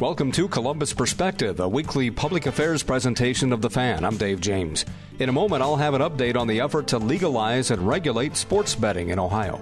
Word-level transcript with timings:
Welcome 0.00 0.32
to 0.32 0.48
Columbus 0.48 0.92
Perspective, 0.92 1.60
a 1.60 1.68
weekly 1.68 2.10
public 2.10 2.46
affairs 2.46 2.82
presentation 2.82 3.52
of 3.52 3.60
The 3.60 3.70
Fan. 3.70 4.04
I'm 4.04 4.16
Dave 4.16 4.40
James. 4.40 4.84
In 5.20 5.28
a 5.28 5.32
moment, 5.32 5.62
I'll 5.62 5.76
have 5.76 5.94
an 5.94 6.02
update 6.02 6.36
on 6.36 6.48
the 6.48 6.60
effort 6.60 6.88
to 6.88 6.98
legalize 6.98 7.70
and 7.70 7.86
regulate 7.86 8.36
sports 8.36 8.74
betting 8.74 9.10
in 9.10 9.18
Ohio. 9.20 9.60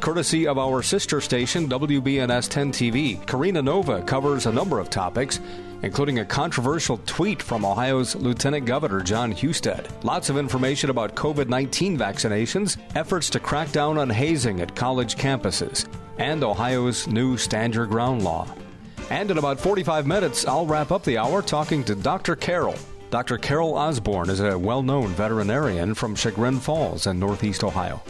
Courtesy 0.00 0.46
of 0.46 0.58
our 0.58 0.82
sister 0.82 1.20
station, 1.22 1.68
WBNS 1.68 2.48
10 2.48 2.72
TV, 2.72 3.26
Karina 3.26 3.62
Nova 3.62 4.02
covers 4.02 4.46
a 4.46 4.52
number 4.52 4.78
of 4.78 4.90
topics, 4.90 5.40
including 5.82 6.18
a 6.18 6.24
controversial 6.24 7.00
tweet 7.06 7.40
from 7.40 7.64
Ohio's 7.64 8.14
Lieutenant 8.14 8.66
Governor 8.66 9.00
Jon 9.00 9.32
Husted. 9.32 9.88
Lots 10.04 10.28
of 10.28 10.36
information 10.36 10.90
about 10.90 11.14
COVID 11.14 11.48
19 11.48 11.96
vaccinations, 11.96 12.76
efforts 12.94 13.30
to 13.30 13.40
crack 13.40 13.72
down 13.72 13.96
on 13.96 14.10
hazing 14.10 14.60
at 14.60 14.76
college 14.76 15.16
campuses, 15.16 15.86
and 16.18 16.44
Ohio's 16.44 17.06
new 17.06 17.38
stand 17.38 17.74
your 17.74 17.86
ground 17.86 18.22
law. 18.22 18.46
And 19.10 19.30
in 19.30 19.38
about 19.38 19.58
45 19.58 20.06
minutes, 20.06 20.46
I'll 20.46 20.66
wrap 20.66 20.92
up 20.92 21.02
the 21.02 21.18
hour 21.18 21.40
talking 21.40 21.82
to 21.84 21.94
Dr. 21.94 22.36
Carol. 22.36 22.74
Dr. 23.10 23.38
Carol 23.38 23.74
Osborne 23.74 24.28
is 24.28 24.40
a 24.40 24.58
well 24.58 24.82
known 24.82 25.08
veterinarian 25.08 25.94
from 25.94 26.14
Chagrin 26.14 26.60
Falls 26.60 27.06
in 27.06 27.18
Northeast 27.18 27.64
Ohio. 27.64 28.02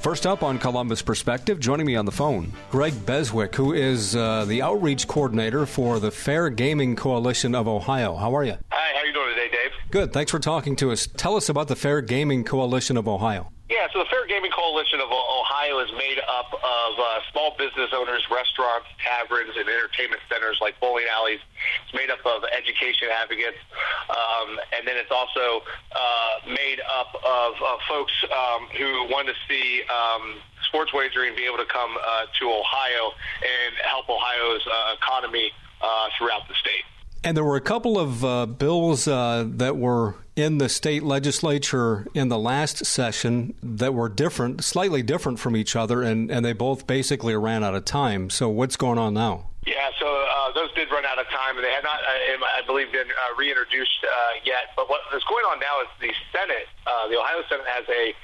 First 0.00 0.26
up 0.26 0.42
on 0.42 0.58
Columbus 0.58 1.02
Perspective, 1.02 1.58
joining 1.60 1.86
me 1.86 1.96
on 1.96 2.04
the 2.04 2.12
phone, 2.12 2.52
Greg 2.70 2.94
Beswick, 3.04 3.54
who 3.54 3.72
is 3.72 4.14
uh, 4.14 4.44
the 4.44 4.62
outreach 4.62 5.08
coordinator 5.08 5.66
for 5.66 5.98
the 5.98 6.10
Fair 6.10 6.50
Gaming 6.50 6.94
Coalition 6.96 7.54
of 7.54 7.66
Ohio. 7.66 8.14
How 8.16 8.34
are 8.36 8.44
you? 8.44 8.56
Hi, 8.70 8.92
how 8.94 9.00
are 9.00 9.06
you 9.06 9.12
doing 9.12 9.28
today, 9.30 9.48
Dave? 9.50 9.70
Good. 9.90 10.12
Thanks 10.12 10.30
for 10.30 10.38
talking 10.38 10.76
to 10.76 10.92
us. 10.92 11.08
Tell 11.16 11.36
us 11.36 11.48
about 11.48 11.68
the 11.68 11.76
Fair 11.76 12.00
Gaming 12.00 12.44
Coalition 12.44 12.96
of 12.96 13.08
Ohio. 13.08 13.50
Yeah, 13.68 13.84
so 13.92 14.00
the 14.00 14.08
Fair 14.08 14.24
Gaming 14.26 14.50
Coalition 14.50 14.98
of 14.98 15.12
Ohio 15.12 15.84
is 15.84 15.92
made 15.92 16.16
up 16.24 16.48
of 16.56 16.92
uh, 16.96 17.20
small 17.30 17.52
business 17.60 17.92
owners, 17.92 18.24
restaurants, 18.32 18.88
taverns, 19.04 19.52
and 19.60 19.68
entertainment 19.68 20.24
centers 20.32 20.56
like 20.64 20.80
bowling 20.80 21.04
alleys. 21.04 21.40
It's 21.84 21.92
made 21.92 22.08
up 22.08 22.24
of 22.24 22.48
education 22.48 23.12
advocates, 23.12 23.60
um, 24.08 24.56
and 24.72 24.88
then 24.88 24.96
it's 24.96 25.12
also 25.12 25.60
uh, 25.92 26.48
made 26.48 26.80
up 26.80 27.12
of 27.20 27.52
uh, 27.60 27.76
folks 27.84 28.16
um, 28.32 28.72
who 28.72 29.04
want 29.12 29.28
to 29.28 29.36
see 29.44 29.84
um, 29.92 30.40
sports 30.64 30.94
wagering 30.96 31.36
be 31.36 31.44
able 31.44 31.60
to 31.60 31.68
come 31.68 31.92
uh, 31.92 32.24
to 32.40 32.44
Ohio 32.48 33.12
and 33.44 33.76
help 33.84 34.08
Ohio's 34.08 34.64
uh, 34.64 34.96
economy 34.96 35.52
uh, 35.84 36.08
throughout 36.16 36.48
the 36.48 36.54
state. 36.56 36.88
And 37.24 37.36
there 37.36 37.44
were 37.44 37.56
a 37.56 37.60
couple 37.60 37.98
of 37.98 38.24
uh, 38.24 38.46
bills 38.46 39.08
uh, 39.08 39.44
that 39.56 39.76
were 39.76 40.14
in 40.36 40.58
the 40.58 40.68
state 40.68 41.02
legislature 41.02 42.06
in 42.14 42.28
the 42.28 42.38
last 42.38 42.86
session 42.86 43.54
that 43.60 43.92
were 43.92 44.08
different, 44.08 44.62
slightly 44.62 45.02
different 45.02 45.40
from 45.40 45.56
each 45.56 45.74
other, 45.74 46.02
and, 46.02 46.30
and 46.30 46.44
they 46.44 46.52
both 46.52 46.86
basically 46.86 47.34
ran 47.34 47.64
out 47.64 47.74
of 47.74 47.84
time. 47.84 48.30
So, 48.30 48.48
what's 48.48 48.76
going 48.76 48.98
on 48.98 49.14
now? 49.14 49.46
Yeah, 49.66 49.90
so 49.98 50.06
uh, 50.06 50.52
those 50.54 50.72
did 50.74 50.90
run 50.90 51.04
out 51.04 51.18
of 51.18 51.26
time, 51.26 51.56
and 51.56 51.64
they 51.64 51.72
had 51.72 51.82
not, 51.82 52.00
uh, 52.00 52.46
I 52.56 52.62
believe, 52.64 52.92
been 52.92 53.08
uh, 53.10 53.36
reintroduced 53.36 54.00
uh, 54.04 54.40
yet. 54.44 54.72
But 54.76 54.88
what 54.88 55.00
is 55.14 55.22
going 55.28 55.44
on 55.44 55.58
now 55.58 55.82
is 55.82 55.88
the 56.00 56.14
Senate, 56.32 56.68
the 57.10 57.18
Ohio 57.18 57.42
Senate, 57.48 57.66
has 57.66 57.84
a 57.88 58.14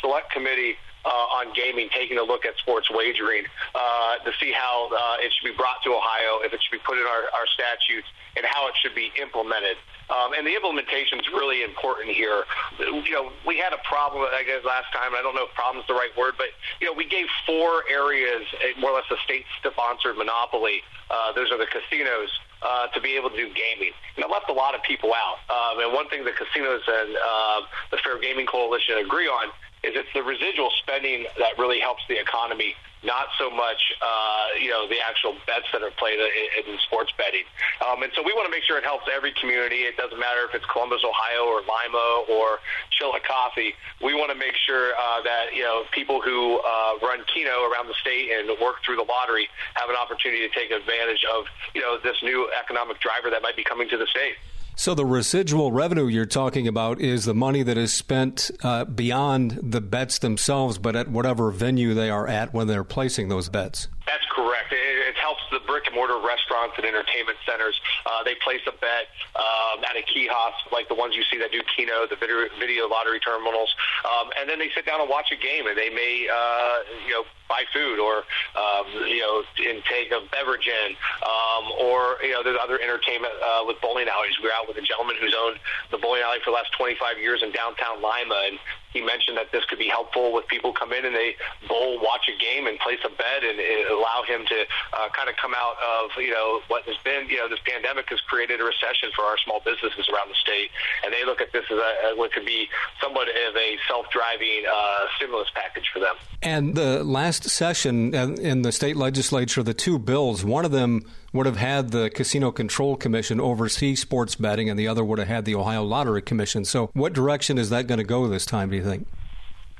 select 0.00 0.30
committee 0.30 0.76
uh, 1.08 1.38
on 1.40 1.54
gaming, 1.56 1.88
taking 1.88 2.18
a 2.18 2.22
look 2.22 2.44
at 2.44 2.52
sports 2.60 2.88
wagering 2.92 3.44
uh, 3.74 4.20
to 4.20 4.30
see 4.38 4.52
how 4.52 4.92
uh, 4.92 5.24
it 5.24 5.32
should 5.32 5.48
be 5.48 5.56
brought 5.56 5.80
to 5.84 5.90
Ohio, 5.96 6.44
if 6.44 6.52
it 6.52 6.60
should 6.60 6.76
be 6.76 6.84
put 6.84 7.00
in 7.00 7.06
our, 7.08 7.24
our 7.32 7.48
statutes, 7.56 8.06
and 8.36 8.44
how 8.44 8.68
it 8.68 8.74
should 8.76 8.94
be 8.94 9.10
implemented. 9.16 9.80
Um, 10.12 10.32
and 10.32 10.46
the 10.46 10.54
implementation 10.54 11.20
is 11.20 11.28
really 11.32 11.64
important 11.64 12.12
here. 12.12 12.44
You 12.78 13.12
know, 13.12 13.32
we 13.44 13.56
had 13.58 13.72
a 13.72 13.80
problem, 13.84 14.24
I 14.24 14.44
guess, 14.44 14.64
last 14.64 14.92
time. 14.92 15.12
I 15.16 15.20
don't 15.20 15.34
know 15.34 15.44
if 15.44 15.52
problem 15.52 15.80
is 15.80 15.88
the 15.88 15.96
right 15.96 16.12
word, 16.16 16.34
but, 16.36 16.48
you 16.80 16.86
know, 16.86 16.92
we 16.92 17.04
gave 17.04 17.26
four 17.44 17.84
areas, 17.90 18.44
more 18.80 18.92
or 18.92 19.00
less 19.00 19.08
a 19.10 19.16
state-sponsored 19.24 20.16
monopoly. 20.16 20.80
Uh, 21.10 21.32
those 21.32 21.50
are 21.52 21.58
the 21.58 21.68
casinos, 21.68 22.28
uh, 22.62 22.88
to 22.88 23.00
be 23.00 23.16
able 23.16 23.30
to 23.30 23.36
do 23.36 23.48
gaming. 23.52 23.92
And 24.16 24.24
it 24.24 24.30
left 24.30 24.48
a 24.48 24.56
lot 24.56 24.74
of 24.74 24.82
people 24.82 25.12
out. 25.12 25.44
Um, 25.48 25.84
and 25.84 25.92
one 25.92 26.08
thing 26.08 26.24
the 26.24 26.32
casinos 26.32 26.82
and 26.88 27.16
uh, 27.16 27.60
the 27.90 27.98
Fair 27.98 28.18
Gaming 28.18 28.46
Coalition 28.46 28.98
agree 28.98 29.28
on 29.28 29.52
is 29.88 29.96
it's 29.96 30.12
the 30.12 30.22
residual 30.22 30.70
spending 30.84 31.24
that 31.38 31.56
really 31.56 31.80
helps 31.80 32.02
the 32.08 32.20
economy, 32.20 32.76
not 33.02 33.32
so 33.38 33.48
much 33.48 33.80
uh, 34.02 34.60
you 34.60 34.68
know 34.68 34.86
the 34.88 35.00
actual 35.00 35.32
bets 35.48 35.64
that 35.72 35.82
are 35.82 35.94
played 35.96 36.20
in, 36.20 36.74
in 36.74 36.78
sports 36.84 37.12
betting. 37.16 37.48
Um, 37.80 38.02
and 38.04 38.12
so 38.12 38.20
we 38.20 38.36
want 38.36 38.44
to 38.44 38.52
make 38.52 38.64
sure 38.64 38.76
it 38.76 38.84
helps 38.84 39.08
every 39.08 39.32
community. 39.40 39.88
It 39.88 39.96
doesn't 39.96 40.18
matter 40.18 40.44
if 40.44 40.54
it's 40.54 40.66
Columbus, 40.68 41.00
Ohio, 41.00 41.48
or 41.48 41.64
Lima, 41.64 42.28
or 42.28 42.60
Chillicothe. 42.92 43.72
We 44.04 44.12
want 44.12 44.30
to 44.30 44.38
make 44.38 44.54
sure 44.68 44.92
uh, 44.92 45.22
that 45.24 45.56
you 45.56 45.62
know 45.62 45.88
people 45.90 46.20
who 46.20 46.60
uh, 46.60 47.00
run 47.00 47.24
Keno 47.32 47.64
around 47.70 47.88
the 47.88 47.98
state 48.00 48.28
and 48.28 48.52
work 48.60 48.84
through 48.84 49.00
the 49.00 49.08
lottery 49.08 49.48
have 49.74 49.88
an 49.88 49.96
opportunity 49.96 50.44
to 50.44 50.52
take 50.52 50.70
advantage 50.70 51.24
of 51.24 51.48
you 51.72 51.80
know 51.80 51.96
this 51.96 52.20
new 52.22 52.50
economic 52.52 53.00
driver 53.00 53.30
that 53.30 53.42
might 53.42 53.56
be 53.56 53.64
coming 53.64 53.88
to 53.88 53.96
the 53.96 54.06
state. 54.06 54.36
So 54.78 54.94
the 54.94 55.04
residual 55.04 55.72
revenue 55.72 56.06
you're 56.06 56.24
talking 56.24 56.68
about 56.68 57.00
is 57.00 57.24
the 57.24 57.34
money 57.34 57.64
that 57.64 57.76
is 57.76 57.92
spent 57.92 58.48
uh, 58.62 58.84
beyond 58.84 59.58
the 59.60 59.80
bets 59.80 60.20
themselves, 60.20 60.78
but 60.78 60.94
at 60.94 61.08
whatever 61.08 61.50
venue 61.50 61.94
they 61.94 62.10
are 62.10 62.28
at 62.28 62.54
when 62.54 62.68
they're 62.68 62.84
placing 62.84 63.28
those 63.28 63.48
bets. 63.48 63.88
That's 64.08 64.24
correct. 64.32 64.72
It, 64.72 65.12
it 65.12 65.16
helps 65.20 65.44
the 65.52 65.60
brick 65.68 65.84
and 65.84 65.94
mortar 65.94 66.16
restaurants 66.16 66.80
and 66.80 66.88
entertainment 66.88 67.36
centers. 67.44 67.76
Uh, 68.08 68.24
they 68.24 68.40
place 68.40 68.64
a 68.64 68.72
bet 68.72 69.12
um, 69.36 69.84
at 69.84 70.00
a 70.00 70.02
kiosk 70.02 70.72
like 70.72 70.88
the 70.88 70.96
ones 70.96 71.12
you 71.12 71.20
see 71.28 71.36
that 71.36 71.52
do 71.52 71.60
Keno, 71.76 72.08
the 72.08 72.16
video, 72.16 72.48
video 72.56 72.88
lottery 72.88 73.20
terminals, 73.20 73.68
um, 74.08 74.32
and 74.40 74.48
then 74.48 74.58
they 74.58 74.72
sit 74.72 74.88
down 74.88 75.04
and 75.04 75.12
watch 75.12 75.28
a 75.28 75.36
game, 75.36 75.68
and 75.68 75.76
they 75.76 75.92
may, 75.92 76.24
uh, 76.24 76.88
you 77.04 77.12
know, 77.12 77.24
buy 77.48 77.64
food 77.72 77.98
or 77.98 78.28
um, 78.56 78.84
you 79.08 79.20
know 79.24 79.42
intake 79.56 80.12
a 80.12 80.20
beverage 80.30 80.68
in 80.68 80.92
um, 81.24 81.72
or 81.80 82.20
you 82.22 82.30
know 82.30 82.44
there's 82.44 82.60
other 82.60 82.78
entertainment 82.80 83.32
uh, 83.40 83.64
with 83.64 83.80
bowling 83.80 84.06
alleys. 84.06 84.36
We 84.40 84.48
were 84.48 84.54
out 84.54 84.68
with 84.68 84.76
a 84.76 84.84
gentleman 84.84 85.16
who's 85.20 85.34
owned 85.34 85.58
the 85.90 85.96
bowling 85.96 86.20
alley 86.22 86.38
for 86.44 86.52
the 86.52 86.60
last 86.60 86.72
25 86.76 87.18
years 87.18 87.42
in 87.42 87.50
downtown 87.52 88.04
Lima, 88.04 88.36
and 88.52 88.60
he 88.92 89.00
mentioned 89.00 89.36
that 89.36 89.50
this 89.52 89.64
could 89.64 89.78
be 89.78 89.88
helpful 89.88 90.32
with 90.32 90.46
people 90.48 90.72
come 90.72 90.92
in 90.92 91.04
and 91.04 91.14
they 91.14 91.36
bowl, 91.68 92.00
watch 92.00 92.28
a 92.28 92.36
game, 92.36 92.66
and 92.66 92.78
place 92.78 93.00
a 93.04 93.10
bet, 93.10 93.44
and 93.44 93.58
allow 93.98 94.22
him 94.22 94.46
to 94.46 94.58
uh, 94.94 95.08
kind 95.10 95.28
of 95.28 95.34
come 95.36 95.54
out 95.54 95.76
of 95.82 96.10
you 96.22 96.30
know 96.30 96.60
what 96.68 96.84
has 96.84 96.96
been 97.04 97.28
you 97.28 97.36
know 97.36 97.48
this 97.48 97.60
pandemic 97.66 98.08
has 98.10 98.20
created 98.22 98.60
a 98.60 98.64
recession 98.64 99.10
for 99.14 99.24
our 99.24 99.36
small 99.44 99.60
businesses 99.64 100.08
around 100.08 100.30
the 100.30 100.38
state, 100.40 100.70
and 101.04 101.12
they 101.12 101.24
look 101.24 101.40
at 101.40 101.52
this 101.52 101.64
as 101.70 101.78
a, 101.78 102.16
what 102.16 102.32
could 102.32 102.46
be 102.46 102.68
somewhat 103.02 103.28
of 103.28 103.56
a 103.56 103.76
self-driving 103.88 104.64
uh, 104.70 105.06
stimulus 105.16 105.48
package 105.54 105.90
for 105.92 106.00
them. 106.00 106.14
And 106.42 106.74
the 106.74 107.02
last 107.02 107.44
session 107.50 108.14
in 108.14 108.62
the 108.62 108.72
state 108.72 108.96
legislature, 108.96 109.62
the 109.62 109.74
two 109.74 109.98
bills, 109.98 110.44
one 110.44 110.64
of 110.64 110.70
them 110.70 111.04
would 111.32 111.46
have 111.46 111.56
had 111.56 111.90
the 111.90 112.10
Casino 112.10 112.50
Control 112.50 112.96
Commission 112.96 113.40
oversee 113.40 113.94
sports 113.94 114.34
betting, 114.34 114.70
and 114.70 114.78
the 114.78 114.88
other 114.88 115.04
would 115.04 115.18
have 115.18 115.28
had 115.28 115.44
the 115.44 115.54
Ohio 115.54 115.82
Lottery 115.82 116.22
Commission. 116.22 116.64
So, 116.64 116.90
what 116.94 117.12
direction 117.12 117.58
is 117.58 117.70
that 117.70 117.86
going 117.86 117.98
to 117.98 118.04
go 118.04 118.26
this 118.28 118.46
time, 118.46 118.70
do 118.70 118.76
you 118.76 118.84
think? 118.84 119.06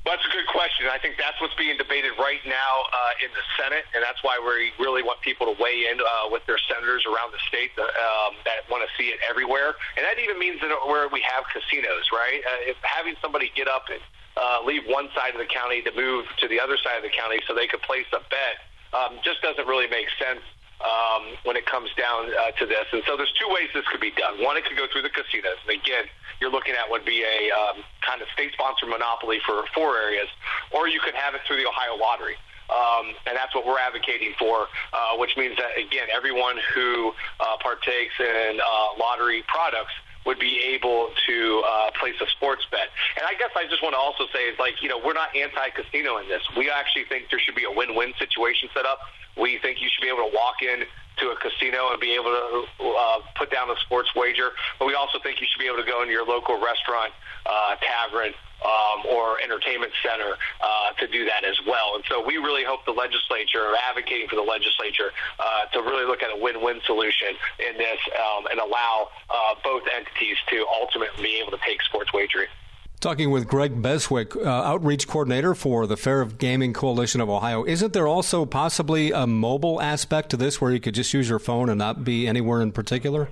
Well, 0.09 0.17
that's 0.17 0.25
a 0.25 0.33
good 0.33 0.49
question. 0.49 0.89
I 0.89 0.97
think 0.97 1.21
that's 1.21 1.37
what's 1.37 1.53
being 1.61 1.77
debated 1.77 2.17
right 2.17 2.41
now 2.49 2.73
uh, 2.89 3.21
in 3.21 3.29
the 3.37 3.45
Senate, 3.61 3.85
and 3.93 4.01
that's 4.01 4.25
why 4.25 4.41
we 4.41 4.73
really 4.81 5.05
want 5.05 5.21
people 5.21 5.45
to 5.53 5.57
weigh 5.61 5.85
in 5.85 6.01
uh, 6.01 6.33
with 6.33 6.41
their 6.49 6.57
senators 6.65 7.05
around 7.05 7.29
the 7.29 7.43
state 7.45 7.77
that, 7.77 7.93
um, 7.93 8.33
that 8.49 8.65
want 8.73 8.89
to 8.89 8.91
see 8.97 9.13
it 9.13 9.21
everywhere. 9.29 9.77
And 10.01 10.09
that 10.09 10.17
even 10.17 10.41
means 10.41 10.65
that 10.65 10.73
where 10.89 11.13
we 11.13 11.21
have 11.29 11.45
casinos, 11.53 12.09
right? 12.09 12.41
Uh, 12.41 12.73
if 12.73 12.81
having 12.81 13.21
somebody 13.21 13.53
get 13.53 13.69
up 13.69 13.93
and 13.93 14.01
uh, 14.41 14.65
leave 14.65 14.89
one 14.89 15.13
side 15.13 15.37
of 15.37 15.45
the 15.45 15.51
county 15.53 15.85
to 15.85 15.93
move 15.93 16.25
to 16.41 16.49
the 16.49 16.57
other 16.57 16.81
side 16.81 16.97
of 16.97 17.05
the 17.05 17.13
county 17.13 17.45
so 17.45 17.53
they 17.53 17.69
could 17.69 17.85
place 17.85 18.09
a 18.17 18.25
bet 18.33 18.65
um, 18.97 19.21
just 19.21 19.45
doesn't 19.45 19.69
really 19.69 19.93
make 19.93 20.09
sense 20.17 20.41
um, 20.81 21.35
when 21.45 21.57
it 21.57 21.67
comes 21.67 21.91
down 21.99 22.31
uh, 22.31 22.51
to 22.59 22.67
this. 22.67 22.87
And 22.93 23.03
so 23.07 23.17
there's 23.17 23.33
two 23.35 23.49
ways 23.51 23.69
this 23.75 23.87
could 23.91 24.01
be 24.01 24.13
done. 24.13 24.43
One, 24.43 24.57
it 24.57 24.65
could 24.65 24.77
go 24.77 24.87
through 24.91 25.03
the 25.03 25.11
casinos. 25.11 25.59
And 25.67 25.75
again, 25.75 26.07
you're 26.41 26.51
looking 26.51 26.75
at 26.75 26.89
would 26.89 27.05
be 27.05 27.25
a 27.25 27.51
um, 27.51 27.83
kind 28.07 28.23
of 28.23 28.29
state-sponsored 28.35 28.89
monopoly 28.89 29.41
for 29.45 29.65
four 29.75 29.99
areas, 29.99 30.29
or 30.71 30.87
you 30.89 31.01
could 31.01 31.15
have 31.15 31.35
it 31.35 31.43
through 31.47 31.57
the 31.57 31.67
Ohio 31.67 31.97
Lottery. 31.99 32.37
Um, 32.69 33.17
and 33.27 33.35
that's 33.35 33.55
what 33.55 33.65
we're 33.65 33.81
advocating 33.81 34.35
for, 34.39 34.69
uh, 34.93 35.17
which 35.17 35.37
means 35.37 35.57
that, 35.57 35.73
again, 35.81 36.09
everyone 36.13 36.57
who 36.75 37.13
uh, 37.41 37.57
partakes 37.63 38.13
in 38.21 38.61
uh, 38.61 38.89
lottery 39.01 39.43
products 39.49 39.93
would 40.29 40.39
be 40.39 40.61
able 40.77 41.09
to 41.25 41.37
uh, 41.65 41.89
place 41.97 42.21
a 42.21 42.29
sports 42.37 42.61
bet. 42.69 42.93
And 43.17 43.25
I 43.25 43.33
guess 43.41 43.49
I 43.57 43.65
just 43.65 43.81
want 43.81 43.97
to 43.97 43.99
also 43.99 44.29
say 44.29 44.45
is 44.45 44.59
like, 44.61 44.85
you 44.85 44.89
know, 44.93 45.01
we're 45.01 45.17
not 45.17 45.33
anti-casino 45.33 46.21
in 46.21 46.29
this. 46.29 46.45
We 46.53 46.69
actually 46.69 47.09
think 47.09 47.33
there 47.33 47.41
should 47.41 47.57
be 47.57 47.65
a 47.65 47.73
win-win 47.73 48.13
situation 48.21 48.69
set 48.77 48.85
up. 48.85 49.01
We 49.41 49.57
think 49.65 49.81
you 49.81 49.89
should 49.89 50.05
be 50.05 50.13
able 50.13 50.29
to 50.29 50.33
walk 50.37 50.61
in 50.61 50.85
to 51.19 51.31
a 51.31 51.37
casino 51.37 51.91
and 51.93 52.01
be 52.01 52.15
able 52.15 52.31
to 52.31 52.67
uh, 52.85 53.19
put 53.37 53.51
down 53.51 53.71
a 53.71 53.77
sports 53.85 54.11
wager. 54.15 54.51
But 54.79 54.87
we 54.87 54.95
also 54.95 55.19
think 55.23 55.41
you 55.41 55.47
should 55.51 55.61
be 55.61 55.67
able 55.67 55.83
to 55.83 55.89
go 55.89 56.03
into 56.03 56.13
your 56.13 56.27
local 56.27 56.57
restaurant, 56.61 57.13
uh, 57.47 57.77
tavern, 57.77 58.35
um, 58.65 59.07
or 59.07 59.41
entertainment 59.41 59.93
center 60.03 60.35
uh, 60.61 60.93
to 60.99 61.07
do 61.07 61.25
that 61.27 61.45
as 61.45 61.55
well. 61.67 61.95
And 61.95 62.05
so 62.09 62.25
we 62.25 62.37
really 62.39 62.65
hope 62.65 62.85
the 62.87 62.93
legislature, 62.93 63.63
or 63.63 63.77
advocating 63.89 64.29
for 64.29 64.37
the 64.37 64.43
legislature, 64.43 65.13
uh, 65.39 65.71
to 65.73 65.81
really 65.83 66.07
look 66.07 66.23
at 66.23 66.31
a 66.31 66.37
win-win 66.37 66.81
solution 66.87 67.39
in 67.59 67.79
this 67.79 67.99
um, 68.19 68.47
and 68.51 68.59
allow 68.59 69.09
uh, 69.31 69.55
both 69.63 69.83
entities 69.95 70.37
to 70.51 70.67
ultimately 70.81 71.23
be 71.23 71.39
able 71.39 71.53
to 71.53 71.63
take 71.65 71.83
sports 71.83 72.13
wagering. 72.13 72.49
Talking 73.01 73.31
with 73.31 73.47
Greg 73.47 73.81
Beswick, 73.81 74.35
uh, 74.35 74.43
outreach 74.43 75.07
coordinator 75.07 75.55
for 75.55 75.87
the 75.87 75.97
Fair 75.97 76.21
of 76.21 76.37
Gaming 76.37 76.73
Coalition 76.73 77.21
of 77.21 77.31
Ohio. 77.31 77.65
Isn't 77.65 77.93
there 77.93 78.09
also 78.09 78.45
possibly 78.45 79.13
a 79.13 79.25
mobile 79.25 79.81
aspect 79.81 80.31
to 80.31 80.37
this 80.37 80.61
where 80.61 80.73
you 80.73 80.81
could 80.81 80.95
just 80.95 81.15
use 81.15 81.29
your 81.29 81.39
phone 81.39 81.69
and 81.69 81.79
not 81.79 82.03
be 82.03 82.27
anywhere 82.27 82.61
in 82.61 82.73
particular? 82.73 83.29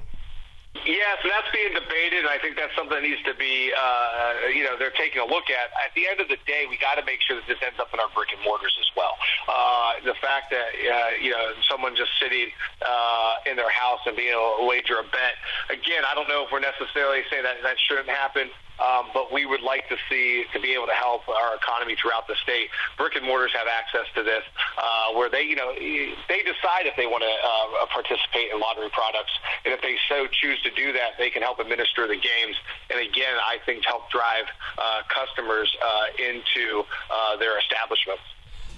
Yes, 0.86 1.18
and 1.18 1.32
that's 1.34 1.50
being 1.50 1.74
debated, 1.74 2.22
and 2.22 2.28
I 2.30 2.38
think 2.38 2.54
that's 2.54 2.70
something 2.78 2.94
that 2.94 3.02
needs 3.02 3.18
to 3.26 3.34
be, 3.34 3.74
uh, 3.74 4.54
you 4.54 4.62
know, 4.62 4.78
they're 4.78 4.94
taking 4.94 5.18
a 5.18 5.26
look 5.26 5.50
at. 5.50 5.74
At 5.82 5.90
the 5.98 6.06
end 6.06 6.20
of 6.20 6.28
the 6.28 6.38
day, 6.46 6.70
we 6.70 6.78
got 6.78 6.94
to 6.94 7.04
make 7.04 7.18
sure 7.26 7.34
that 7.34 7.50
this 7.50 7.58
ends 7.58 7.82
up 7.82 7.90
in 7.90 7.98
our 7.98 8.06
brick 8.14 8.30
and 8.30 8.38
mortars 8.46 8.76
as 8.78 8.86
well. 8.94 9.18
Uh, 9.50 9.98
the 10.06 10.14
fact 10.22 10.54
that, 10.54 10.70
uh, 10.78 11.18
you 11.18 11.34
know, 11.34 11.58
someone 11.66 11.98
just 11.98 12.14
sitting 12.22 12.54
uh, 12.86 13.50
in 13.50 13.58
their 13.58 13.70
house 13.74 13.98
and 14.06 14.14
being 14.14 14.30
able 14.30 14.62
to 14.62 14.66
wager 14.70 15.02
a 15.02 15.06
bet, 15.10 15.34
again, 15.74 16.06
I 16.06 16.14
don't 16.14 16.30
know 16.30 16.46
if 16.46 16.54
we're 16.54 16.62
necessarily 16.62 17.26
saying 17.34 17.42
that 17.42 17.58
that 17.66 17.82
shouldn't 17.82 18.06
happen. 18.06 18.46
Um, 18.76 19.08
but 19.14 19.32
we 19.32 19.46
would 19.46 19.62
like 19.62 19.88
to 19.88 19.96
see 20.08 20.44
to 20.52 20.60
be 20.60 20.72
able 20.74 20.86
to 20.86 20.92
help 20.92 21.28
our 21.28 21.56
economy 21.56 21.96
throughout 21.96 22.28
the 22.28 22.36
state. 22.42 22.68
Brick 22.98 23.16
and 23.16 23.24
mortars 23.24 23.52
have 23.56 23.68
access 23.68 24.04
to 24.14 24.22
this, 24.22 24.44
uh, 24.76 25.16
where 25.16 25.30
they, 25.30 25.42
you 25.42 25.56
know, 25.56 25.72
they 25.72 26.40
decide 26.44 26.84
if 26.84 26.94
they 26.96 27.06
want 27.06 27.24
to 27.24 27.32
uh, 27.32 27.86
participate 27.88 28.52
in 28.52 28.60
lottery 28.60 28.90
products, 28.92 29.32
and 29.64 29.72
if 29.72 29.80
they 29.80 29.96
so 30.08 30.26
choose 30.28 30.60
to 30.62 30.70
do 30.76 30.92
that, 30.92 31.16
they 31.18 31.30
can 31.30 31.42
help 31.42 31.58
administer 31.58 32.06
the 32.06 32.20
games. 32.20 32.56
And 32.90 33.00
again, 33.00 33.36
I 33.40 33.58
think 33.64 33.84
help 33.84 34.10
drive 34.10 34.44
uh, 34.76 35.02
customers 35.08 35.72
uh, 35.80 36.06
into 36.20 36.84
uh, 37.10 37.36
their 37.36 37.58
establishments. 37.58 38.22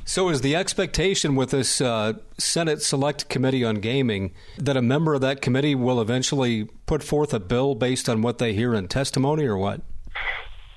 So, 0.09 0.31
is 0.31 0.41
the 0.41 0.57
expectation 0.57 1.37
with 1.37 1.51
this 1.51 1.83
uh, 1.83 2.15
Senate 2.39 2.81
Select 2.81 3.29
Committee 3.29 3.63
on 3.63 3.75
Gaming 3.75 4.33
that 4.57 4.75
a 4.75 4.81
member 4.81 5.13
of 5.13 5.21
that 5.21 5.43
committee 5.43 5.75
will 5.75 6.01
eventually 6.01 6.65
put 6.87 7.03
forth 7.03 7.35
a 7.35 7.39
bill 7.39 7.75
based 7.75 8.09
on 8.09 8.23
what 8.23 8.39
they 8.39 8.55
hear 8.55 8.75
in 8.75 8.89
testimony, 8.89 9.45
or 9.45 9.59
what? 9.59 9.83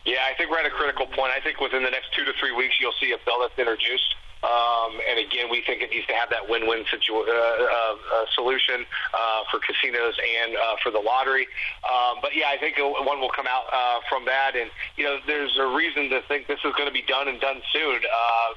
Yeah, 0.04 0.18
I 0.30 0.36
think 0.38 0.52
we're 0.52 0.60
at 0.60 0.66
a 0.66 0.70
critical 0.70 1.06
point. 1.06 1.32
I 1.32 1.40
think 1.40 1.62
within 1.62 1.82
the 1.82 1.90
next 1.90 2.14
two 2.14 2.26
to 2.26 2.34
three 2.42 2.52
weeks, 2.52 2.76
you'll 2.82 2.92
see 3.00 3.14
a 3.14 3.18
bill 3.24 3.40
that's 3.40 3.58
introduced. 3.58 4.16
Um, 4.44 4.98
and 5.08 5.20
again, 5.20 5.48
we 5.50 5.62
think 5.62 5.82
it 5.82 5.92
needs 5.92 6.08
to 6.08 6.14
have 6.14 6.30
that 6.32 6.50
win-win 6.50 6.84
situ- 6.90 7.14
uh, 7.14 7.24
uh, 7.24 7.30
uh, 7.30 8.26
solution 8.34 8.86
uh, 9.14 9.44
for 9.52 9.62
casinos 9.62 10.18
and 10.18 10.58
uh, 10.58 10.76
for 10.82 10.92
the 10.92 11.00
lottery. 11.00 11.48
Um, 11.86 12.18
but 12.22 12.36
yeah, 12.36 12.50
I 12.50 12.58
think 12.58 12.76
one 12.82 13.22
will 13.22 13.30
come 13.30 13.46
out 13.46 13.70
uh, 13.72 14.02
from 14.10 14.26
that. 14.26 14.58
And 14.58 14.72
you 14.98 15.06
know, 15.06 15.20
there's 15.28 15.56
a 15.58 15.68
reason 15.68 16.10
to 16.10 16.22
think 16.28 16.48
this 16.48 16.60
is 16.66 16.74
going 16.74 16.90
to 16.90 16.94
be 16.94 17.06
done 17.06 17.28
and 17.28 17.40
done 17.40 17.62
soon. 17.72 18.02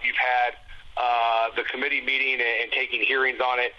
You've 0.03 0.17
had 0.17 0.56
uh, 0.96 1.50
the 1.56 1.64
committee 1.64 2.00
meeting 2.00 2.35
and, 2.35 2.43
and 2.62 2.73
taking 2.73 3.00
hearings 3.00 3.41
on 3.41 3.58
it. 3.58 3.73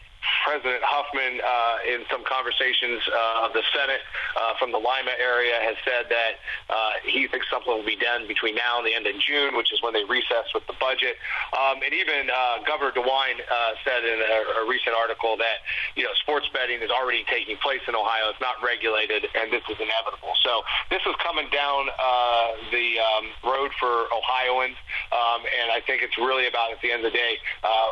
President 0.45 0.81
Huffman, 0.85 1.41
uh, 1.41 1.77
in 1.89 2.05
some 2.09 2.23
conversations 2.25 3.01
uh, 3.09 3.45
of 3.45 3.53
the 3.53 3.63
Senate 3.73 4.01
uh, 4.37 4.53
from 4.57 4.71
the 4.71 4.77
Lima 4.77 5.13
area, 5.17 5.57
has 5.61 5.77
said 5.85 6.09
that 6.09 6.33
uh, 6.69 7.01
he 7.05 7.27
thinks 7.27 7.49
something 7.49 7.69
will 7.69 7.85
be 7.85 7.97
done 7.97 8.27
between 8.27 8.55
now 8.55 8.77
and 8.77 8.85
the 8.85 8.93
end 8.93 9.05
of 9.05 9.17
June, 9.21 9.57
which 9.57 9.73
is 9.73 9.81
when 9.81 9.93
they 9.93 10.05
recess 10.05 10.49
with 10.53 10.65
the 10.67 10.77
budget. 10.79 11.17
Um, 11.53 11.81
and 11.81 11.93
even 11.93 12.29
uh, 12.29 12.61
Governor 12.65 12.93
DeWine 12.93 13.41
uh, 13.41 13.73
said 13.85 14.05
in 14.05 14.21
a, 14.21 14.61
a 14.61 14.69
recent 14.69 14.93
article 14.93 15.37
that 15.37 15.65
you 15.97 16.03
know 16.03 16.13
sports 16.21 16.45
betting 16.53 16.81
is 16.81 16.89
already 16.89 17.25
taking 17.25 17.57
place 17.57 17.81
in 17.87 17.95
Ohio. 17.95 18.29
It's 18.29 18.41
not 18.41 18.61
regulated, 18.61 19.25
and 19.33 19.49
this 19.51 19.65
is 19.69 19.77
inevitable. 19.77 20.33
So 20.41 20.61
this 20.89 21.01
is 21.05 21.15
coming 21.21 21.49
down 21.49 21.89
the 22.71 22.87
um, 23.01 23.25
road 23.43 23.71
for 23.79 24.09
Ohioans, 24.13 24.77
um, 25.11 25.41
and 25.41 25.73
I 25.73 25.81
think 25.85 26.01
it's 26.01 26.17
really 26.17 26.47
about 26.47 26.71
at 26.71 26.81
the 26.81 26.91
end 26.91 27.05
of 27.05 27.11
the 27.11 27.17
day 27.17 27.37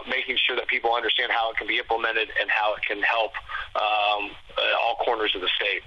making 0.07 0.37
sure 0.45 0.55
that 0.55 0.67
people 0.67 0.93
understand 0.93 1.31
how 1.31 1.51
it 1.51 1.57
can 1.57 1.67
be 1.67 1.77
implemented 1.77 2.22
and 2.39 2.49
how 2.49 2.73
it 2.75 2.81
can 2.87 3.01
help 3.01 3.31
um, 3.75 4.31
all 4.81 4.95
corners 5.03 5.33
of 5.35 5.41
the 5.41 5.49
state. 5.55 5.81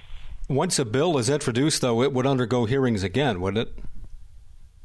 Once 0.49 0.79
a 0.79 0.85
bill 0.85 1.17
is 1.17 1.29
introduced, 1.29 1.81
though, 1.81 2.01
it 2.01 2.13
would 2.13 2.25
undergo 2.25 2.65
hearings 2.65 3.03
again, 3.03 3.41
wouldn't 3.41 3.67
it? 3.67 3.83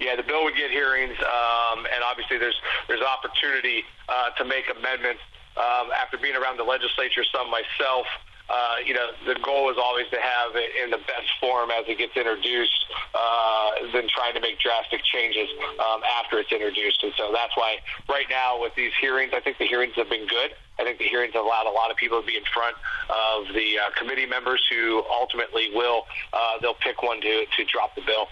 Yeah, 0.00 0.16
the 0.16 0.24
bill 0.24 0.42
would 0.42 0.56
get 0.56 0.70
hearings, 0.70 1.16
um, 1.20 1.86
and 1.86 2.02
obviously 2.04 2.36
there's 2.36 2.58
there's 2.88 3.02
opportunity 3.02 3.84
uh, 4.08 4.30
to 4.30 4.44
make 4.44 4.64
amendments. 4.68 5.22
Um, 5.54 5.92
after 5.92 6.16
being 6.16 6.34
around 6.34 6.56
the 6.56 6.64
legislature 6.64 7.22
some 7.30 7.50
myself, 7.50 8.06
uh, 8.50 8.76
you 8.84 8.94
know, 8.94 9.10
the 9.26 9.38
goal 9.40 9.70
is 9.70 9.76
always 9.78 10.06
to 10.10 10.20
have 10.20 10.54
it 10.54 10.70
in 10.82 10.90
the 10.90 10.98
best 10.98 11.30
form 11.40 11.70
as 11.70 11.84
it 11.88 11.98
gets 11.98 12.16
introduced, 12.16 12.86
uh, 13.14 13.92
than 13.92 14.08
trying 14.08 14.34
to 14.34 14.40
make 14.40 14.58
drastic 14.60 15.02
changes 15.04 15.48
um, 15.78 16.00
after 16.20 16.38
it's 16.38 16.52
introduced. 16.52 17.02
And 17.02 17.12
so 17.16 17.30
that's 17.32 17.56
why 17.56 17.78
right 18.08 18.26
now 18.28 18.60
with 18.60 18.74
these 18.74 18.92
hearings, 19.00 19.32
I 19.34 19.40
think 19.40 19.58
the 19.58 19.66
hearings 19.66 19.94
have 19.96 20.10
been 20.10 20.26
good. 20.26 20.52
I 20.78 20.84
think 20.84 20.98
the 20.98 21.08
hearings 21.08 21.34
have 21.34 21.44
allowed 21.44 21.66
a 21.66 21.74
lot 21.74 21.90
of 21.90 21.96
people 21.96 22.20
to 22.20 22.26
be 22.26 22.36
in 22.36 22.44
front 22.52 22.76
of 23.08 23.54
the 23.54 23.78
uh, 23.78 23.90
committee 23.96 24.26
members 24.26 24.62
who 24.70 25.04
ultimately 25.10 25.70
will 25.74 26.04
uh, 26.32 26.58
they'll 26.60 26.80
pick 26.80 27.02
one 27.02 27.20
to 27.20 27.44
to 27.56 27.64
drop 27.64 27.94
the 27.94 28.02
bill. 28.02 28.26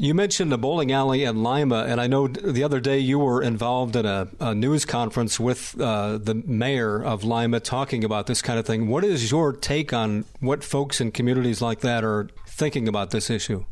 You 0.00 0.14
mentioned 0.14 0.52
the 0.52 0.58
bowling 0.58 0.92
alley 0.92 1.24
in 1.24 1.42
Lima, 1.42 1.86
and 1.88 2.00
I 2.00 2.06
know 2.06 2.28
the 2.28 2.62
other 2.62 2.78
day 2.78 3.00
you 3.00 3.18
were 3.18 3.42
involved 3.42 3.96
in 3.96 4.06
a, 4.06 4.28
a 4.38 4.54
news 4.54 4.84
conference 4.84 5.40
with 5.40 5.74
uh, 5.80 6.18
the 6.18 6.34
mayor 6.34 7.02
of 7.02 7.24
Lima 7.24 7.58
talking 7.58 8.04
about 8.04 8.28
this 8.28 8.40
kind 8.40 8.60
of 8.60 8.64
thing. 8.64 8.86
What 8.86 9.02
is 9.02 9.32
your 9.32 9.52
take 9.52 9.92
on 9.92 10.24
what 10.38 10.62
folks 10.62 11.00
in 11.00 11.10
communities 11.10 11.60
like 11.60 11.80
that 11.80 12.04
are 12.04 12.28
thinking 12.46 12.86
about 12.86 13.10
this 13.10 13.28
issue? 13.28 13.64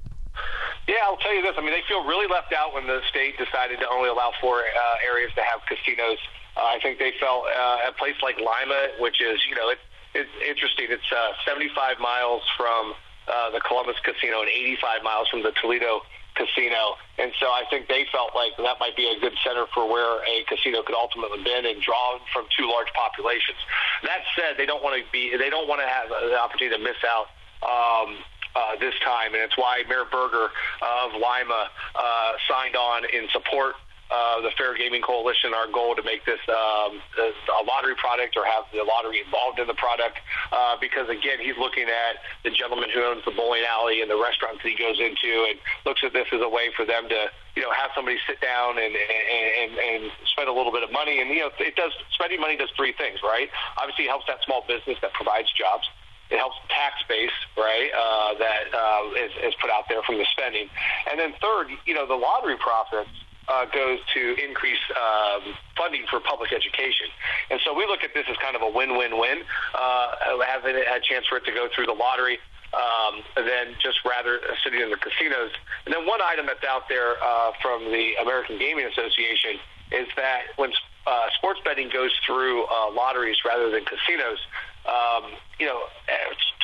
Yeah, 0.89 0.97
I'll 1.05 1.17
tell 1.19 1.33
you 1.33 1.43
this. 1.43 1.55
I 1.57 1.61
mean, 1.61 1.71
they 1.71 1.87
feel 1.87 2.05
really 2.05 2.27
left 2.27 2.53
out 2.53 2.75
when 2.75 2.89
the 2.89 3.03
state 3.09 3.39
decided 3.39 3.79
to 3.79 3.89
only 3.89 4.09
allow 4.09 4.33
four 4.41 4.59
uh, 4.59 5.07
areas 5.07 5.31
to 5.37 5.43
have 5.43 5.61
casinos. 5.69 6.19
Uh, 6.57 6.75
I 6.75 6.81
think 6.83 6.99
they 6.99 7.13
felt 7.21 7.45
uh, 7.47 7.89
a 7.89 7.93
place 7.93 8.17
like 8.21 8.39
Lima, 8.39 8.99
which 8.99 9.21
is, 9.21 9.39
you 9.49 9.55
know, 9.55 9.71
it, 9.71 9.79
it's 10.13 10.31
interesting. 10.43 10.87
It's 10.91 11.13
uh, 11.13 11.35
75 11.47 12.01
miles 12.01 12.43
from 12.57 12.95
uh, 13.29 13.51
the 13.51 13.61
Columbus 13.61 13.97
Casino 14.03 14.41
and 14.41 14.51
85 14.51 15.03
miles 15.03 15.29
from 15.29 15.43
the 15.43 15.53
Toledo 15.61 16.03
Casino. 16.37 17.01
And 17.19 17.33
so 17.41 17.47
I 17.49 17.65
think 17.71 17.89
they 17.89 18.05
felt 18.13 18.37
like 18.37 18.53
that 18.59 18.79
might 18.79 18.95
be 18.95 19.09
a 19.09 19.19
good 19.19 19.35
center 19.43 19.67
for 19.73 19.89
where 19.89 20.21
a 20.23 20.45
casino 20.47 20.83
could 20.83 20.95
ultimately 20.95 21.43
be 21.43 21.53
and 21.53 21.81
draw 21.81 22.21
from 22.33 22.45
two 22.57 22.69
large 22.69 22.93
populations. 22.93 23.59
That 24.05 24.23
said, 24.37 24.61
they 24.61 24.67
don't 24.67 24.85
want 24.85 25.01
to 25.01 25.05
be, 25.11 25.37
they 25.37 25.51
don't 25.51 25.67
want 25.67 25.81
to 25.81 25.89
have 25.89 26.09
the 26.09 26.39
opportunity 26.39 26.77
to 26.77 26.83
miss 26.83 27.01
out 27.03 27.33
um, 27.65 28.21
uh, 28.55 28.77
this 28.81 28.95
time, 29.05 29.35
and 29.35 29.43
it's 29.43 29.57
why 29.57 29.83
Mayor 29.89 30.05
Berger 30.11 30.49
of 30.81 31.13
Lima 31.13 31.69
uh, 31.95 32.33
signed 32.49 32.77
on 32.77 33.05
in 33.05 33.29
support 33.33 33.75
uh, 34.11 34.41
the 34.41 34.51
Fair 34.55 34.77
Gaming 34.79 35.03
Coalition, 35.03 35.55
our 35.55 35.67
goal 35.67 35.95
to 35.97 36.03
make 36.03 36.25
this 36.25 36.39
um, 36.47 37.03
a 37.19 37.63
lottery 37.67 37.99
product 37.99 38.37
or 38.37 38.47
have 38.47 38.65
the 38.71 38.87
lottery 38.87 39.19
involved 39.19 39.59
in 39.59 39.67
the 39.67 39.75
product. 39.75 40.23
Uh, 40.53 40.77
because 40.81 41.09
again, 41.09 41.43
he's 41.43 41.59
looking 41.59 41.91
at 41.91 42.23
the 42.45 42.51
gentleman 42.51 42.91
who 42.95 43.03
owns 43.03 43.25
the 43.25 43.35
bowling 43.35 43.67
alley 43.67 44.03
and 44.03 44.11
the 44.11 44.19
restaurants 44.19 44.63
that 44.63 44.71
he 44.71 44.79
goes 44.79 45.01
into, 45.03 45.51
and 45.51 45.59
looks 45.85 46.03
at 46.07 46.13
this 46.13 46.27
as 46.31 46.41
a 46.41 46.49
way 46.49 46.71
for 46.79 46.87
them 46.87 47.09
to, 47.11 47.27
you 47.59 47.63
know, 47.63 47.73
have 47.75 47.91
somebody 47.95 48.19
sit 48.31 48.39
down 48.41 48.79
and 48.79 48.95
and, 48.95 49.73
and 49.75 50.01
spend 50.31 50.49
a 50.49 50.55
little 50.55 50.73
bit 50.73 50.87
of 50.87 50.93
money. 50.93 51.19
And 51.19 51.31
you 51.31 51.43
know, 51.43 51.51
it 51.59 51.75
does 51.75 51.91
spending 52.15 52.39
money 52.39 52.55
does 52.57 52.71
three 52.77 52.95
things, 52.95 53.19
right? 53.27 53.51
Obviously, 53.79 54.07
it 54.07 54.15
helps 54.15 54.27
that 54.31 54.39
small 54.47 54.63
business 54.69 54.99
that 55.03 55.13
provides 55.15 55.51
jobs 55.51 55.91
it 56.31 56.39
helps 56.39 56.57
the 56.67 56.75
tax 56.75 56.99
base, 57.09 57.31
right, 57.57 57.87
uh, 57.95 58.35
that 58.39 58.75
uh, 58.75 59.15
is, 59.15 59.31
is 59.47 59.55
put 59.63 59.71
out 59.71 59.87
there 59.89 60.03
from 60.03 60.19
the 60.19 60.27
spending. 60.33 60.67
And 61.09 61.21
then 61.21 61.35
third, 61.41 61.71
you 61.87 61.95
know, 61.95 62.05
the 62.05 62.19
lottery 62.19 62.57
profits 62.59 63.11
uh, 63.49 63.65
goes 63.67 63.99
to 64.15 64.23
increase 64.43 64.81
um, 64.97 65.55
funding 65.77 66.05
for 66.11 66.21
public 66.21 66.53
education. 66.53 67.07
And 67.51 67.61
so 67.65 67.75
we 67.75 67.87
look 67.87 68.03
at 68.03 68.11
this 68.15 68.27
as 68.29 68.37
kind 68.43 68.57
of 68.57 68.63
a 68.63 68.71
win-win-win, 68.71 69.43
uh, 69.75 70.09
having 70.47 70.77
a 70.77 71.01
chance 71.03 71.27
for 71.27 71.39
it 71.39 71.45
to 71.47 71.53
go 71.53 71.69
through 71.75 71.87
the 71.87 71.95
lottery 71.95 72.39
um, 72.75 73.23
than 73.37 73.75
just 73.81 73.99
rather 74.05 74.41
sitting 74.65 74.81
in 74.81 74.91
the 74.91 74.97
casinos. 74.97 75.53
And 75.85 75.95
then 75.95 76.07
one 76.07 76.21
item 76.23 76.47
that's 76.47 76.65
out 76.65 76.89
there 76.89 77.15
uh, 77.23 77.53
from 77.63 77.85
the 77.93 78.15
American 78.21 78.59
Gaming 78.59 78.87
Association 78.87 79.63
is 79.93 80.09
that 80.17 80.51
when 80.57 80.73
uh, 81.07 81.27
sports 81.39 81.61
betting 81.65 81.89
goes 81.93 82.11
through 82.27 82.65
uh, 82.65 82.91
lotteries 82.91 83.37
rather 83.47 83.71
than 83.71 83.85
casinos, 83.85 84.39
um, 84.87 85.31
you 85.59 85.67
know, 85.67 85.83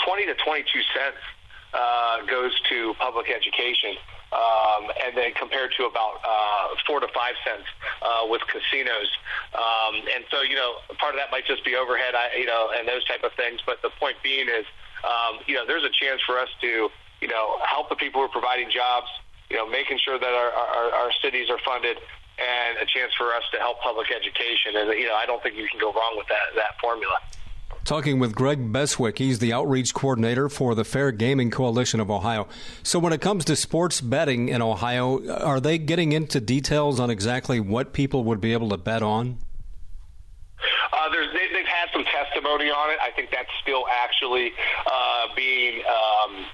20 0.04 0.26
to 0.26 0.34
22 0.34 0.66
cents 0.94 1.22
uh, 1.74 2.26
goes 2.26 2.52
to 2.68 2.94
public 2.98 3.30
education 3.30 3.96
um, 4.32 4.88
and 5.04 5.16
then 5.16 5.32
compared 5.36 5.70
to 5.76 5.84
about 5.84 6.18
uh, 6.24 6.74
four 6.86 7.00
to 7.00 7.08
five 7.12 7.36
cents 7.44 7.68
uh, 8.00 8.24
with 8.26 8.40
casinos. 8.48 9.10
Um, 9.52 10.00
and 10.14 10.24
so, 10.30 10.40
you 10.40 10.56
know, 10.56 10.80
part 10.96 11.14
of 11.14 11.20
that 11.20 11.30
might 11.30 11.46
just 11.46 11.64
be 11.64 11.76
overhead, 11.76 12.14
I, 12.16 12.34
you 12.36 12.46
know, 12.46 12.72
and 12.72 12.88
those 12.88 13.04
type 13.04 13.22
of 13.22 13.32
things. 13.36 13.60
But 13.64 13.82
the 13.82 13.90
point 14.00 14.16
being 14.24 14.48
is, 14.48 14.64
um, 15.04 15.44
you 15.46 15.54
know, 15.54 15.66
there's 15.66 15.84
a 15.84 15.92
chance 15.92 16.20
for 16.24 16.38
us 16.38 16.48
to, 16.62 16.88
you 17.20 17.28
know, 17.28 17.60
help 17.68 17.88
the 17.88 17.96
people 17.96 18.20
who 18.20 18.26
are 18.26 18.32
providing 18.32 18.70
jobs, 18.70 19.06
you 19.50 19.56
know, 19.56 19.68
making 19.68 19.98
sure 20.00 20.18
that 20.18 20.32
our, 20.32 20.50
our, 20.50 20.88
our 21.06 21.12
cities 21.20 21.50
are 21.50 21.60
funded, 21.64 21.98
and 22.40 22.78
a 22.78 22.86
chance 22.86 23.12
for 23.14 23.34
us 23.34 23.44
to 23.52 23.58
help 23.58 23.80
public 23.80 24.08
education. 24.10 24.76
And 24.76 24.88
you 24.98 25.06
know, 25.06 25.14
I 25.14 25.26
don't 25.26 25.42
think 25.42 25.56
you 25.56 25.68
can 25.68 25.78
go 25.78 25.92
wrong 25.92 26.14
with 26.16 26.26
that 26.28 26.56
that 26.56 26.80
formula. 26.80 27.20
Talking 27.84 28.20
with 28.20 28.36
Greg 28.36 28.72
Beswick, 28.72 29.18
he's 29.18 29.40
the 29.40 29.52
outreach 29.52 29.92
coordinator 29.92 30.48
for 30.48 30.76
the 30.76 30.84
Fair 30.84 31.10
Gaming 31.10 31.50
Coalition 31.50 31.98
of 31.98 32.12
Ohio. 32.12 32.46
So, 32.84 33.00
when 33.00 33.12
it 33.12 33.20
comes 33.20 33.44
to 33.46 33.56
sports 33.56 34.00
betting 34.00 34.48
in 34.48 34.62
Ohio, 34.62 35.18
are 35.42 35.58
they 35.58 35.78
getting 35.78 36.12
into 36.12 36.40
details 36.40 37.00
on 37.00 37.10
exactly 37.10 37.58
what 37.58 37.92
people 37.92 38.22
would 38.22 38.40
be 38.40 38.52
able 38.52 38.68
to 38.68 38.76
bet 38.76 39.02
on? 39.02 39.38
Uh, 40.92 41.08
they, 41.10 41.58
have 41.58 41.66
had 41.66 41.88
some 41.92 42.04
testimony 42.04 42.70
on 42.70 42.90
it. 42.90 42.98
I 43.02 43.10
think 43.16 43.30
that's 43.32 43.50
still 43.60 43.84
actually 43.90 44.52
uh, 44.86 45.34
being 45.34 45.82
um, 45.82 46.46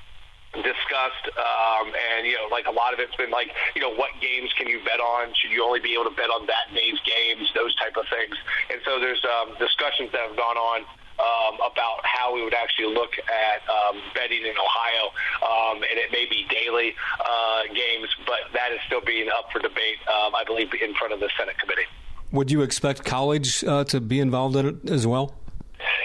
discussed 0.54 1.28
um, 1.36 1.92
and 1.92 2.26
you 2.26 2.40
know, 2.40 2.48
like 2.50 2.66
a 2.66 2.72
lot 2.72 2.94
of 2.94 3.00
it's 3.00 3.14
been 3.16 3.30
like, 3.30 3.52
you 3.76 3.82
know, 3.82 3.92
what 3.92 4.12
games 4.22 4.48
can 4.56 4.66
you 4.66 4.80
bet 4.82 4.98
on? 4.98 5.28
Should 5.36 5.50
you 5.50 5.62
only 5.62 5.80
be 5.80 5.92
able 5.92 6.08
to 6.08 6.16
bet 6.16 6.30
on 6.30 6.46
that 6.46 6.72
day's 6.72 6.96
games? 7.04 7.52
Those 7.54 7.74
type 7.76 7.98
of 7.98 8.08
things. 8.08 8.34
And 8.72 8.80
so 8.86 8.98
there's 8.98 9.20
um, 9.28 9.52
discussions 9.60 10.08
that 10.12 10.24
have 10.24 10.36
gone 10.36 10.56
on 10.56 10.88
um, 11.18 11.58
about 11.60 12.04
how 12.04 12.34
we 12.34 12.42
would 12.42 12.54
actually 12.54 12.94
look 12.94 13.12
at 13.18 13.62
um, 13.68 14.00
betting 14.14 14.42
in 14.42 14.54
Ohio, 14.56 15.04
um, 15.42 15.82
and 15.82 15.98
it 15.98 16.10
may 16.12 16.26
be 16.26 16.46
daily 16.48 16.94
uh, 17.20 17.62
games, 17.74 18.08
but 18.26 18.40
that 18.54 18.72
is 18.72 18.78
still 18.86 19.00
being 19.00 19.28
up 19.28 19.50
for 19.52 19.58
debate, 19.58 19.98
um, 20.08 20.34
I 20.34 20.44
believe, 20.44 20.72
in 20.80 20.94
front 20.94 21.12
of 21.12 21.20
the 21.20 21.30
Senate 21.38 21.58
committee. 21.58 21.86
Would 22.32 22.50
you 22.50 22.62
expect 22.62 23.04
college 23.04 23.64
uh, 23.64 23.84
to 23.84 24.00
be 24.00 24.20
involved 24.20 24.56
in 24.56 24.66
it 24.66 24.90
as 24.90 25.06
well? 25.06 25.34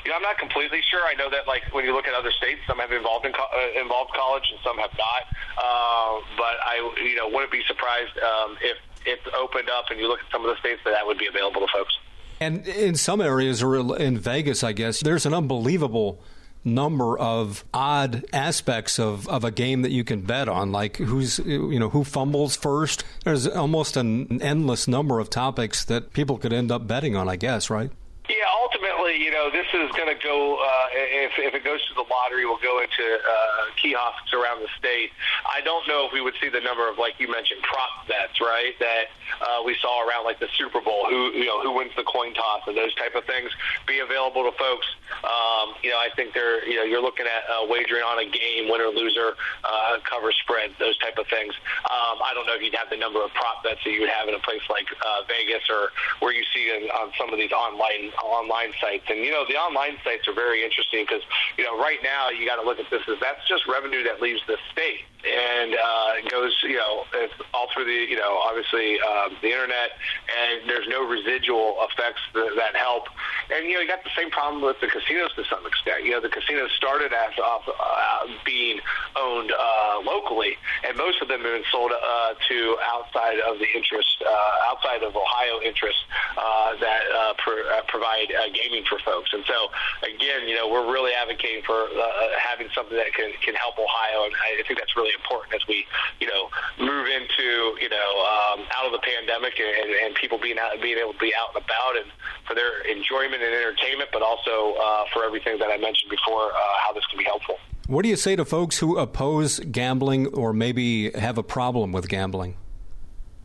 You 0.05 0.11
know, 0.11 0.17
I'm 0.17 0.21
not 0.21 0.37
completely 0.37 0.81
sure. 0.89 1.01
I 1.01 1.15
know 1.15 1.29
that, 1.29 1.47
like, 1.47 1.63
when 1.71 1.85
you 1.85 1.93
look 1.93 2.07
at 2.07 2.13
other 2.13 2.31
states, 2.31 2.61
some 2.67 2.79
have 2.79 2.91
involved 2.91 3.25
in 3.25 3.33
co- 3.33 3.49
uh, 3.53 3.81
involved 3.81 4.11
college 4.13 4.43
and 4.51 4.59
some 4.63 4.77
have 4.77 4.91
not. 4.97 5.23
Uh, 5.57 6.21
but 6.37 6.55
I, 6.63 6.75
you 7.03 7.15
know, 7.15 7.27
wouldn't 7.27 7.51
be 7.51 7.63
surprised 7.67 8.11
um, 8.19 8.57
if 8.61 8.77
it 9.05 9.19
opened 9.35 9.69
up 9.69 9.85
and 9.89 9.99
you 9.99 10.07
look 10.07 10.19
at 10.19 10.31
some 10.31 10.45
of 10.45 10.49
the 10.53 10.59
states 10.59 10.81
that 10.85 10.91
that 10.91 11.05
would 11.05 11.17
be 11.17 11.27
available 11.27 11.61
to 11.61 11.67
folks. 11.73 11.97
And 12.43 12.67
in 12.67 12.95
some 12.95 13.21
areas, 13.21 13.63
or 13.63 13.97
in 13.97 14.17
Vegas, 14.19 14.65
I 14.65 14.73
guess, 14.73 14.99
there's 14.99 15.25
an 15.25 15.33
unbelievable 15.33 16.21
number 16.65 17.17
of 17.17 17.63
odd 17.73 18.25
aspects 18.33 18.99
of, 18.99 19.27
of 19.29 19.45
a 19.45 19.51
game 19.51 19.81
that 19.81 19.91
you 19.91 20.03
can 20.03 20.21
bet 20.21 20.49
on, 20.49 20.71
like 20.71 20.97
who's 20.97 21.39
you 21.39 21.79
know 21.79 21.89
who 21.89 22.03
fumbles 22.03 22.57
first. 22.57 23.05
There's 23.23 23.47
almost 23.47 23.95
an 23.95 24.41
endless 24.41 24.89
number 24.89 25.19
of 25.19 25.29
topics 25.29 25.85
that 25.85 26.11
people 26.11 26.37
could 26.37 26.51
end 26.51 26.69
up 26.69 26.85
betting 26.85 27.15
on. 27.15 27.29
I 27.29 27.37
guess, 27.37 27.69
right? 27.69 27.91
Yeah, 28.29 28.35
ultimately, 28.61 29.17
you 29.17 29.31
know, 29.31 29.49
this 29.49 29.67
is 29.73 29.89
going 29.97 30.09
to 30.09 30.19
go. 30.21 30.61
Uh, 30.61 30.87
if 30.93 31.33
if 31.37 31.53
it 31.53 31.63
goes 31.63 31.81
to 31.89 31.93
the 31.95 32.05
lottery, 32.05 32.45
will 32.45 32.61
go 32.61 32.81
into 32.81 33.03
uh, 33.03 33.73
kiosks 33.81 34.33
around 34.33 34.61
the 34.61 34.69
state. 34.77 35.09
I 35.49 35.61
don't 35.61 35.87
know 35.87 36.05
if 36.05 36.13
we 36.13 36.21
would 36.21 36.35
see 36.41 36.49
the 36.49 36.61
number 36.61 36.87
of, 36.87 36.97
like 36.97 37.19
you 37.19 37.29
mentioned, 37.29 37.61
prop 37.63 38.07
bets, 38.07 38.39
right? 38.39 38.77
That 38.79 39.09
uh, 39.41 39.63
we 39.65 39.75
saw 39.81 40.05
around 40.05 40.25
like 40.25 40.39
the 40.39 40.49
Super 40.57 40.81
Bowl, 40.81 41.09
who 41.09 41.33
you 41.33 41.45
know 41.45 41.61
who 41.61 41.73
wins 41.73 41.91
the 41.97 42.03
coin 42.03 42.33
toss 42.33 42.61
and 42.67 42.77
those 42.77 42.93
type 42.95 43.15
of 43.15 43.25
things, 43.25 43.49
be 43.87 43.99
available 43.99 44.45
to 44.45 44.53
folks. 44.57 44.87
Um, 45.23 45.73
you 45.81 45.89
know, 45.89 45.97
I 45.97 46.13
think 46.15 46.33
they're 46.33 46.61
you 46.67 46.77
know 46.77 46.85
you're 46.85 47.03
looking 47.03 47.25
at 47.25 47.49
uh, 47.49 47.65
wagering 47.65 48.03
on 48.03 48.21
a 48.21 48.27
game, 48.29 48.69
winner 48.69 48.93
loser, 48.93 49.33
uh, 49.65 49.97
cover 50.05 50.31
spreads, 50.31 50.77
those 50.77 50.97
type 50.99 51.17
of 51.17 51.25
things. 51.27 51.53
Um, 51.89 52.21
I 52.21 52.33
don't 52.37 52.45
know 52.45 52.55
if 52.55 52.61
you'd 52.61 52.75
have 52.75 52.89
the 52.89 52.97
number 52.97 53.23
of 53.23 53.33
prop 53.33 53.63
bets 53.63 53.81
that 53.83 53.91
you 53.91 54.01
would 54.05 54.13
have 54.13 54.29
in 54.29 54.35
a 54.35 54.43
place 54.45 54.61
like 54.69 54.87
uh, 54.93 55.25
Vegas 55.27 55.65
or 55.69 55.89
where 56.19 56.33
you 56.33 56.43
see 56.53 56.69
in, 56.69 56.89
on 56.93 57.11
some 57.17 57.33
of 57.33 57.39
these 57.39 57.51
online 57.51 58.13
online 58.21 58.42
sites. 58.81 59.05
And 59.09 59.19
you 59.19 59.31
know, 59.31 59.45
the 59.47 59.55
online 59.55 59.97
sites 60.03 60.27
are 60.27 60.33
very 60.33 60.63
interesting 60.63 61.05
because 61.07 61.23
you 61.57 61.63
know 61.63 61.77
right 61.79 61.99
now 62.03 62.29
you 62.29 62.45
got 62.45 62.57
to 62.57 62.65
look 62.65 62.79
at 62.79 62.89
this 62.89 63.01
as 63.07 63.17
that's 63.19 63.47
just 63.47 63.67
revenue 63.67 64.03
that 64.03 64.21
leaves 64.21 64.41
the 64.47 64.57
state 64.71 65.05
and 65.23 65.75
uh, 65.75 66.11
goes 66.29 66.51
you 66.63 66.75
know 66.75 67.05
all 67.53 67.67
through 67.73 67.85
the 67.85 68.11
you 68.11 68.17
know 68.17 68.37
obviously 68.43 68.99
um, 69.01 69.35
the 69.41 69.47
internet 69.47 69.95
and 70.27 70.69
there's 70.69 70.87
no 70.87 71.07
residual 71.07 71.77
effects 71.89 72.21
that, 72.33 72.51
that 72.55 72.75
help. 72.75 73.07
And 73.53 73.65
you 73.65 73.75
know 73.75 73.81
you 73.81 73.87
got 73.87 74.03
the 74.03 74.13
same 74.15 74.29
problem 74.31 74.63
with 74.63 74.79
the 74.81 74.87
casinos 74.87 75.31
to 75.35 75.43
some 75.45 75.65
extent. 75.65 76.03
You 76.03 76.11
know 76.11 76.21
the 76.21 76.29
casinos 76.29 76.71
started 76.75 77.13
as 77.13 77.37
off 77.39 77.63
uh, 77.67 78.27
being 78.45 78.79
owned 79.15 79.51
uh, 79.51 80.01
locally, 80.03 80.57
and 80.87 80.97
most 80.97 81.21
of 81.21 81.27
them 81.27 81.41
have 81.41 81.53
been 81.53 81.69
sold 81.71 81.91
uh, 81.91 82.33
to 82.49 82.77
outside 82.83 83.39
of 83.39 83.59
the 83.59 83.69
interest 83.75 84.23
uh, 84.23 84.71
outside 84.71 85.03
of 85.03 85.15
Ohio 85.15 85.61
interests 85.63 86.03
uh, 86.37 86.75
that 86.79 87.03
uh, 87.13 87.33
pr- 87.37 87.67
uh, 87.71 87.81
provide 87.87 88.31
uh, 88.33 88.49
gaming 88.53 88.83
for 88.89 88.99
folks. 88.99 89.31
And 89.33 89.43
so, 89.47 89.69
again, 90.03 90.47
you 90.47 90.55
know, 90.55 90.67
we're 90.67 90.91
really 90.91 91.13
advocating 91.13 91.63
for 91.63 91.87
uh, 91.87 92.11
having 92.39 92.67
something 92.73 92.97
that 92.97 93.13
can, 93.13 93.31
can 93.43 93.55
help 93.55 93.77
Ohio. 93.77 94.25
And 94.25 94.33
I 94.35 94.63
think 94.67 94.79
that's 94.79 94.95
really 94.95 95.12
important 95.13 95.53
as 95.53 95.61
we, 95.67 95.85
you 96.19 96.27
know, 96.27 96.49
move 96.79 97.07
into, 97.07 97.77
you 97.79 97.89
know, 97.89 98.09
um, 98.25 98.65
out 98.75 98.85
of 98.85 98.91
the 98.91 98.99
pandemic 98.99 99.59
and, 99.59 99.91
and 100.03 100.15
people 100.15 100.37
being 100.37 100.57
out, 100.59 100.79
being 100.81 100.97
able 100.97 101.13
to 101.13 101.19
be 101.19 101.33
out 101.35 101.55
and 101.55 101.63
about 101.63 101.97
and 101.97 102.09
for 102.47 102.55
their 102.55 102.81
enjoyment 102.81 103.41
and 103.41 103.53
entertainment, 103.53 104.09
but 104.11 104.21
also 104.21 104.75
uh, 104.79 105.05
for 105.13 105.23
everything 105.23 105.57
that 105.59 105.69
I 105.69 105.77
mentioned 105.77 106.09
before, 106.09 106.51
uh, 106.51 106.57
how 106.85 106.93
this 106.93 107.05
can 107.07 107.17
be 107.17 107.25
helpful. 107.25 107.57
What 107.87 108.03
do 108.03 108.09
you 108.09 108.15
say 108.15 108.35
to 108.35 108.45
folks 108.45 108.79
who 108.79 108.97
oppose 108.97 109.59
gambling 109.59 110.27
or 110.27 110.53
maybe 110.53 111.11
have 111.11 111.37
a 111.37 111.43
problem 111.43 111.91
with 111.91 112.07
gambling? 112.07 112.55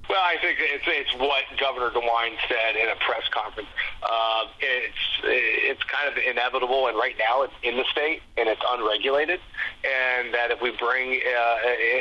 Well, 0.09 0.25
I 0.25 0.41
think 0.41 0.57
it's 0.57 0.89
it's 0.89 1.13
what 1.21 1.45
Governor 1.61 1.93
DeWine 1.93 2.41
said 2.49 2.81
in 2.81 2.89
a 2.89 2.97
press 2.97 3.29
conference. 3.29 3.69
Uh, 4.01 4.49
it's 4.57 5.05
it's 5.23 5.85
kind 5.85 6.09
of 6.09 6.17
inevitable, 6.17 6.89
and 6.89 6.97
right 6.97 7.15
now 7.21 7.45
it's 7.45 7.53
in 7.63 7.77
the 7.77 7.85
state 7.93 8.25
and 8.41 8.49
it's 8.49 8.65
unregulated, 8.73 9.37
and 9.85 10.33
that 10.33 10.49
if 10.49 10.65
we 10.65 10.73
bring 10.81 11.21
uh, 11.21 11.57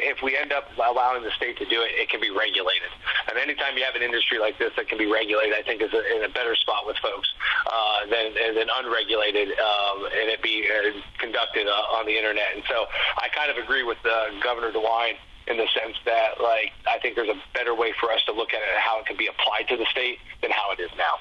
if 0.08 0.24
we 0.24 0.40
end 0.40 0.56
up 0.56 0.72
allowing 0.80 1.24
the 1.24 1.36
state 1.36 1.60
to 1.60 1.68
do 1.68 1.84
it, 1.84 1.92
it 2.00 2.08
can 2.08 2.24
be 2.24 2.32
regulated. 2.32 2.88
And 3.28 3.36
anytime 3.36 3.76
you 3.76 3.84
have 3.84 4.00
an 4.00 4.04
industry 4.04 4.40
like 4.40 4.56
this 4.56 4.72
that 4.80 4.88
can 4.88 4.98
be 4.98 5.12
regulated, 5.12 5.52
I 5.52 5.64
think 5.68 5.84
is 5.84 5.92
a, 5.92 6.00
in 6.16 6.24
a 6.24 6.32
better 6.32 6.56
spot 6.56 6.88
with 6.88 6.96
folks 7.04 7.28
uh, 7.68 8.08
than 8.08 8.32
than 8.56 8.72
unregulated 8.72 9.52
um, 9.60 10.08
and 10.16 10.32
it 10.32 10.40
be 10.42 10.64
uh, 10.64 10.96
conducted 11.20 11.68
uh, 11.68 11.98
on 12.00 12.08
the 12.08 12.16
internet. 12.16 12.56
And 12.56 12.64
so 12.72 12.88
I 13.20 13.28
kind 13.36 13.52
of 13.52 13.60
agree 13.60 13.84
with 13.84 14.00
uh, 14.08 14.32
Governor 14.40 14.72
DeWine 14.72 15.20
in 15.48 15.58
the 15.58 15.68
sense 15.74 15.96
that 16.06 16.42
like 16.42 16.72
I 16.89 17.00
think 17.00 17.16
there's 17.16 17.30
a 17.30 17.42
better 17.54 17.74
way 17.74 17.94
for 18.00 18.12
us 18.12 18.22
to 18.25 18.34
look 18.34 18.54
at 18.54 18.62
it 18.62 18.68
and 18.74 18.80
how 18.80 19.00
it 19.00 19.06
can 19.06 19.18
be 19.18 19.27
applied 19.27 19.68
to 19.70 19.77
the 19.77 19.86
state 19.92 20.20
than 20.42 20.51
how 20.51 20.72
it 20.72 20.80
is 20.80 20.89
now. 20.98 21.20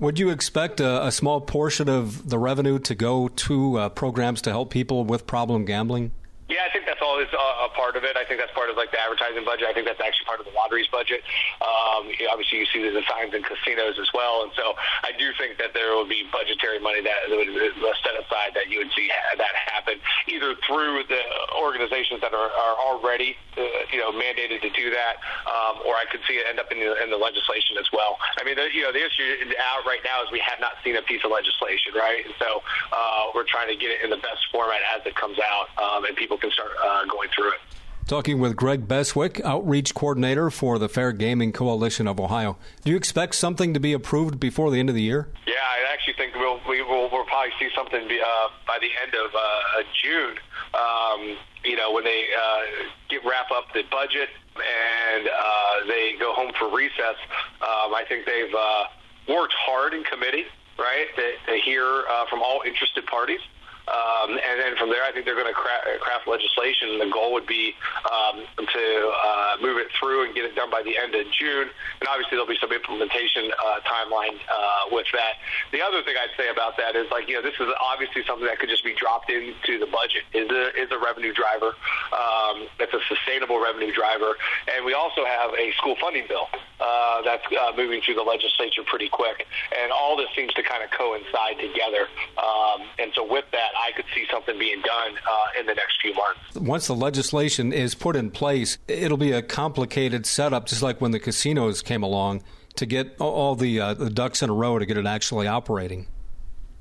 Would 0.00 0.18
you 0.18 0.30
expect 0.30 0.80
a, 0.80 1.06
a 1.06 1.10
small 1.10 1.40
portion 1.40 1.88
of 1.88 2.30
the 2.30 2.38
revenue 2.38 2.78
to 2.80 2.94
go 2.94 3.26
to 3.28 3.78
uh, 3.78 3.88
programs 3.88 4.40
to 4.42 4.50
help 4.50 4.70
people 4.70 5.04
with 5.04 5.26
problem 5.26 5.64
gambling? 5.64 6.12
Yeah, 6.48 6.64
I 6.64 6.72
think 6.72 6.88
that's 6.88 7.04
all 7.04 7.20
is 7.20 7.28
a, 7.28 7.68
part 7.76 7.92
of 8.00 8.08
it. 8.08 8.16
I 8.16 8.24
think 8.24 8.40
that's 8.40 8.52
part 8.56 8.72
of 8.72 8.80
like 8.80 8.88
the 8.88 8.96
advertising 8.96 9.44
budget. 9.44 9.68
I 9.68 9.76
think 9.76 9.84
that's 9.84 10.00
actually 10.00 10.24
part 10.24 10.40
of 10.40 10.48
the 10.48 10.56
lottery's 10.56 10.88
budget. 10.88 11.20
Um, 11.60 12.08
obviously, 12.32 12.64
you 12.64 12.68
see 12.72 12.80
the 12.88 13.04
signs 13.04 13.36
in 13.36 13.44
casinos 13.44 14.00
as 14.00 14.08
well, 14.16 14.48
and 14.48 14.50
so 14.56 14.72
I 15.04 15.12
do 15.20 15.28
think 15.36 15.60
that 15.60 15.76
there 15.76 15.92
would 15.92 16.08
be 16.08 16.24
budgetary 16.32 16.80
money 16.80 17.04
that 17.04 17.28
would 17.28 17.52
set 18.00 18.16
aside 18.16 18.56
that 18.56 18.72
you 18.72 18.80
would 18.80 18.88
see 18.96 19.12
that 19.36 19.54
happen 19.68 20.00
either 20.32 20.56
through 20.64 21.04
the 21.12 21.20
organizations 21.60 22.24
that 22.24 22.32
are, 22.32 22.48
are 22.48 22.76
already 22.80 23.36
uh, 23.60 23.67
you 23.92 23.98
know 23.98 24.12
mandated 24.12 24.60
to 24.62 24.70
do 24.70 24.90
that, 24.90 25.16
um, 25.46 25.82
or 25.86 25.94
I 25.94 26.04
could 26.10 26.20
see 26.28 26.34
it 26.34 26.46
end 26.48 26.58
up 26.58 26.70
in 26.72 26.78
the, 26.80 26.94
in 27.02 27.10
the 27.10 27.16
legislation 27.16 27.76
as 27.78 27.86
well. 27.92 28.18
I 28.38 28.44
mean, 28.44 28.56
the, 28.56 28.68
you 28.72 28.82
know, 28.82 28.92
the 28.92 29.04
issue 29.04 29.52
out 29.58 29.86
right 29.86 30.00
now 30.04 30.22
is 30.24 30.30
we 30.30 30.40
have 30.40 30.60
not 30.60 30.80
seen 30.84 30.96
a 30.96 31.02
piece 31.02 31.24
of 31.24 31.30
legislation, 31.30 31.92
right? 31.94 32.24
And 32.24 32.34
so 32.38 32.62
uh, 32.92 33.32
we're 33.34 33.48
trying 33.48 33.68
to 33.68 33.76
get 33.76 33.90
it 33.90 34.04
in 34.04 34.10
the 34.10 34.20
best 34.20 34.46
format 34.52 34.80
as 34.96 35.04
it 35.06 35.14
comes 35.14 35.38
out, 35.38 35.68
um, 35.78 36.04
and 36.04 36.16
people 36.16 36.38
can 36.38 36.50
start 36.50 36.70
uh, 36.82 37.04
going 37.06 37.28
through 37.34 37.52
it. 37.52 37.60
Talking 38.08 38.40
with 38.40 38.56
Greg 38.56 38.88
Beswick, 38.88 39.38
Outreach 39.44 39.94
Coordinator 39.94 40.48
for 40.48 40.78
the 40.78 40.88
Fair 40.88 41.12
Gaming 41.12 41.52
Coalition 41.52 42.08
of 42.08 42.18
Ohio. 42.18 42.56
Do 42.82 42.90
you 42.90 42.96
expect 42.96 43.34
something 43.34 43.74
to 43.74 43.80
be 43.80 43.92
approved 43.92 44.40
before 44.40 44.70
the 44.70 44.80
end 44.80 44.88
of 44.88 44.94
the 44.94 45.02
year? 45.02 45.28
Yeah, 45.46 45.52
actually 45.98 46.14
think 46.14 46.34
we'll 46.36 46.60
we 46.68 46.80
will 46.82 47.10
we'll 47.10 47.24
probably 47.24 47.50
see 47.58 47.68
something 47.74 48.02
uh, 48.02 48.48
by 48.66 48.78
the 48.78 48.90
end 49.02 49.14
of 49.18 49.34
uh, 49.34 49.82
June. 50.02 50.38
Um, 50.74 51.36
you 51.64 51.74
know, 51.74 51.90
when 51.90 52.04
they 52.04 52.26
uh, 52.30 52.86
get 53.10 53.24
wrap 53.24 53.50
up 53.50 53.66
the 53.74 53.82
budget 53.90 54.28
and 54.54 55.26
uh, 55.26 55.86
they 55.88 56.14
go 56.20 56.32
home 56.34 56.52
for 56.56 56.70
recess, 56.70 57.18
um, 57.62 57.94
I 57.94 58.04
think 58.08 58.26
they've 58.26 58.54
uh, 58.54 58.84
worked 59.28 59.54
hard 59.58 59.92
in 59.92 60.04
committee, 60.04 60.44
right, 60.78 61.06
to, 61.16 61.52
to 61.52 61.58
hear 61.58 61.82
uh, 61.82 62.26
from 62.30 62.42
all 62.42 62.62
interested 62.64 63.04
parties. 63.06 63.40
Um, 63.88 64.36
and 64.36 64.60
then 64.60 64.76
from 64.76 64.90
there, 64.90 65.02
I 65.02 65.12
think 65.12 65.24
they're 65.24 65.38
going 65.38 65.48
to 65.48 65.56
craft, 65.56 65.88
craft 66.00 66.28
legislation. 66.28 66.98
The 66.98 67.08
goal 67.08 67.32
would 67.32 67.46
be 67.46 67.74
um, 68.04 68.44
to 68.44 68.84
uh, 69.08 69.56
move 69.60 69.78
it 69.78 69.88
through 69.98 70.26
and 70.26 70.34
get 70.34 70.44
it 70.44 70.54
done 70.54 70.70
by 70.70 70.82
the 70.82 70.96
end 70.96 71.14
of 71.14 71.24
June. 71.32 71.72
And 72.00 72.06
obviously, 72.08 72.36
there'll 72.36 72.50
be 72.50 72.60
some 72.60 72.72
implementation 72.72 73.50
uh, 73.50 73.80
timeline 73.88 74.36
uh, 74.48 74.92
with 74.92 75.06
that. 75.12 75.40
The 75.72 75.80
other 75.80 76.02
thing 76.02 76.14
I'd 76.20 76.36
say 76.36 76.52
about 76.52 76.76
that 76.76 76.96
is, 76.96 77.08
like, 77.10 77.28
you 77.28 77.40
know, 77.40 77.42
this 77.42 77.56
is 77.58 77.68
obviously 77.80 78.22
something 78.28 78.46
that 78.46 78.58
could 78.58 78.68
just 78.68 78.84
be 78.84 78.94
dropped 78.94 79.30
into 79.30 79.78
the 79.80 79.88
budget. 79.88 80.28
is 80.34 80.50
a 80.50 80.64
is 80.76 80.90
a 80.92 80.98
revenue 80.98 81.32
driver. 81.32 81.72
Um, 82.12 82.68
it's 82.78 82.92
a 82.92 83.00
sustainable 83.08 83.60
revenue 83.60 83.92
driver, 83.92 84.36
and 84.74 84.84
we 84.84 84.92
also 84.94 85.24
have 85.24 85.54
a 85.54 85.72
school 85.80 85.96
funding 86.00 86.26
bill 86.28 86.48
uh, 86.80 87.22
that's 87.22 87.44
uh, 87.48 87.72
moving 87.76 88.00
through 88.02 88.14
the 88.14 88.26
legislature 88.26 88.82
pretty 88.86 89.08
quick. 89.08 89.46
And 89.80 89.92
all 89.92 90.16
this 90.16 90.28
seems 90.36 90.52
to 90.54 90.62
kind 90.62 90.82
of 90.84 90.90
coincide 90.90 91.58
together. 91.58 92.06
Um, 92.38 92.86
and 92.98 93.12
so, 93.14 93.24
with 93.24 93.46
that, 93.52 93.70
I 93.78 93.92
could 93.92 94.06
see 94.14 94.26
something 94.30 94.58
being 94.58 94.80
done 94.82 95.14
uh, 95.16 95.60
in 95.60 95.66
the 95.66 95.74
next 95.74 96.00
few 96.02 96.14
months. 96.14 96.40
Once 96.56 96.86
the 96.86 96.94
legislation 96.94 97.72
is 97.72 97.94
put 97.94 98.16
in 98.16 98.30
place, 98.30 98.78
it'll 98.88 99.16
be 99.16 99.32
a 99.32 99.42
complicated 99.42 100.26
setup, 100.26 100.66
just 100.66 100.82
like 100.82 101.00
when 101.00 101.12
the 101.12 101.20
casinos 101.20 101.82
came 101.82 102.02
along, 102.02 102.42
to 102.76 102.86
get 102.86 103.16
all 103.20 103.54
the, 103.54 103.80
uh, 103.80 103.94
the 103.94 104.10
ducks 104.10 104.42
in 104.42 104.50
a 104.50 104.52
row 104.52 104.78
to 104.78 104.86
get 104.86 104.96
it 104.96 105.06
actually 105.06 105.46
operating. 105.46 106.06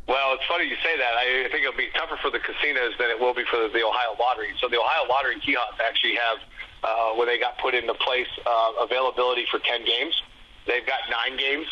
Well, 0.07 0.33
it's 0.33 0.45
funny 0.47 0.65
you 0.65 0.75
say 0.83 0.97
that. 0.97 1.13
I 1.17 1.49
think 1.51 1.63
it'll 1.63 1.77
be 1.77 1.89
tougher 1.93 2.17
for 2.21 2.31
the 2.31 2.39
casinos 2.39 2.93
than 2.97 3.09
it 3.09 3.19
will 3.19 3.33
be 3.33 3.43
for 3.51 3.67
the 3.67 3.83
Ohio 3.83 4.15
Lottery. 4.19 4.49
So 4.59 4.69
the 4.69 4.79
Ohio 4.79 5.07
Lottery 5.09 5.39
kiosks 5.39 5.79
actually 5.83 6.15
have, 6.15 6.37
uh, 6.83 7.13
when 7.19 7.27
they 7.27 7.37
got 7.37 7.57
put 7.57 7.75
into 7.75 7.93
place, 7.93 8.27
uh, 8.45 8.71
availability 8.81 9.45
for 9.51 9.59
10 9.59 9.85
games. 9.85 10.15
They've 10.65 10.85
got 10.85 10.99
nine 11.11 11.37
games 11.37 11.67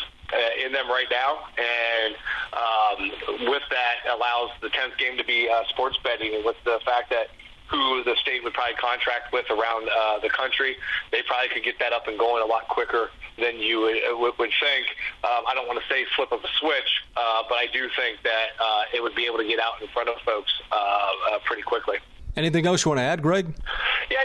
in 0.64 0.72
them 0.72 0.88
right 0.88 1.06
now, 1.10 1.46
and 1.56 2.14
um, 2.52 3.50
with 3.50 3.62
that 3.70 4.14
allows 4.14 4.50
the 4.60 4.70
tenth 4.70 4.96
game 4.98 5.16
to 5.16 5.24
be 5.24 5.48
uh, 5.48 5.62
sports 5.68 5.96
betting, 6.02 6.34
and 6.34 6.44
with 6.44 6.56
the 6.64 6.80
fact 6.84 7.10
that 7.10 7.28
who 7.70 8.04
the 8.04 8.14
state 8.22 8.44
would 8.44 8.54
probably 8.54 8.74
contract 8.76 9.32
with 9.32 9.46
around 9.50 9.88
uh, 9.88 10.18
the 10.20 10.30
country. 10.30 10.76
They 11.10 11.22
probably 11.26 11.48
could 11.48 11.64
get 11.64 11.78
that 11.80 11.92
up 11.92 12.06
and 12.06 12.18
going 12.18 12.42
a 12.42 12.46
lot 12.46 12.68
quicker 12.68 13.10
than 13.38 13.58
you 13.58 13.80
would, 13.80 13.96
uh, 13.96 14.16
would 14.16 14.52
think. 14.60 14.86
Um, 15.24 15.44
I 15.46 15.52
don't 15.54 15.66
want 15.66 15.80
to 15.80 15.86
say 15.92 16.04
flip 16.14 16.32
of 16.32 16.40
a 16.40 16.52
switch, 16.60 16.90
uh, 17.16 17.42
but 17.48 17.56
I 17.56 17.66
do 17.72 17.88
think 17.96 18.22
that 18.22 18.54
uh, 18.60 18.82
it 18.94 19.02
would 19.02 19.14
be 19.14 19.26
able 19.26 19.38
to 19.38 19.46
get 19.46 19.58
out 19.58 19.82
in 19.82 19.88
front 19.88 20.08
of 20.08 20.16
folks 20.24 20.52
uh, 20.70 20.74
uh, 20.74 21.38
pretty 21.44 21.62
quickly. 21.62 21.98
Anything 22.36 22.66
else 22.66 22.84
you 22.84 22.90
want 22.90 22.98
to 22.98 23.04
add, 23.04 23.22
Greg? 23.22 23.54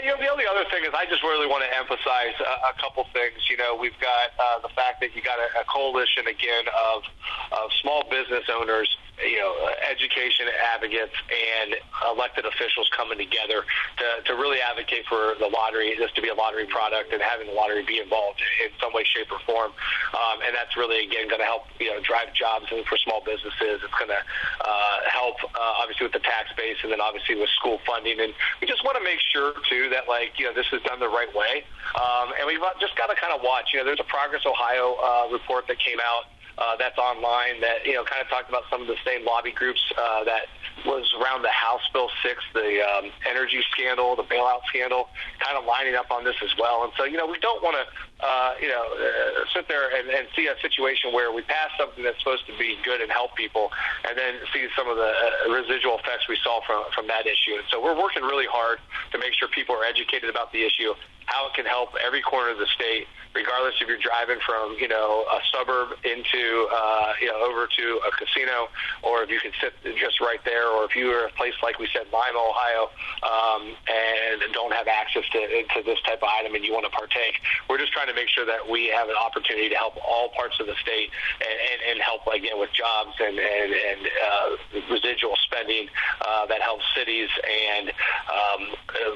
You 0.02 0.10
know, 0.10 0.18
the 0.18 0.26
only 0.26 0.42
other 0.50 0.66
thing 0.66 0.82
is 0.82 0.90
I 0.90 1.06
just 1.06 1.22
really 1.22 1.46
want 1.46 1.62
to 1.62 1.70
emphasize 1.78 2.34
a, 2.42 2.74
a 2.74 2.76
couple 2.82 3.06
things. 3.14 3.38
You 3.46 3.54
know, 3.54 3.78
we've 3.78 3.94
got 4.02 4.34
uh, 4.34 4.58
the 4.58 4.74
fact 4.74 4.98
that 4.98 5.14
you 5.14 5.22
got 5.22 5.38
a, 5.38 5.62
a 5.62 5.64
coalition 5.70 6.26
again 6.26 6.66
of 6.66 7.06
of 7.54 7.70
small 7.78 8.02
business 8.10 8.42
owners 8.50 8.90
you 9.20 9.38
know, 9.38 9.52
education 9.84 10.48
advocates 10.74 11.14
and 11.28 11.76
elected 12.08 12.48
officials 12.48 12.88
coming 12.96 13.18
together 13.18 13.62
to, 14.00 14.06
to 14.24 14.32
really 14.34 14.58
advocate 14.58 15.04
for 15.06 15.36
the 15.38 15.46
lottery, 15.46 15.94
this 15.98 16.10
to 16.12 16.22
be 16.22 16.28
a 16.28 16.34
lottery 16.34 16.66
product 16.66 17.12
and 17.12 17.20
having 17.20 17.46
the 17.46 17.52
lottery 17.52 17.84
be 17.84 18.00
involved 18.00 18.40
in 18.64 18.72
some 18.80 18.92
way, 18.92 19.04
shape, 19.04 19.30
or 19.30 19.38
form. 19.44 19.70
Um, 20.16 20.36
and 20.42 20.56
that's 20.56 20.74
really, 20.76 21.04
again, 21.04 21.28
going 21.28 21.44
to 21.44 21.46
help, 21.46 21.68
you 21.78 21.92
know, 21.92 22.00
drive 22.00 22.32
jobs 22.32 22.66
for 22.68 22.96
small 23.04 23.22
businesses. 23.22 23.84
It's 23.84 23.98
going 24.00 24.10
to 24.10 24.22
uh, 24.22 24.98
help, 25.12 25.36
uh, 25.44 25.82
obviously, 25.82 26.08
with 26.08 26.16
the 26.16 26.24
tax 26.24 26.50
base 26.56 26.80
and 26.82 26.90
then 26.90 27.00
obviously 27.00 27.36
with 27.36 27.52
school 27.54 27.78
funding. 27.86 28.18
And 28.18 28.32
we 28.60 28.66
just 28.66 28.82
want 28.82 28.96
to 28.96 29.04
make 29.04 29.20
sure, 29.20 29.54
too, 29.68 29.92
that, 29.92 30.08
like, 30.08 30.34
you 30.40 30.48
know, 30.48 30.54
this 30.56 30.66
is 30.72 30.82
done 30.82 30.98
the 30.98 31.12
right 31.12 31.30
way. 31.36 31.62
Um, 31.94 32.32
and 32.38 32.48
we've 32.48 32.64
just 32.80 32.96
got 32.96 33.12
to 33.12 33.16
kind 33.20 33.30
of 33.30 33.44
watch. 33.44 33.70
You 33.70 33.80
know, 33.80 33.86
there's 33.86 34.02
a 34.02 34.08
Progress 34.08 34.42
Ohio 34.48 34.96
uh, 34.98 35.28
report 35.30 35.68
that 35.68 35.78
came 35.78 36.00
out 36.00 36.32
uh, 36.58 36.76
that's 36.78 36.98
online 36.98 37.60
that 37.60 37.86
you 37.86 37.94
know 37.94 38.04
kind 38.04 38.20
of 38.20 38.28
talked 38.28 38.48
about 38.48 38.64
some 38.70 38.82
of 38.82 38.88
the 38.88 38.96
same 39.04 39.24
lobby 39.24 39.52
groups 39.52 39.80
uh, 39.96 40.24
that 40.24 40.48
was 40.86 41.04
around 41.20 41.42
the 41.42 41.52
House 41.52 41.84
Bill 41.92 42.08
six, 42.22 42.42
the 42.54 42.80
um, 42.80 43.10
energy 43.28 43.60
scandal, 43.70 44.16
the 44.16 44.24
bailout 44.24 44.64
scandal, 44.68 45.08
kind 45.38 45.56
of 45.56 45.64
lining 45.64 45.94
up 45.94 46.10
on 46.10 46.24
this 46.24 46.36
as 46.42 46.50
well. 46.58 46.84
And 46.84 46.92
so 46.96 47.04
you 47.04 47.16
know 47.16 47.26
we 47.26 47.38
don't 47.38 47.62
want 47.62 47.76
to 47.76 47.84
uh, 48.24 48.54
you 48.60 48.68
know 48.68 48.84
uh, 48.84 49.44
sit 49.54 49.68
there 49.68 49.94
and, 49.96 50.08
and 50.08 50.28
see 50.36 50.46
a 50.46 50.56
situation 50.60 51.12
where 51.12 51.32
we 51.32 51.42
pass 51.42 51.70
something 51.78 52.04
that's 52.04 52.18
supposed 52.18 52.46
to 52.46 52.56
be 52.58 52.76
good 52.84 53.00
and 53.00 53.10
help 53.10 53.34
people, 53.36 53.70
and 54.08 54.16
then 54.16 54.40
see 54.52 54.66
some 54.76 54.88
of 54.88 54.96
the 54.96 55.12
uh, 55.12 55.52
residual 55.52 55.98
effects 55.98 56.28
we 56.28 56.36
saw 56.42 56.60
from 56.66 56.84
from 56.94 57.06
that 57.08 57.26
issue. 57.26 57.56
And 57.56 57.64
so 57.70 57.82
we're 57.82 57.98
working 57.98 58.22
really 58.22 58.46
hard 58.50 58.78
to 59.12 59.18
make 59.18 59.34
sure 59.34 59.48
people 59.48 59.74
are 59.76 59.84
educated 59.84 60.28
about 60.28 60.52
the 60.52 60.64
issue 60.64 60.92
how 61.26 61.46
it 61.48 61.54
can 61.54 61.66
help 61.66 61.90
every 62.04 62.22
corner 62.22 62.50
of 62.50 62.58
the 62.58 62.66
state, 62.74 63.06
regardless 63.34 63.74
if 63.80 63.88
you're 63.88 64.00
driving 64.00 64.38
from 64.44 64.76
you 64.78 64.88
know 64.88 65.24
a 65.30 65.40
suburb 65.52 65.96
into 66.04 66.68
uh, 66.70 67.12
you 67.20 67.28
know 67.28 67.40
over 67.42 67.66
to 67.66 68.00
a 68.06 68.10
casino, 68.16 68.68
or 69.02 69.22
if 69.22 69.30
you 69.30 69.40
can 69.40 69.52
sit 69.60 69.72
just 69.98 70.20
right 70.20 70.40
there, 70.44 70.68
or 70.68 70.84
if 70.84 70.96
you 70.96 71.10
are 71.10 71.26
a 71.26 71.32
place 71.32 71.54
like 71.62 71.78
we 71.78 71.88
said, 71.92 72.06
Lima, 72.12 72.38
Ohio, 72.38 72.90
um, 73.22 73.62
and 73.88 74.42
don't 74.52 74.72
have 74.72 74.88
access 74.88 75.24
to, 75.32 75.40
to 75.74 75.82
this 75.84 76.00
type 76.02 76.22
of 76.22 76.28
item, 76.28 76.54
and 76.54 76.64
you 76.64 76.72
want 76.72 76.84
to 76.84 76.92
partake. 76.92 77.40
We're 77.68 77.78
just 77.78 77.92
trying 77.92 78.08
to 78.08 78.14
make 78.14 78.28
sure 78.28 78.46
that 78.46 78.68
we 78.68 78.88
have 78.88 79.08
an 79.08 79.16
opportunity 79.16 79.68
to 79.68 79.76
help 79.76 79.96
all 79.96 80.30
parts 80.36 80.58
of 80.60 80.66
the 80.66 80.76
state 80.82 81.10
and, 81.40 81.56
and, 81.72 81.78
and 81.92 81.96
help 82.00 82.26
again 82.26 82.58
with 82.58 82.70
jobs 82.72 83.16
and 83.20 83.38
and, 83.38 83.70
and 83.72 84.00
uh, 84.06 84.48
residual 84.90 85.36
spending 85.44 85.88
uh, 86.20 86.46
that 86.46 86.60
helps 86.60 86.84
cities 86.96 87.28
and 87.42 87.92
um, 88.28 88.62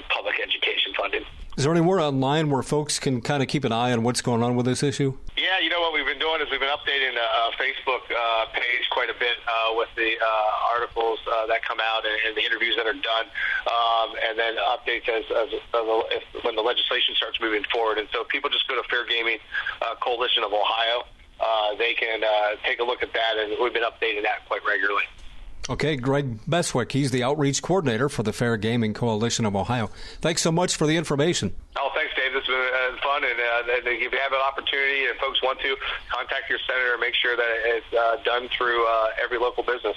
public 0.08 0.40
education 0.40 0.92
funding. 0.96 1.24
Is 1.56 1.64
there 1.64 1.72
anywhere 1.72 2.00
online 2.00 2.50
where 2.50 2.62
folks 2.62 2.98
can 2.98 3.22
kind 3.22 3.42
of 3.42 3.48
keep 3.48 3.64
an 3.64 3.72
eye 3.72 3.90
on 3.90 4.02
what's 4.02 4.20
going 4.20 4.42
on 4.42 4.56
with 4.56 4.66
this 4.66 4.82
issue? 4.82 5.16
Yeah, 5.38 5.58
you 5.64 5.70
know 5.70 5.80
what 5.80 5.94
we've 5.94 6.04
been 6.04 6.18
doing 6.18 6.42
is 6.42 6.50
we've 6.50 6.60
been 6.60 6.68
updating 6.68 7.16
a, 7.16 7.48
a 7.48 7.52
Facebook 7.56 8.04
uh, 8.12 8.52
page 8.52 8.84
quite 8.90 9.08
a 9.08 9.16
bit 9.18 9.40
uh, 9.48 9.72
with 9.72 9.88
the 9.96 10.20
uh, 10.20 10.74
articles 10.76 11.18
uh, 11.24 11.46
that 11.46 11.64
come 11.64 11.78
out 11.80 12.04
and, 12.04 12.12
and, 12.28 12.36
the 12.36 12.44
interviews 12.44 12.76
that 12.76 12.84
are 12.84 12.92
done, 12.92 13.26
um, 13.72 14.12
and 14.28 14.38
then 14.38 14.56
updates 14.68 15.08
as, 15.08 15.24
as, 15.32 15.48
as 15.48 15.84
if, 16.12 16.44
when 16.44 16.56
the 16.56 16.60
legislation 16.60 17.14
starts 17.16 17.40
moving 17.40 17.64
forward. 17.72 17.96
And 17.96 18.08
so 18.12 18.24
people 18.24 18.50
just 18.50 18.68
go 18.68 18.76
to 18.76 18.86
Fair 18.90 19.06
Gaming 19.06 19.38
uh, 19.80 19.94
Coalition 20.04 20.44
of 20.44 20.52
Ohio. 20.52 21.08
Uh, 21.40 21.74
they 21.78 21.94
can 21.94 22.20
take 22.64 22.80
a 22.80 22.84
look 22.84 23.02
at 23.02 23.14
that, 23.14 23.38
and 23.40 23.56
we've 23.62 23.72
been 23.72 23.82
updating 23.82 24.22
that 24.24 24.44
quite 24.44 24.60
regularly. 24.68 25.04
Okay, 25.68 25.96
Greg 25.96 26.38
Beswick. 26.46 26.92
He's 26.92 27.10
the 27.10 27.24
outreach 27.24 27.60
coordinator 27.60 28.08
for 28.08 28.22
the 28.22 28.32
Fair 28.32 28.56
Gaming 28.56 28.94
Coalition 28.94 29.44
of 29.44 29.56
Ohio. 29.56 29.90
Thanks 30.20 30.42
so 30.42 30.52
much 30.52 30.76
for 30.76 30.86
the 30.86 30.96
information. 30.96 31.54
Oh, 31.76 31.90
thanks, 31.92 32.14
Dave. 32.14 32.32
This 32.32 32.44
has 32.46 32.54
been 32.54 32.98
uh, 32.98 33.02
fun. 33.02 33.24
And 33.24 33.40
uh, 33.40 33.90
if 33.90 34.12
you 34.12 34.18
have 34.18 34.32
an 34.32 34.38
opportunity 34.46 35.06
and 35.06 35.18
folks 35.18 35.42
want 35.42 35.58
to, 35.60 35.76
contact 36.14 36.48
your 36.48 36.60
senator 36.68 36.92
and 36.92 37.00
make 37.00 37.14
sure 37.14 37.36
that 37.36 37.50
it's 37.64 37.92
uh, 37.92 38.16
done 38.24 38.48
through 38.56 38.86
uh, 38.86 39.08
every 39.22 39.38
local 39.38 39.64
business. 39.64 39.96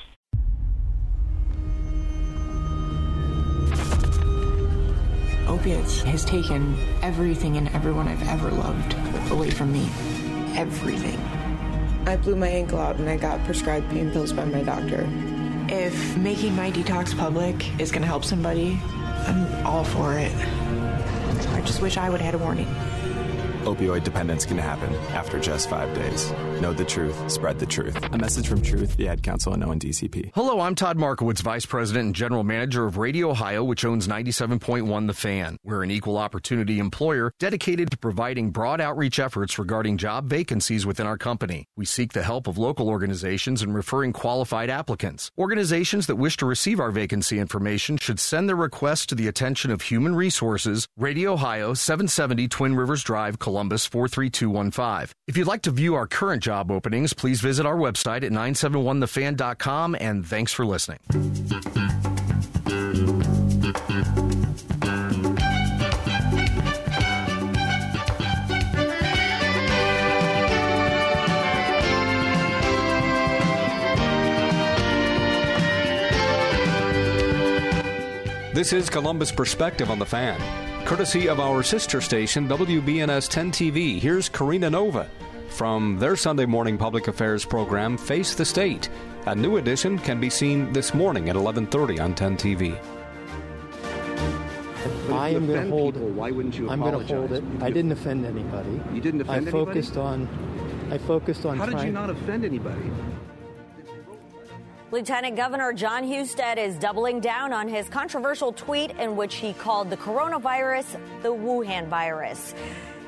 Opiates 5.47 6.01
has 6.01 6.25
taken 6.25 6.77
everything 7.01 7.57
and 7.57 7.67
everyone 7.69 8.07
I've 8.07 8.27
ever 8.27 8.49
loved 8.49 8.95
away 9.31 9.51
from 9.51 9.71
me. 9.71 9.87
Everything. 10.55 11.19
I 12.07 12.17
blew 12.17 12.35
my 12.35 12.47
ankle 12.47 12.79
out 12.79 12.95
and 12.95 13.09
I 13.09 13.17
got 13.17 13.43
prescribed 13.45 13.89
pain 13.89 14.11
pills 14.11 14.33
by 14.33 14.45
my 14.45 14.61
doctor. 14.63 15.07
If 15.71 16.17
making 16.17 16.55
my 16.55 16.71
detox 16.71 17.15
public 17.15 17.79
is 17.79 17.91
going 17.91 18.01
to 18.01 18.07
help 18.07 18.25
somebody, 18.25 18.79
I'm 19.27 19.65
all 19.67 19.83
for 19.83 20.17
it. 20.17 20.33
I 21.49 21.61
just 21.61 21.79
wish 21.79 21.95
I 21.95 22.09
would 22.09 22.21
have 22.21 22.33
had 22.33 22.41
a 22.41 22.43
warning 22.43 22.67
opioid 23.73 24.03
dependence 24.03 24.45
can 24.45 24.57
happen 24.57 24.93
after 25.13 25.39
just 25.39 25.69
five 25.69 25.93
days. 25.93 26.31
Know 26.59 26.73
the 26.73 26.83
truth, 26.83 27.31
spread 27.31 27.59
the 27.59 27.65
truth. 27.65 27.95
A 28.11 28.17
message 28.17 28.47
from 28.47 28.61
Truth, 28.61 28.97
the 28.97 29.07
Ad 29.07 29.23
Council, 29.23 29.53
and 29.53 29.63
ONDCP. 29.63 30.31
Hello, 30.33 30.59
I'm 30.59 30.75
Todd 30.75 30.97
Markowitz, 30.97 31.41
Vice 31.41 31.65
President 31.65 32.05
and 32.07 32.15
General 32.15 32.43
Manager 32.43 32.85
of 32.85 32.97
Radio 32.97 33.29
Ohio, 33.29 33.63
which 33.63 33.85
owns 33.85 34.07
97.1 34.07 35.07
The 35.07 35.13
Fan. 35.13 35.57
We're 35.63 35.83
an 35.83 35.91
equal 35.91 36.17
opportunity 36.17 36.79
employer 36.79 37.31
dedicated 37.39 37.91
to 37.91 37.97
providing 37.97 38.49
broad 38.51 38.81
outreach 38.81 39.19
efforts 39.19 39.59
regarding 39.59 39.97
job 39.97 40.27
vacancies 40.27 40.85
within 40.85 41.07
our 41.07 41.17
company. 41.17 41.65
We 41.77 41.85
seek 41.85 42.13
the 42.13 42.23
help 42.23 42.47
of 42.47 42.57
local 42.57 42.89
organizations 42.89 43.61
in 43.61 43.71
referring 43.73 44.13
qualified 44.13 44.69
applicants. 44.69 45.31
Organizations 45.37 46.07
that 46.07 46.15
wish 46.15 46.37
to 46.37 46.45
receive 46.45 46.79
our 46.79 46.91
vacancy 46.91 47.39
information 47.39 47.97
should 47.97 48.19
send 48.19 48.49
their 48.49 48.55
request 48.55 49.09
to 49.09 49.15
the 49.15 49.27
attention 49.27 49.71
of 49.71 49.83
Human 49.83 50.15
Resources, 50.15 50.87
Radio 50.97 51.33
Ohio, 51.33 51.73
770 51.73 52.47
Twin 52.47 52.75
Rivers 52.75 53.03
Drive, 53.03 53.39
Columbus 53.39 53.58
43215. 53.67 55.13
If 55.27 55.37
you'd 55.37 55.47
like 55.47 55.63
to 55.63 55.71
view 55.71 55.95
our 55.95 56.07
current 56.07 56.43
job 56.43 56.71
openings, 56.71 57.13
please 57.13 57.41
visit 57.41 57.65
our 57.65 57.75
website 57.75 58.23
at 58.23 58.31
971thefan.com 58.31 59.95
and 59.99 60.25
thanks 60.25 60.53
for 60.53 60.65
listening. 60.65 60.99
This 78.59 78.73
is 78.73 78.89
Columbus 78.89 79.31
Perspective 79.31 79.89
on 79.89 79.99
the 79.99 80.05
Fan. 80.05 80.68
Courtesy 80.89 81.29
of 81.29 81.39
our 81.39 81.61
sister 81.61 82.01
station, 82.01 82.47
WBNS 82.47 83.29
10 83.29 83.51
TV, 83.51 83.99
here's 83.99 84.27
Karina 84.27 84.71
Nova 84.71 85.07
from 85.49 85.99
their 85.99 86.15
Sunday 86.15 86.47
morning 86.47 86.79
public 86.79 87.07
affairs 87.07 87.45
program, 87.45 87.95
Face 87.95 88.33
the 88.33 88.43
State. 88.43 88.89
A 89.27 89.35
new 89.35 89.57
edition 89.57 89.99
can 89.99 90.19
be 90.19 90.31
seen 90.31 90.73
this 90.73 90.95
morning 90.95 91.29
at 91.29 91.35
11:30 91.35 91.99
on 91.99 92.15
10 92.15 92.37
TV. 92.37 92.75
I 95.13 95.29
am 95.29 95.45
going 95.45 95.65
to 95.65 95.69
hold 95.69 95.93
people, 95.93 96.09
why 96.09 96.31
wouldn't 96.31 96.57
you 96.57 96.67
I'm 96.67 96.79
going 96.79 97.05
to 97.05 97.15
hold 97.15 97.33
it. 97.33 97.43
I 97.61 97.69
didn't 97.69 97.91
offend 97.91 98.25
anybody. 98.25 98.81
You 98.91 98.99
didn't 98.99 99.21
offend 99.21 99.47
I 99.47 99.51
focused 99.51 99.95
anybody? 99.95 100.23
on 100.23 100.91
I 100.91 100.97
focused 100.97 101.45
on 101.45 101.59
How 101.59 101.67
did 101.67 101.73
trying, 101.73 101.85
you 101.85 101.93
not 101.93 102.09
offend 102.09 102.43
anybody? 102.43 102.89
Lieutenant 104.91 105.35
Governor 105.35 105.71
Jon 105.71 106.03
Husted 106.03 106.57
is 106.57 106.75
doubling 106.75 107.19
down 107.19 107.53
on 107.53 107.67
his 107.67 107.87
controversial 107.89 108.51
tweet 108.51 108.89
in 108.97 109.15
which 109.15 109.35
he 109.35 109.53
called 109.53 109.91
the 109.91 109.97
coronavirus 109.97 110.99
the 111.21 111.29
Wuhan 111.29 111.87
virus. 111.87 112.55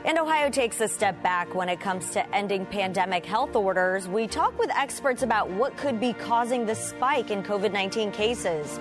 And 0.06 0.20
Ohio 0.20 0.52
takes 0.52 0.80
a 0.80 0.88
step 0.88 1.24
back 1.24 1.56
when 1.56 1.70
it 1.70 1.80
comes 1.80 2.12
to 2.12 2.36
ending 2.36 2.68
pandemic 2.68 3.26
health 3.26 3.56
orders. 3.56 4.08
We 4.08 4.28
talk 4.28 4.58
with 4.60 4.70
experts 4.76 5.24
about 5.24 5.50
what 5.50 5.76
could 5.76 6.00
be 6.00 6.14
causing 6.14 6.68
the 6.68 6.76
spike 6.76 7.32
in 7.32 7.42
COVID 7.42 7.72
19 7.74 8.12
cases. 8.12 8.80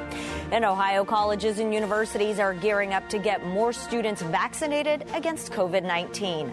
And 0.50 0.62
Ohio 0.62 1.02
colleges 1.02 1.58
and 1.58 1.72
universities 1.72 2.38
are 2.38 2.52
gearing 2.52 2.92
up 2.92 3.08
to 3.08 3.18
get 3.18 3.46
more 3.46 3.72
students 3.72 4.20
vaccinated 4.20 5.06
against 5.14 5.52
COVID 5.52 5.84
19. 5.84 6.52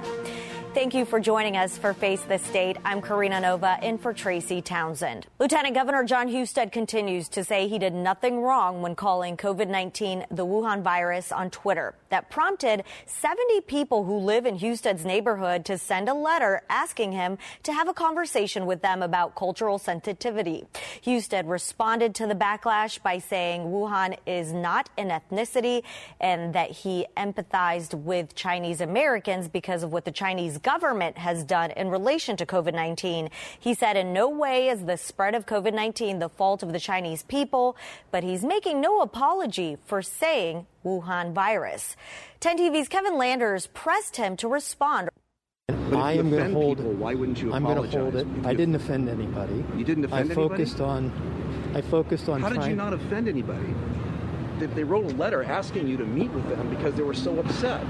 Thank 0.77 0.93
you 0.93 1.05
for 1.05 1.19
joining 1.19 1.57
us 1.57 1.75
for 1.75 1.91
Face 1.91 2.21
the 2.21 2.37
State. 2.37 2.77
I'm 2.85 3.01
Karina 3.01 3.41
Nova 3.41 3.79
in 3.81 3.97
for 3.97 4.13
Tracy 4.13 4.61
Townsend. 4.61 5.25
Lieutenant 5.39 5.73
Governor 5.73 6.03
Jon 6.03 6.27
Husted 6.27 6.71
continues 6.71 7.29
to 7.29 7.43
say 7.43 7.67
he 7.67 7.79
did 7.79 7.95
nothing 7.95 8.41
wrong 8.41 8.83
when 8.83 8.93
calling 8.93 9.37
COVID 9.37 9.69
19 9.69 10.27
the 10.29 10.45
Wuhan 10.45 10.83
virus 10.83 11.31
on 11.31 11.49
Twitter. 11.49 11.95
That 12.09 12.29
prompted 12.29 12.83
70 13.07 13.61
people 13.61 14.03
who 14.03 14.19
live 14.19 14.45
in 14.45 14.59
Husted's 14.59 15.03
neighborhood 15.03 15.65
to 15.65 15.79
send 15.79 16.09
a 16.09 16.13
letter 16.13 16.61
asking 16.69 17.11
him 17.11 17.39
to 17.63 17.73
have 17.73 17.87
a 17.87 17.93
conversation 17.93 18.67
with 18.67 18.83
them 18.83 19.01
about 19.01 19.35
cultural 19.35 19.79
sensitivity. 19.79 20.63
Husted 21.03 21.47
responded 21.47 22.13
to 22.13 22.27
the 22.27 22.35
backlash 22.35 23.01
by 23.01 23.17
saying 23.17 23.63
Wuhan 23.63 24.15
is 24.27 24.53
not 24.53 24.91
an 24.95 25.09
ethnicity 25.09 25.81
and 26.19 26.53
that 26.53 26.69
he 26.69 27.07
empathized 27.17 27.95
with 27.95 28.35
Chinese 28.35 28.79
Americans 28.79 29.47
because 29.47 29.81
of 29.81 29.91
what 29.91 30.05
the 30.05 30.11
Chinese 30.11 30.59
government 30.67 31.17
has 31.17 31.45
done 31.45 31.71
in 31.71 31.87
relation 31.87 32.35
to 32.35 32.45
COVID 32.45 32.73
19. 32.73 33.29
He 33.57 33.73
said, 33.73 33.95
in 33.95 34.11
no 34.11 34.27
way 34.27 34.67
is 34.67 34.83
the 34.83 34.97
spread 34.97 35.33
of 35.33 35.45
COVID 35.45 35.73
19 35.73 36.19
the 36.19 36.27
fault 36.27 36.61
of 36.61 36.73
the 36.73 36.79
Chinese 36.79 37.23
people, 37.23 37.77
but 38.11 38.21
he's 38.21 38.43
making 38.43 38.81
no 38.81 38.99
apology 38.99 39.77
for 39.85 40.01
saying 40.01 40.67
Wuhan 40.83 41.31
virus. 41.31 41.95
10 42.41 42.57
TV's 42.57 42.89
Kevin 42.89 43.17
Landers 43.17 43.67
pressed 43.67 44.17
him 44.17 44.35
to 44.35 44.49
respond. 44.49 45.07
I 45.69 46.11
am 46.11 46.29
going 46.29 46.49
to 46.49 46.53
hold. 46.53 46.79
People, 46.79 46.91
why 46.95 47.13
wouldn't 47.13 47.41
you 47.41 47.53
I'm 47.53 47.63
going 47.63 47.89
to 47.89 47.99
hold 47.99 48.17
it. 48.17 48.27
I 48.43 48.53
didn't 48.53 48.75
offend 48.75 49.07
anybody. 49.07 49.63
You 49.77 49.85
didn't 49.85 50.03
offend 50.03 50.31
I 50.31 50.35
focused 50.35 50.81
anybody? 50.81 51.07
on. 51.07 51.71
I 51.75 51.81
focused 51.81 52.27
on. 52.27 52.41
How 52.41 52.49
did 52.49 52.65
you 52.65 52.75
not 52.75 52.91
offend 52.91 53.29
anybody? 53.29 53.73
They, 54.59 54.65
they 54.65 54.83
wrote 54.83 55.05
a 55.05 55.15
letter 55.15 55.43
asking 55.43 55.87
you 55.87 55.95
to 55.95 56.05
meet 56.05 56.29
with 56.31 56.49
them 56.49 56.69
because 56.69 56.93
they 56.95 57.03
were 57.03 57.13
so 57.13 57.39
upset. 57.39 57.85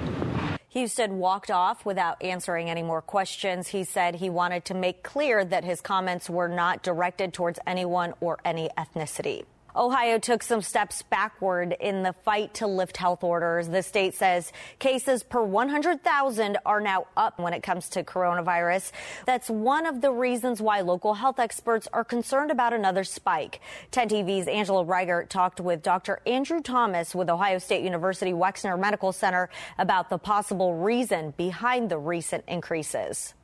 Husted 0.74 1.12
walked 1.12 1.50
off 1.50 1.86
without 1.86 2.22
answering 2.22 2.70
any 2.70 2.84
more 2.84 3.02
questions. 3.02 3.70
He 3.70 3.84
said 3.84 4.16
he 4.16 4.30
wanted 4.30 4.66
to 4.66 4.74
make 4.74 5.02
clear 5.02 5.46
that 5.46 5.64
his 5.64 5.82
comments 5.82 6.30
were 6.30 6.50
not 6.50 6.84
directed 6.84 7.34
towards 7.34 7.60
anyone 7.66 8.14
or 8.20 8.38
any 8.44 8.70
ethnicity. 8.78 9.46
Ohio 9.78 10.18
took 10.18 10.42
some 10.42 10.62
steps 10.62 11.04
backward 11.04 11.76
in 11.80 12.02
the 12.02 12.14
fight 12.14 12.56
to 12.56 12.66
lift 12.66 12.98
health 12.98 13.24
orders. 13.24 13.70
The 13.70 13.84
state 13.84 14.16
says 14.16 14.52
cases 14.80 15.22
per 15.22 15.44
100,000 15.44 16.58
are 16.66 16.82
now 16.82 17.06
up 17.16 17.40
when 17.40 17.54
it 17.54 17.62
comes 17.62 17.88
to 17.90 18.04
coronavirus. 18.04 18.92
That's 19.28 19.50
one 19.50 19.86
of 19.86 20.02
the 20.02 20.12
reasons 20.12 20.62
why 20.62 20.82
local 20.82 21.14
health 21.14 21.40
experts 21.40 21.88
are 21.94 22.04
concerned 22.04 22.50
about 22.50 22.74
another 22.74 23.04
spike. 23.04 23.60
10 23.92 24.10
TV's 24.10 24.48
Angela 24.48 24.84
Reichert 24.84 25.30
talked 25.30 25.62
with 25.62 25.84
Dr. 25.84 26.22
Andrew 26.26 26.62
Thomas 26.62 27.14
with 27.14 27.30
Ohio 27.30 27.60
State 27.60 27.84
University 27.84 28.34
Wexner 28.34 28.80
Medical 28.80 29.12
Center 29.12 29.48
about 29.78 30.10
the 30.10 30.18
possible 30.18 30.74
reason 30.74 31.36
behind 31.38 31.92
the 31.92 32.00
recent 32.00 32.44
increases 32.48 33.36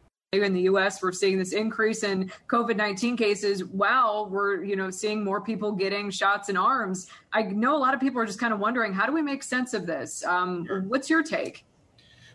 in 0.42 0.54
the 0.54 0.62
US 0.62 1.02
we're 1.02 1.12
seeing 1.12 1.38
this 1.38 1.54
increase 1.54 2.04
in 2.04 2.32
COVID-19 2.48 3.18
cases 3.18 3.64
while 3.66 4.28
we're 4.28 4.64
you 4.64 4.76
know 4.76 4.90
seeing 4.90 5.24
more 5.24 5.42
people 5.42 5.72
getting 5.72 6.10
shots 6.10 6.50
in 6.50 6.58
arms. 6.58 7.08
I 7.32 7.44
know 7.44 7.76
a 7.76 7.78
lot 7.78 7.94
of 7.94 8.00
people 8.00 8.20
are 8.20 8.26
just 8.26 8.40
kind 8.40 8.54
of 8.54 8.60
wondering 8.60 8.94
how 8.94 9.06
do 9.06 9.14
we 9.14 9.22
make 9.22 9.44
sense 9.44 9.76
of 9.76 9.86
this? 9.86 10.26
Um, 10.26 10.66
what's 10.88 11.10
your 11.10 11.22
take? 11.22 11.66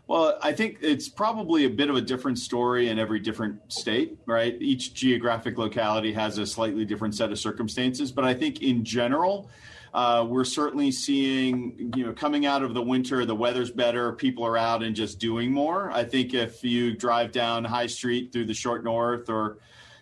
Well, 0.06 0.38
I 0.40 0.52
think 0.54 0.78
it's 0.80 1.06
probably 1.06 1.66
a 1.66 1.70
bit 1.70 1.90
of 1.90 1.96
a 1.96 2.00
different 2.00 2.38
story 2.38 2.88
in 2.88 2.98
every 2.98 3.20
different 3.20 3.61
state, 3.70 4.16
right? 4.24 4.56
Each 4.58 4.94
geographic 4.94 5.58
locality 5.58 6.14
has 6.14 6.38
a 6.38 6.46
slightly 6.46 6.87
different 6.87 7.14
set 7.14 7.30
of 7.30 7.38
circumstances, 7.38 8.11
but 8.11 8.24
I 8.24 8.32
think 8.32 8.62
in 8.62 8.84
general, 8.84 9.50
uh, 9.94 10.27
we're 10.29 10.44
certainly 10.44 10.90
seeing, 10.92 11.92
you 11.96 12.05
know, 12.05 12.12
coming 12.12 12.46
out 12.46 12.62
of 12.62 12.74
the 12.74 12.83
winter, 12.83 13.24
the 13.24 13.35
weather's 13.35 13.70
better, 13.70 14.12
people 14.12 14.44
are 14.44 14.57
out 14.57 14.83
and 14.83 14.94
just 14.94 15.18
doing 15.18 15.53
more. 15.53 15.90
I 15.90 16.05
think 16.05 16.35
if 16.35 16.62
you 16.62 16.94
drive 16.94 17.33
down 17.33 17.64
High 17.64 17.87
Street 17.87 18.33
through 18.33 18.46
the 18.46 18.55
short 18.55 18.85
north 18.85 19.29
or, 19.29 19.59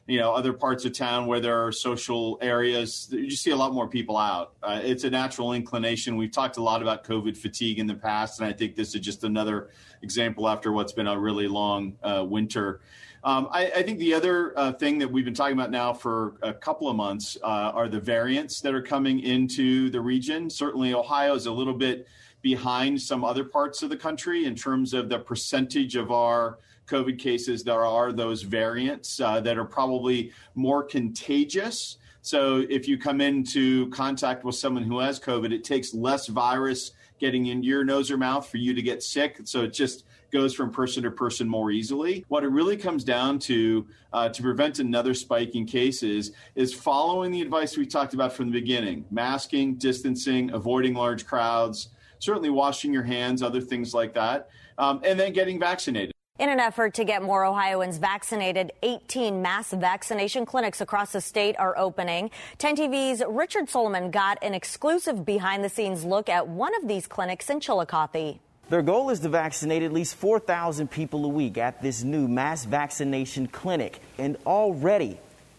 you 0.07 0.19
know, 0.19 0.33
other 0.33 0.53
parts 0.53 0.85
of 0.85 0.93
town 0.93 1.27
where 1.27 1.41
there 1.41 1.67
are 1.67 1.73
social 1.73 2.39
areas, 2.41 3.09
you 3.11 3.31
see 3.31 3.51
a 3.51 3.57
lot 3.57 3.73
more 3.73 3.89
people 3.89 4.17
out. 4.17 4.53
Uh, 4.63 4.81
it's 4.83 5.05
a 5.05 5.11
natural 5.11 5.53
inclination. 5.53 6.17
We've 6.17 6.31
talked 6.31 6.57
a 6.59 6.63
lot 6.63 6.83
about 6.83 7.05
COVID 7.05 7.37
fatigue 7.37 7.79
in 7.79 7.87
the 7.87 7.95
past, 7.95 8.41
and 8.41 8.49
I 8.49 8.53
think 8.53 8.77
this 8.77 8.95
is 8.95 9.01
just 9.01 9.25
another 9.25 9.71
example 10.03 10.49
after 10.49 10.73
what's 10.73 10.93
been 10.93 11.09
a 11.09 11.19
really 11.19 11.49
long 11.49 11.97
uh, 12.03 12.25
winter. 12.25 12.81
Um, 13.27 13.49
I, 13.51 13.73
I, 13.75 13.83
think 13.83 13.99
the 13.99 14.15
other 14.15 14.57
uh, 14.57 14.71
thing 14.71 14.99
that 15.01 15.11
we've 15.11 15.25
been 15.25 15.35
talking 15.35 15.59
about 15.59 15.73
now 15.73 15.93
for 15.93 16.37
a 16.43 16.55
couple 16.55 16.89
of 16.89 16.95
months 16.95 17.37
uh, 17.43 17.73
are 17.75 17.89
the 17.89 17.99
variants 17.99 18.61
that 18.61 18.73
are 18.73 18.81
coming 18.81 19.19
into 19.19 19.91
the 19.91 20.01
region. 20.01 20.49
Certainly, 20.49 20.95
Ohio 20.95 21.35
is 21.35 21.47
a 21.47 21.51
little 21.51 21.75
bit 21.75 22.07
behind 22.41 23.03
some 23.03 23.25
other 23.25 23.43
parts 23.43 23.83
of 23.83 23.91
the 23.91 23.97
country 23.97 24.45
in 24.45 24.55
terms 24.55 24.95
of 24.95 25.09
the 25.09 25.19
percentage 25.19 25.97
of 25.97 26.13
our 26.13 26.61
COVID 26.87 27.19
cases 27.19 27.65
there 27.65 27.85
are 27.85 28.13
those 28.13 28.43
variants 28.43 29.19
uh, 29.21 29.41
that 29.41 29.59
are 29.59 29.65
probably 29.65 30.31
more 30.55 30.85
contagious. 30.85 31.97
So, 32.23 32.65
if 32.71 32.87
you 32.87 32.97
come 32.97 33.21
into 33.21 33.91
contact 33.91 34.45
with 34.45 34.55
someone 34.55 34.85
who 34.85 35.01
has 35.01 35.19
COVID, 35.19 35.53
it 35.53 35.65
takes 35.65 35.93
less 35.93 36.29
virus 36.29 36.93
getting 37.19 37.47
into 37.47 37.67
your 37.67 37.85
nose 37.85 38.09
or 38.09 38.19
mouth 38.19 38.49
for 38.49 38.59
you 38.59 38.73
to 38.73 38.83
get 38.83 39.03
sick. 39.03 39.41
So, 39.47 39.65
it 39.65 39.73
just 39.73 40.05
goes 40.37 40.53
from 40.53 40.71
person 40.71 41.03
to 41.03 41.11
person 41.11 41.49
more 41.49 41.71
easily. 41.71 42.23
What 42.29 42.45
it 42.45 42.49
really 42.49 42.77
comes 42.77 43.05
down 43.05 43.39
to 43.51 43.87
uh, 44.13 44.29
to 44.29 44.43
prevent 44.43 44.81
another 44.81 45.15
spike 45.15 45.55
in 45.55 45.65
cases 45.65 46.33
is 46.55 46.75
following 46.75 47.31
the 47.31 47.41
advice 47.41 47.79
we 47.79 47.87
talked 47.87 48.13
about 48.13 48.35
from 48.35 48.51
the 48.51 48.61
beginning 48.61 49.07
masking, 49.11 49.77
distancing, 49.77 50.51
avoiding 50.53 50.93
large 50.93 51.25
crowds, 51.27 51.89
certainly 52.19 52.51
washing 52.51 52.93
your 52.93 53.03
hands, 53.03 53.43
other 53.43 53.63
things 53.63 53.95
like 53.95 54.13
that, 54.13 54.51
um, 54.77 55.01
and 55.05 55.19
then 55.19 55.33
getting 55.33 55.59
vaccinated. 55.59 56.13
In 56.39 56.51
an 56.51 56.61
effort 56.61 56.93
to 56.95 57.05
get 57.05 57.23
more 57.23 57.47
Ohioans 57.47 57.97
vaccinated, 57.97 58.73
18 58.83 59.41
mass 59.41 59.71
vaccination 59.71 60.45
clinics 60.45 60.83
across 60.83 61.13
the 61.13 61.21
state 61.23 61.57
are 61.59 61.79
opening. 61.79 62.31
10 62.59 62.77
TV's 62.77 63.23
Richard 63.27 63.71
Solomon 63.71 64.11
got 64.11 64.37
an 64.43 64.53
exclusive 64.53 65.25
behind 65.25 65.65
the 65.65 65.71
scenes 65.71 66.05
look 66.05 66.29
at 66.29 66.47
one 66.47 66.75
of 66.75 66.87
these 66.87 67.07
clinics 67.07 67.49
in 67.49 67.59
Chillicothe. 67.59 68.39
Their 68.69 68.83
goal 68.83 69.11
is 69.11 69.21
to 69.21 69.29
vaccinate 69.29 69.85
at 69.85 69.93
least 69.93 70.17
4,000 70.17 70.91
people 70.91 71.25
a 71.25 71.29
week 71.29 71.57
at 71.57 71.81
this 71.83 72.03
new 72.03 72.27
mass 72.27 72.65
vaccination 72.65 73.47
clinic. 73.47 74.01
And 74.19 74.37
already 74.45 75.19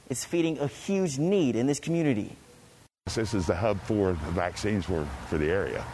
it's 0.10 0.26
feeding 0.26 0.60
a 0.60 0.68
huge 0.68 1.18
need 1.18 1.56
in 1.56 1.68
this 1.68 1.80
community. 1.80 2.36
This 3.06 3.34
is 3.34 3.48
the 3.48 3.56
hub 3.56 3.80
for 3.84 4.10
the 4.10 4.32
vaccines 4.32 4.84
for, 4.84 5.08
for 5.30 5.38
the 5.38 5.50
area. 5.50 5.86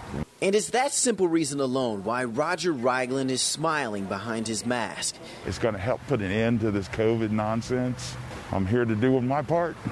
And 0.42 0.56
it's 0.56 0.72
that 0.72 0.92
simple 0.92 1.28
reason 1.28 1.60
alone 1.60 2.04
why 2.04 2.24
Roger 2.24 2.74
Reigland 2.74 3.30
is 3.30 3.42
smiling 3.42 4.06
behind 4.06 4.48
his 4.48 4.66
mask. 4.66 5.16
It's 5.46 5.60
going 5.60 5.76
to 5.76 5.80
help 5.80 6.02
put 6.08 6.20
an 6.22 6.32
end 6.32 6.62
to 6.62 6.72
this 6.72 6.90
COVID 6.90 7.30
nonsense. 7.30 8.16
I'm 8.52 8.66
here 8.66 8.86
to 8.86 8.96
do 8.96 9.22
my 9.22 9.44
part. 9.44 9.78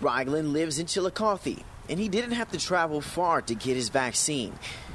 Reigland 0.00 0.52
lives 0.52 0.78
in 0.78 0.86
Chillicothe, 0.86 1.58
and 1.88 1.98
he 1.98 2.08
didn't 2.08 2.32
have 2.32 2.52
to 2.52 2.58
travel 2.58 3.00
far 3.00 3.42
to 3.42 3.54
get 3.54 3.76
his 3.76 3.88
vaccine. 3.88 4.54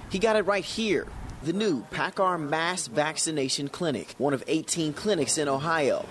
He 0.10 0.18
got 0.18 0.36
it 0.36 0.48
right 0.48 0.66
here. 0.66 1.08
The 1.44 1.54
new 1.54 1.84
PACCAR 1.92 2.40
Mass 2.40 2.88
Vaccination 2.88 3.68
Clinic, 3.68 4.16
one 4.18 4.34
of 4.34 4.44
18 4.48 4.94
clinics 4.94 5.38
in 5.38 5.48
Ohio. 5.48 6.06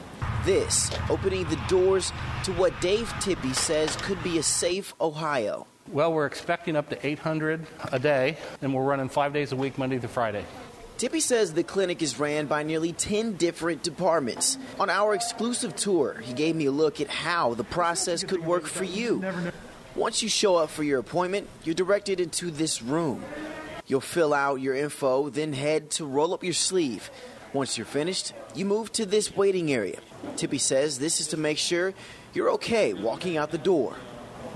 This 0.45 0.91
opening 1.11 1.45
the 1.49 1.61
doors 1.69 2.13
to 2.45 2.53
what 2.53 2.81
Dave 2.81 3.13
Tippy 3.21 3.53
says 3.53 3.97
could 3.97 4.23
be 4.23 4.39
a 4.39 4.43
safe 4.43 4.95
Ohio. 5.01 5.67
Well, 5.91 6.13
we're 6.13 6.27
expecting 6.27 6.77
up 6.77 6.89
to 6.91 7.07
800 7.07 7.67
a 7.91 7.99
day, 7.99 8.37
and 8.63 8.73
we're 8.73 8.85
running 8.85 9.09
five 9.09 9.33
days 9.33 9.51
a 9.51 9.57
week, 9.57 9.77
Monday 9.79 9.99
to 9.99 10.09
Friday. 10.09 10.45
Tippy 10.97 11.21
says 11.21 11.53
the 11.53 11.65
clinic 11.65 12.01
is 12.01 12.21
ran 12.21 12.47
by 12.47 12.63
nearly 12.63 12.93
10 12.93 13.35
different 13.35 13.83
departments. 13.83 14.59
On 14.79 14.89
our 14.89 15.15
exclusive 15.15 15.75
tour, 15.75 16.15
he 16.23 16.33
gave 16.33 16.55
me 16.55 16.67
a 16.67 16.71
look 16.71 17.01
at 17.01 17.09
how 17.09 17.55
the 17.55 17.65
process 17.65 18.23
could 18.23 18.45
work 18.47 18.67
for 18.67 18.85
you. 18.85 19.25
Once 19.97 20.23
you 20.23 20.29
show 20.29 20.57
up 20.57 20.71
for 20.71 20.85
your 20.85 21.01
appointment, 21.01 21.49
you're 21.65 21.75
directed 21.75 22.21
into 22.21 22.51
this 22.51 22.81
room. 22.81 23.25
You'll 23.89 24.03
fill 24.03 24.35
out 24.35 24.61
your 24.61 24.75
info, 24.75 25.31
then 25.31 25.55
head 25.55 25.91
to 25.93 26.05
roll 26.05 26.35
up 26.35 26.45
your 26.45 26.53
sleeve. 26.53 27.11
Once 27.55 27.79
you're 27.79 27.87
finished, 27.87 28.35
you 28.55 28.67
move 28.67 28.93
to 28.93 29.07
this 29.07 29.35
waiting 29.35 29.73
area. 29.73 29.99
Tippy 30.37 30.59
says 30.59 30.99
this 30.99 31.21
is 31.21 31.29
to 31.29 31.39
make 31.39 31.57
sure 31.57 31.95
you're 32.35 32.51
okay 32.51 32.93
walking 32.93 33.39
out 33.39 33.51
the 33.51 33.59
door. 33.59 33.97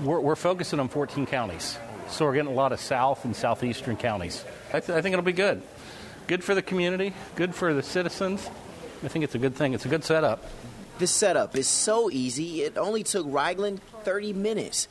We're, 0.01 0.19
we're 0.19 0.35
focusing 0.35 0.79
on 0.79 0.87
14 0.87 1.25
counties, 1.25 1.77
so 2.07 2.25
we're 2.25 2.35
getting 2.35 2.51
a 2.51 2.55
lot 2.55 2.71
of 2.71 2.79
south 2.79 3.25
and 3.25 3.35
southeastern 3.35 3.97
counties. 3.97 4.45
I, 4.71 4.79
th- 4.79 4.95
I 4.95 5.01
think 5.01 5.13
it'll 5.13 5.25
be 5.25 5.33
good. 5.33 5.63
Good 6.27 6.43
for 6.43 6.53
the 6.53 6.61
community, 6.61 7.13
good 7.35 7.55
for 7.55 7.73
the 7.73 7.83
citizens. 7.83 8.47
I 9.03 9.07
think 9.07 9.25
it's 9.25 9.35
a 9.35 9.39
good 9.39 9.55
thing. 9.55 9.73
It's 9.73 9.85
a 9.85 9.89
good 9.89 10.03
setup. 10.03 10.45
The 10.99 11.07
setup 11.07 11.57
is 11.57 11.67
so 11.67 12.11
easy, 12.11 12.61
it 12.61 12.77
only 12.77 13.01
took 13.01 13.25
Reigland 13.25 13.79
30 14.03 14.33
minutes. 14.33 14.87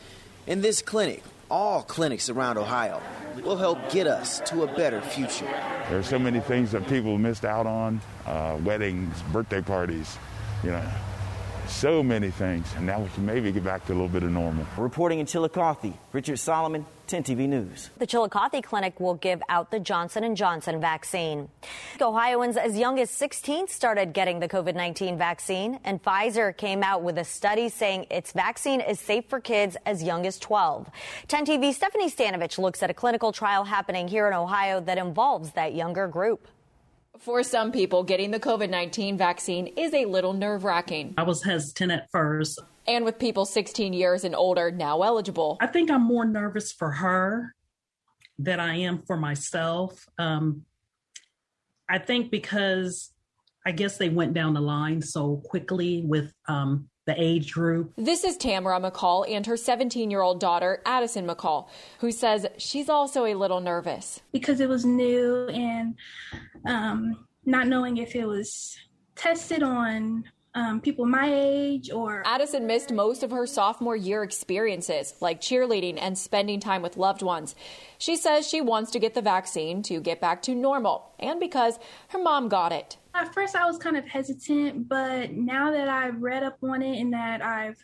In 0.48 0.60
this 0.60 0.82
clinic, 0.82 1.22
all 1.52 1.82
clinics 1.82 2.30
around 2.30 2.56
Ohio 2.56 3.00
will 3.44 3.58
help 3.58 3.78
get 3.92 4.06
us 4.06 4.40
to 4.46 4.62
a 4.62 4.66
better 4.74 5.02
future. 5.02 5.44
There 5.90 5.98
are 5.98 6.02
so 6.02 6.18
many 6.18 6.40
things 6.40 6.72
that 6.72 6.88
people 6.88 7.18
missed 7.18 7.44
out 7.44 7.66
on 7.66 8.00
uh, 8.26 8.58
weddings, 8.64 9.22
birthday 9.32 9.60
parties, 9.60 10.16
you 10.64 10.70
know, 10.70 10.84
so 11.68 12.02
many 12.02 12.30
things, 12.30 12.66
and 12.76 12.86
now 12.86 13.00
we 13.00 13.08
can 13.10 13.26
maybe 13.26 13.52
get 13.52 13.64
back 13.64 13.84
to 13.86 13.92
a 13.92 13.94
little 13.94 14.08
bit 14.08 14.22
of 14.22 14.30
normal. 14.30 14.66
Reporting 14.78 15.20
in 15.20 15.26
Chillicothe, 15.26 15.92
Richard 16.12 16.38
Solomon, 16.38 16.86
10 17.12 17.24
TV 17.24 17.46
News. 17.46 17.90
The 17.98 18.06
Chillicothe 18.06 18.62
Clinic 18.62 18.98
will 18.98 19.16
give 19.16 19.42
out 19.50 19.70
the 19.70 19.78
Johnson 19.78 20.34
& 20.34 20.36
Johnson 20.36 20.80
vaccine. 20.80 21.50
Ohioans 22.00 22.56
as 22.56 22.78
young 22.78 22.98
as 22.98 23.10
16 23.10 23.68
started 23.68 24.14
getting 24.14 24.40
the 24.40 24.48
COVID-19 24.48 25.18
vaccine, 25.18 25.78
and 25.84 26.02
Pfizer 26.02 26.56
came 26.56 26.82
out 26.82 27.02
with 27.02 27.18
a 27.18 27.24
study 27.24 27.68
saying 27.68 28.06
its 28.10 28.32
vaccine 28.32 28.80
is 28.80 28.98
safe 28.98 29.26
for 29.28 29.40
kids 29.40 29.76
as 29.84 30.02
young 30.02 30.24
as 30.24 30.38
12. 30.38 30.88
10 31.28 31.44
TV 31.44 31.74
Stephanie 31.74 32.08
Stanovich 32.08 32.56
looks 32.56 32.82
at 32.82 32.88
a 32.88 32.94
clinical 32.94 33.30
trial 33.30 33.64
happening 33.64 34.08
here 34.08 34.26
in 34.26 34.32
Ohio 34.32 34.80
that 34.80 34.96
involves 34.96 35.52
that 35.52 35.74
younger 35.74 36.08
group. 36.08 36.48
For 37.18 37.42
some 37.42 37.72
people, 37.72 38.04
getting 38.04 38.30
the 38.30 38.40
COVID 38.40 38.70
19 38.70 39.18
vaccine 39.18 39.66
is 39.66 39.92
a 39.92 40.06
little 40.06 40.32
nerve 40.32 40.64
wracking. 40.64 41.12
I 41.18 41.24
was 41.24 41.44
hesitant 41.44 41.92
at 41.92 42.10
first. 42.10 42.58
And 42.86 43.04
with 43.04 43.18
people 43.18 43.44
16 43.44 43.92
years 43.92 44.24
and 44.24 44.34
older 44.34 44.70
now 44.70 45.02
eligible. 45.02 45.58
I 45.60 45.66
think 45.66 45.90
I'm 45.90 46.02
more 46.02 46.24
nervous 46.24 46.72
for 46.72 46.90
her 46.90 47.54
than 48.38 48.60
I 48.60 48.76
am 48.78 49.02
for 49.02 49.16
myself. 49.16 50.06
Um, 50.18 50.64
I 51.88 51.98
think 51.98 52.30
because 52.30 53.12
I 53.64 53.72
guess 53.72 53.98
they 53.98 54.08
went 54.08 54.34
down 54.34 54.54
the 54.54 54.60
line 54.60 55.02
so 55.02 55.36
quickly 55.44 56.02
with 56.04 56.32
um, 56.48 56.88
the 57.06 57.14
age 57.20 57.52
group. 57.52 57.92
This 57.96 58.24
is 58.24 58.36
Tamara 58.36 58.80
McCall 58.80 59.28
and 59.28 59.46
her 59.46 59.56
17 59.56 60.10
year 60.10 60.20
old 60.20 60.40
daughter, 60.40 60.82
Addison 60.86 61.26
McCall, 61.26 61.68
who 62.00 62.12
says 62.12 62.46
she's 62.58 62.88
also 62.88 63.26
a 63.26 63.34
little 63.34 63.60
nervous. 63.60 64.20
Because 64.32 64.60
it 64.60 64.68
was 64.68 64.84
new 64.84 65.48
and 65.48 65.94
um, 66.66 67.26
not 67.44 67.66
knowing 67.66 67.96
if 67.96 68.14
it 68.14 68.26
was 68.26 68.76
tested 69.16 69.62
on 69.62 70.24
um, 70.54 70.80
people 70.80 71.06
my 71.06 71.30
age 71.32 71.90
or. 71.90 72.22
Addison 72.26 72.66
missed 72.66 72.92
most 72.92 73.22
of 73.22 73.30
her 73.30 73.46
sophomore 73.46 73.96
year 73.96 74.22
experiences, 74.22 75.14
like 75.20 75.40
cheerleading 75.40 75.98
and 76.00 76.16
spending 76.18 76.60
time 76.60 76.82
with 76.82 76.96
loved 76.96 77.22
ones. 77.22 77.54
She 77.98 78.16
says 78.16 78.48
she 78.48 78.60
wants 78.60 78.90
to 78.92 78.98
get 78.98 79.14
the 79.14 79.22
vaccine 79.22 79.82
to 79.84 80.00
get 80.00 80.20
back 80.20 80.42
to 80.42 80.54
normal 80.54 81.10
and 81.18 81.40
because 81.40 81.78
her 82.08 82.18
mom 82.18 82.48
got 82.48 82.72
it. 82.72 82.96
At 83.14 83.32
first, 83.32 83.56
I 83.56 83.64
was 83.66 83.78
kind 83.78 83.96
of 83.96 84.06
hesitant, 84.06 84.88
but 84.88 85.32
now 85.32 85.70
that 85.70 85.88
I've 85.88 86.20
read 86.20 86.42
up 86.42 86.58
on 86.62 86.82
it 86.82 86.98
and 86.98 87.12
that 87.12 87.42
I've 87.42 87.82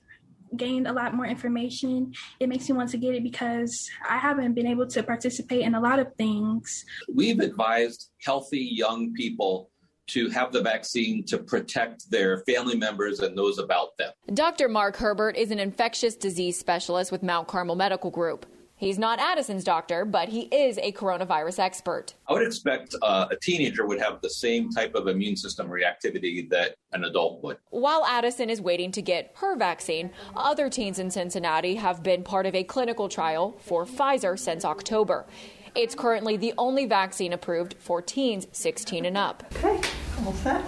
gained 0.56 0.86
a 0.86 0.92
lot 0.92 1.14
more 1.14 1.26
information, 1.26 2.12
it 2.40 2.48
makes 2.48 2.68
me 2.68 2.76
want 2.76 2.90
to 2.90 2.96
get 2.96 3.14
it 3.14 3.22
because 3.22 3.88
I 4.08 4.16
haven't 4.16 4.54
been 4.54 4.66
able 4.66 4.86
to 4.88 5.02
participate 5.02 5.62
in 5.62 5.74
a 5.74 5.80
lot 5.80 5.98
of 5.98 6.14
things. 6.16 6.84
We've 7.12 7.40
advised 7.40 8.10
healthy 8.24 8.60
young 8.60 9.12
people 9.12 9.70
to 10.08 10.28
have 10.30 10.52
the 10.52 10.62
vaccine 10.62 11.24
to 11.24 11.38
protect 11.38 12.10
their 12.10 12.38
family 12.44 12.76
members 12.76 13.20
and 13.20 13.36
those 13.36 13.58
about 13.58 13.96
them. 13.98 14.12
Dr. 14.34 14.68
Mark 14.68 14.96
Herbert 14.96 15.36
is 15.36 15.50
an 15.50 15.58
infectious 15.58 16.16
disease 16.16 16.58
specialist 16.58 17.12
with 17.12 17.22
Mount 17.22 17.48
Carmel 17.48 17.76
Medical 17.76 18.10
Group. 18.10 18.46
He's 18.78 18.96
not 18.96 19.18
Addison's 19.18 19.64
doctor, 19.64 20.04
but 20.04 20.28
he 20.28 20.42
is 20.42 20.78
a 20.78 20.92
coronavirus 20.92 21.58
expert. 21.58 22.14
I 22.28 22.32
would 22.32 22.46
expect 22.46 22.94
uh, 23.02 23.26
a 23.28 23.34
teenager 23.34 23.84
would 23.84 24.00
have 24.00 24.20
the 24.22 24.30
same 24.30 24.70
type 24.70 24.94
of 24.94 25.08
immune 25.08 25.36
system 25.36 25.68
reactivity 25.68 26.48
that 26.50 26.76
an 26.92 27.02
adult 27.02 27.42
would. 27.42 27.56
While 27.70 28.04
Addison 28.06 28.48
is 28.48 28.60
waiting 28.60 28.92
to 28.92 29.02
get 29.02 29.32
her 29.38 29.56
vaccine, 29.56 30.12
other 30.36 30.70
teens 30.70 31.00
in 31.00 31.10
Cincinnati 31.10 31.74
have 31.74 32.04
been 32.04 32.22
part 32.22 32.46
of 32.46 32.54
a 32.54 32.62
clinical 32.62 33.08
trial 33.08 33.58
for 33.58 33.84
Pfizer 33.84 34.38
since 34.38 34.64
October. 34.64 35.26
It's 35.74 35.94
currently 35.94 36.36
the 36.36 36.54
only 36.58 36.86
vaccine 36.86 37.32
approved 37.32 37.74
for 37.78 38.02
teens 38.02 38.46
16 38.52 39.04
and 39.04 39.16
up. 39.16 39.44
Okay, 39.56 39.80
all 40.24 40.32
set. 40.34 40.64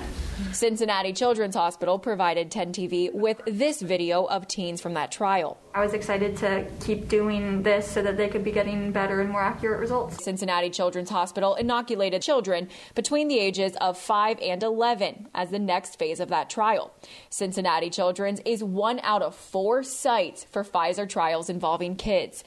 Cincinnati 0.53 1.13
Children's 1.13 1.55
Hospital 1.55 1.99
provided 1.99 2.51
10 2.51 2.73
TV 2.73 3.13
with 3.13 3.41
this 3.47 3.81
video 3.81 4.25
of 4.25 4.49
teens 4.49 4.81
from 4.81 4.95
that 4.95 5.13
trial. 5.13 5.59
I 5.75 5.85
was 5.85 5.93
excited 5.93 6.37
to 6.39 6.67
keep 6.81 7.09
doing 7.09 7.63
this 7.63 7.89
so 7.89 8.03
that 8.03 8.17
they 8.17 8.29
could 8.29 8.43
be 8.43 8.51
getting 8.51 8.91
better 8.91 9.21
and 9.21 9.31
more 9.31 9.43
accurate 9.43 9.79
results. 9.79 10.25
Cincinnati 10.25 10.71
Children's 10.71 11.11
Hospital 11.11 11.55
inoculated 11.55 12.23
children 12.23 12.69
between 12.95 13.29
the 13.29 13.39
ages 13.39 13.77
of 13.81 13.97
5 13.97 14.41
and 14.41 14.63
11 14.63 15.29
as 15.35 15.51
the 15.51 15.59
next 15.59 15.99
phase 15.99 16.21
of 16.21 16.31
that 16.31 16.51
trial. 16.51 16.93
Cincinnati 17.29 17.91
Children's 17.91 18.41
is 18.45 18.65
one 18.65 18.99
out 19.03 19.23
of 19.23 19.35
four 19.35 19.83
sites 19.83 20.47
for 20.51 20.65
Pfizer 20.65 21.09
trials 21.09 21.49
involving 21.49 21.97
kids. 21.97 22.43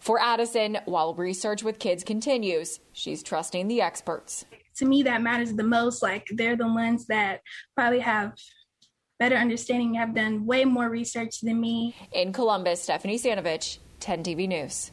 For 0.00 0.18
Addison, 0.18 0.78
while 0.86 1.14
research 1.14 1.62
with 1.62 1.78
kids 1.78 2.02
continues, 2.02 2.80
she's 2.92 3.22
trusting 3.22 3.68
the 3.68 3.82
experts. 3.82 4.46
To 4.76 4.86
me 4.86 5.02
that 5.02 5.20
matters 5.20 5.52
the 5.52 5.62
most. 5.62 6.02
Like 6.02 6.26
they're 6.32 6.56
the 6.56 6.66
ones 6.66 7.06
that 7.06 7.42
probably 7.76 8.00
have 8.00 8.32
better 9.18 9.36
understanding 9.36 9.94
have 9.94 10.14
done 10.14 10.46
way 10.46 10.64
more 10.64 10.88
research 10.88 11.40
than 11.42 11.60
me. 11.60 11.94
In 12.12 12.32
columbus 12.32 12.80
stephanie 12.82 13.18
stanovich 13.18 13.78
10 14.00 14.24
tv 14.24 14.48
news. 14.48 14.90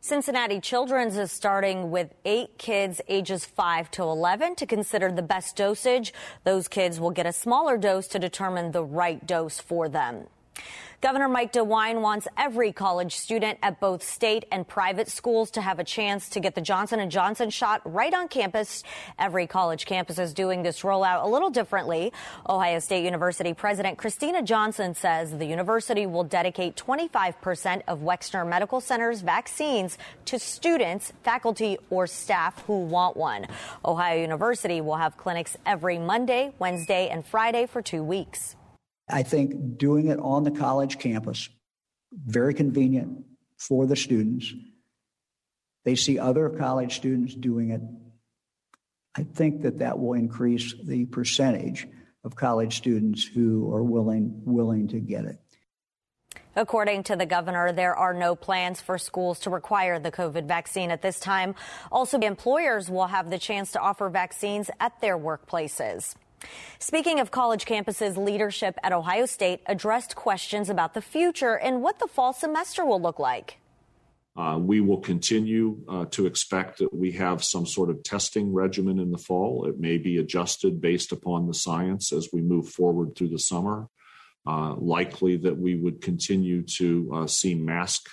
Cincinnati 0.00 0.60
Children's 0.60 1.18
is 1.18 1.32
starting 1.32 1.90
with 1.90 2.14
eight 2.24 2.56
kids 2.58 3.00
ages 3.08 3.44
5 3.44 3.90
to 3.90 4.02
11 4.02 4.54
to 4.56 4.64
consider 4.64 5.12
the 5.12 5.20
best 5.20 5.56
dosage. 5.56 6.14
Those 6.44 6.68
kids 6.68 6.98
will 6.98 7.10
get 7.10 7.26
a 7.26 7.32
smaller 7.32 7.76
dose 7.76 8.06
to 8.08 8.18
determine 8.18 8.72
the 8.72 8.84
right 8.84 9.26
dose 9.26 9.58
for 9.58 9.88
them. 9.88 10.28
Governor 11.02 11.28
Mike 11.28 11.52
DeWine 11.52 12.00
wants 12.00 12.26
every 12.38 12.72
college 12.72 13.14
student 13.14 13.58
at 13.62 13.80
both 13.80 14.02
state 14.02 14.44
and 14.50 14.66
private 14.66 15.08
schools 15.08 15.52
to 15.52 15.60
have 15.60 15.78
a 15.78 15.84
chance 15.84 16.30
to 16.30 16.40
get 16.40 16.54
the 16.54 16.60
Johnson 16.62 17.08
& 17.10 17.10
Johnson 17.10 17.50
shot 17.50 17.80
right 17.84 18.12
on 18.12 18.28
campus. 18.28 18.82
Every 19.18 19.46
college 19.46 19.84
campus 19.84 20.18
is 20.18 20.32
doing 20.32 20.62
this 20.62 20.80
rollout 20.80 21.22
a 21.22 21.28
little 21.28 21.50
differently. 21.50 22.12
Ohio 22.48 22.78
State 22.78 23.04
University 23.04 23.52
President 23.52 23.98
Kristina 23.98 24.42
Johnson 24.42 24.94
says 24.94 25.30
the 25.30 25.46
university 25.46 26.06
will 26.06 26.24
dedicate 26.24 26.76
25% 26.76 27.82
of 27.86 28.00
Wexner 28.00 28.44
Medical 28.44 28.80
Center's 28.80 29.20
vaccines 29.20 29.98
to 30.24 30.38
students, 30.38 31.12
faculty, 31.22 31.76
or 31.90 32.06
staff 32.06 32.64
who 32.66 32.80
want 32.80 33.16
one. 33.16 33.46
Ohio 33.84 34.18
University 34.18 34.80
will 34.80 34.96
have 34.96 35.16
clinics 35.18 35.58
every 35.66 35.98
Monday, 35.98 36.52
Wednesday, 36.58 37.10
and 37.10 37.24
Friday 37.24 37.66
for 37.66 37.82
two 37.82 38.02
weeks. 38.02 38.56
I 39.08 39.22
think 39.22 39.78
doing 39.78 40.08
it 40.08 40.18
on 40.18 40.44
the 40.44 40.50
college 40.50 40.98
campus, 40.98 41.48
very 42.12 42.54
convenient 42.54 43.24
for 43.56 43.86
the 43.86 43.96
students. 43.96 44.52
They 45.84 45.94
see 45.94 46.18
other 46.18 46.48
college 46.48 46.96
students 46.96 47.34
doing 47.34 47.70
it. 47.70 47.80
I 49.16 49.22
think 49.22 49.62
that 49.62 49.78
that 49.78 49.98
will 49.98 50.14
increase 50.14 50.74
the 50.82 51.06
percentage 51.06 51.86
of 52.24 52.34
college 52.34 52.76
students 52.76 53.24
who 53.24 53.72
are 53.72 53.82
willing 53.82 54.42
willing 54.44 54.88
to 54.88 54.98
get 54.98 55.24
it. 55.24 55.38
According 56.56 57.04
to 57.04 57.16
the 57.16 57.26
governor, 57.26 57.70
there 57.70 57.94
are 57.94 58.14
no 58.14 58.34
plans 58.34 58.80
for 58.80 58.98
schools 58.98 59.38
to 59.40 59.50
require 59.50 59.98
the 59.98 60.10
COVID 60.10 60.46
vaccine 60.46 60.90
at 60.90 61.02
this 61.02 61.20
time. 61.20 61.54
Also, 61.92 62.18
employers 62.18 62.90
will 62.90 63.06
have 63.06 63.30
the 63.30 63.38
chance 63.38 63.72
to 63.72 63.78
offer 63.78 64.08
vaccines 64.08 64.70
at 64.80 64.98
their 65.00 65.18
workplaces. 65.18 66.14
Speaking 66.78 67.20
of 67.20 67.30
college 67.30 67.64
campuses, 67.64 68.16
leadership 68.16 68.78
at 68.82 68.92
Ohio 68.92 69.26
State 69.26 69.60
addressed 69.66 70.16
questions 70.16 70.68
about 70.68 70.94
the 70.94 71.02
future 71.02 71.54
and 71.54 71.82
what 71.82 71.98
the 71.98 72.06
fall 72.06 72.32
semester 72.32 72.84
will 72.84 73.00
look 73.00 73.18
like. 73.18 73.58
Uh, 74.36 74.58
we 74.58 74.82
will 74.82 75.00
continue 75.00 75.78
uh, 75.88 76.04
to 76.10 76.26
expect 76.26 76.78
that 76.78 76.92
we 76.92 77.12
have 77.12 77.42
some 77.42 77.64
sort 77.64 77.88
of 77.88 78.02
testing 78.02 78.52
regimen 78.52 78.98
in 78.98 79.10
the 79.10 79.18
fall. 79.18 79.64
It 79.66 79.80
may 79.80 79.96
be 79.96 80.18
adjusted 80.18 80.80
based 80.80 81.10
upon 81.10 81.46
the 81.46 81.54
science 81.54 82.12
as 82.12 82.28
we 82.32 82.42
move 82.42 82.68
forward 82.68 83.16
through 83.16 83.30
the 83.30 83.38
summer. 83.38 83.88
Uh, 84.46 84.74
likely 84.76 85.38
that 85.38 85.56
we 85.56 85.74
would 85.74 86.00
continue 86.00 86.62
to 86.62 87.10
uh, 87.12 87.26
see 87.26 87.54
mask 87.54 88.08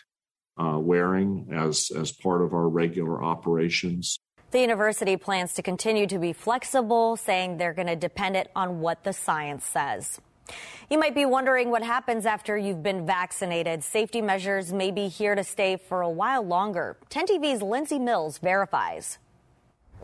uh, 0.57 0.79
wearing 0.79 1.49
as, 1.53 1.91
as 1.95 2.11
part 2.11 2.41
of 2.41 2.53
our 2.53 2.67
regular 2.69 3.21
operations. 3.23 4.17
The 4.53 4.61
university 4.61 5.17
plans 5.17 5.53
to 5.55 5.63
continue 5.63 6.05
to 6.05 6.19
be 6.19 6.31
flexible, 6.31 7.17
saying 7.17 7.57
they're 7.57 7.73
going 7.73 7.87
to 7.87 7.95
depend 7.95 8.37
it 8.37 8.51
on 8.55 8.81
what 8.81 9.03
the 9.03 9.11
science 9.11 9.65
says. 9.65 10.21
You 10.91 10.99
might 10.99 11.15
be 11.15 11.25
wondering 11.25 11.71
what 11.71 11.81
happens 11.81 12.27
after 12.27 12.55
you've 12.55 12.83
been 12.83 13.03
vaccinated. 13.03 13.83
Safety 13.83 14.21
measures 14.21 14.71
may 14.71 14.91
be 14.91 15.07
here 15.07 15.33
to 15.33 15.43
stay 15.43 15.75
for 15.75 16.03
a 16.03 16.09
while 16.09 16.43
longer. 16.43 16.97
10 17.09 17.25
TV's 17.25 17.63
Lindsay 17.63 17.97
Mills 17.97 18.37
verifies. 18.37 19.17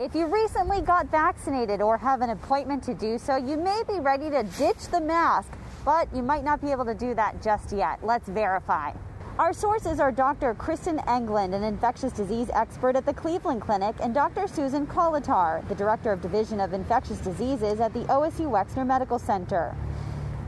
If 0.00 0.16
you 0.16 0.26
recently 0.26 0.80
got 0.80 1.06
vaccinated 1.12 1.80
or 1.80 1.96
have 1.96 2.20
an 2.20 2.30
appointment 2.30 2.82
to 2.82 2.94
do 2.94 3.18
so, 3.18 3.36
you 3.36 3.56
may 3.56 3.84
be 3.86 4.00
ready 4.00 4.30
to 4.30 4.42
ditch 4.58 4.88
the 4.90 5.00
mask, 5.00 5.52
but 5.84 6.12
you 6.12 6.24
might 6.24 6.42
not 6.42 6.60
be 6.60 6.72
able 6.72 6.86
to 6.86 6.94
do 6.94 7.14
that 7.14 7.40
just 7.40 7.70
yet. 7.70 8.00
Let's 8.02 8.28
verify. 8.28 8.94
Our 9.40 9.54
sources 9.54 10.00
are 10.00 10.12
Dr. 10.12 10.52
Kristin 10.52 11.02
Englund, 11.06 11.54
an 11.54 11.62
infectious 11.62 12.12
disease 12.12 12.50
expert 12.52 12.94
at 12.94 13.06
the 13.06 13.14
Cleveland 13.14 13.62
Clinic, 13.62 13.96
and 14.02 14.12
Dr. 14.12 14.46
Susan 14.46 14.86
Koletar, 14.86 15.66
the 15.66 15.74
Director 15.74 16.12
of 16.12 16.20
Division 16.20 16.60
of 16.60 16.74
Infectious 16.74 17.16
Diseases 17.20 17.80
at 17.80 17.94
the 17.94 18.00
OSU 18.00 18.50
Wexner 18.50 18.86
Medical 18.86 19.18
Center. 19.18 19.74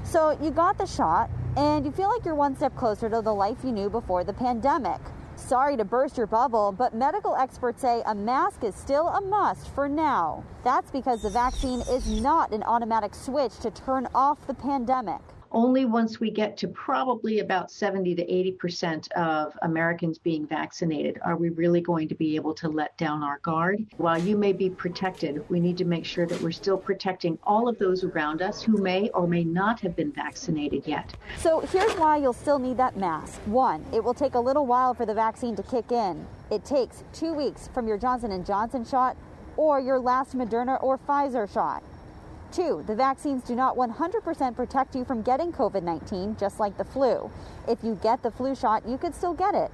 So 0.04 0.36
you 0.42 0.50
got 0.50 0.76
the 0.76 0.84
shot, 0.84 1.30
and 1.56 1.86
you 1.86 1.90
feel 1.90 2.10
like 2.10 2.26
you're 2.26 2.34
one 2.34 2.54
step 2.54 2.76
closer 2.76 3.08
to 3.08 3.22
the 3.22 3.32
life 3.32 3.56
you 3.64 3.72
knew 3.72 3.88
before 3.88 4.24
the 4.24 4.34
pandemic. 4.34 5.00
Sorry 5.36 5.74
to 5.78 5.86
burst 5.86 6.18
your 6.18 6.26
bubble, 6.26 6.70
but 6.70 6.94
medical 6.94 7.34
experts 7.34 7.80
say 7.80 8.02
a 8.04 8.14
mask 8.14 8.62
is 8.62 8.74
still 8.74 9.08
a 9.08 9.22
must 9.22 9.74
for 9.74 9.88
now. 9.88 10.44
That's 10.64 10.90
because 10.90 11.22
the 11.22 11.30
vaccine 11.30 11.80
is 11.88 12.20
not 12.20 12.52
an 12.52 12.62
automatic 12.64 13.14
switch 13.14 13.58
to 13.60 13.70
turn 13.70 14.06
off 14.14 14.46
the 14.46 14.52
pandemic. 14.52 15.22
Only 15.52 15.84
once 15.84 16.18
we 16.20 16.30
get 16.30 16.56
to 16.58 16.68
probably 16.68 17.40
about 17.40 17.70
70 17.70 18.14
to 18.14 18.22
80 18.22 18.52
percent 18.52 19.12
of 19.12 19.56
Americans 19.62 20.18
being 20.18 20.46
vaccinated 20.46 21.18
are 21.22 21.36
we 21.36 21.50
really 21.50 21.80
going 21.80 22.08
to 22.08 22.14
be 22.14 22.36
able 22.36 22.54
to 22.54 22.68
let 22.68 22.96
down 22.96 23.22
our 23.22 23.38
guard. 23.38 23.86
While 23.96 24.18
you 24.18 24.36
may 24.36 24.52
be 24.52 24.70
protected, 24.70 25.48
we 25.48 25.60
need 25.60 25.78
to 25.78 25.84
make 25.84 26.04
sure 26.04 26.26
that 26.26 26.40
we're 26.40 26.52
still 26.52 26.78
protecting 26.78 27.38
all 27.44 27.68
of 27.68 27.78
those 27.78 28.04
around 28.04 28.42
us 28.42 28.62
who 28.62 28.78
may 28.78 29.08
or 29.10 29.26
may 29.26 29.44
not 29.44 29.80
have 29.80 29.94
been 29.94 30.12
vaccinated 30.12 30.86
yet. 30.86 31.14
So 31.38 31.60
here's 31.60 31.92
why 31.94 32.16
you'll 32.16 32.32
still 32.32 32.58
need 32.58 32.76
that 32.78 32.96
mask. 32.96 33.40
One, 33.46 33.84
it 33.92 34.02
will 34.02 34.14
take 34.14 34.34
a 34.34 34.40
little 34.40 34.66
while 34.66 34.94
for 34.94 35.06
the 35.06 35.14
vaccine 35.14 35.56
to 35.56 35.62
kick 35.62 35.92
in. 35.92 36.26
It 36.50 36.64
takes 36.64 37.04
two 37.12 37.32
weeks 37.32 37.68
from 37.72 37.86
your 37.86 37.98
Johnson 37.98 38.44
& 38.44 38.46
Johnson 38.46 38.84
shot 38.84 39.16
or 39.56 39.80
your 39.80 39.98
last 39.98 40.36
Moderna 40.36 40.82
or 40.82 40.98
Pfizer 40.98 41.52
shot. 41.52 41.82
Two, 42.52 42.84
the 42.86 42.94
vaccines 42.94 43.42
do 43.44 43.56
not 43.56 43.76
100% 43.76 44.54
protect 44.54 44.94
you 44.94 45.06
from 45.06 45.22
getting 45.22 45.52
COVID 45.52 45.82
19, 45.82 46.36
just 46.38 46.60
like 46.60 46.76
the 46.76 46.84
flu. 46.84 47.30
If 47.66 47.82
you 47.82 47.98
get 48.02 48.22
the 48.22 48.30
flu 48.30 48.54
shot, 48.54 48.86
you 48.86 48.98
could 48.98 49.14
still 49.14 49.32
get 49.32 49.54
it. 49.54 49.70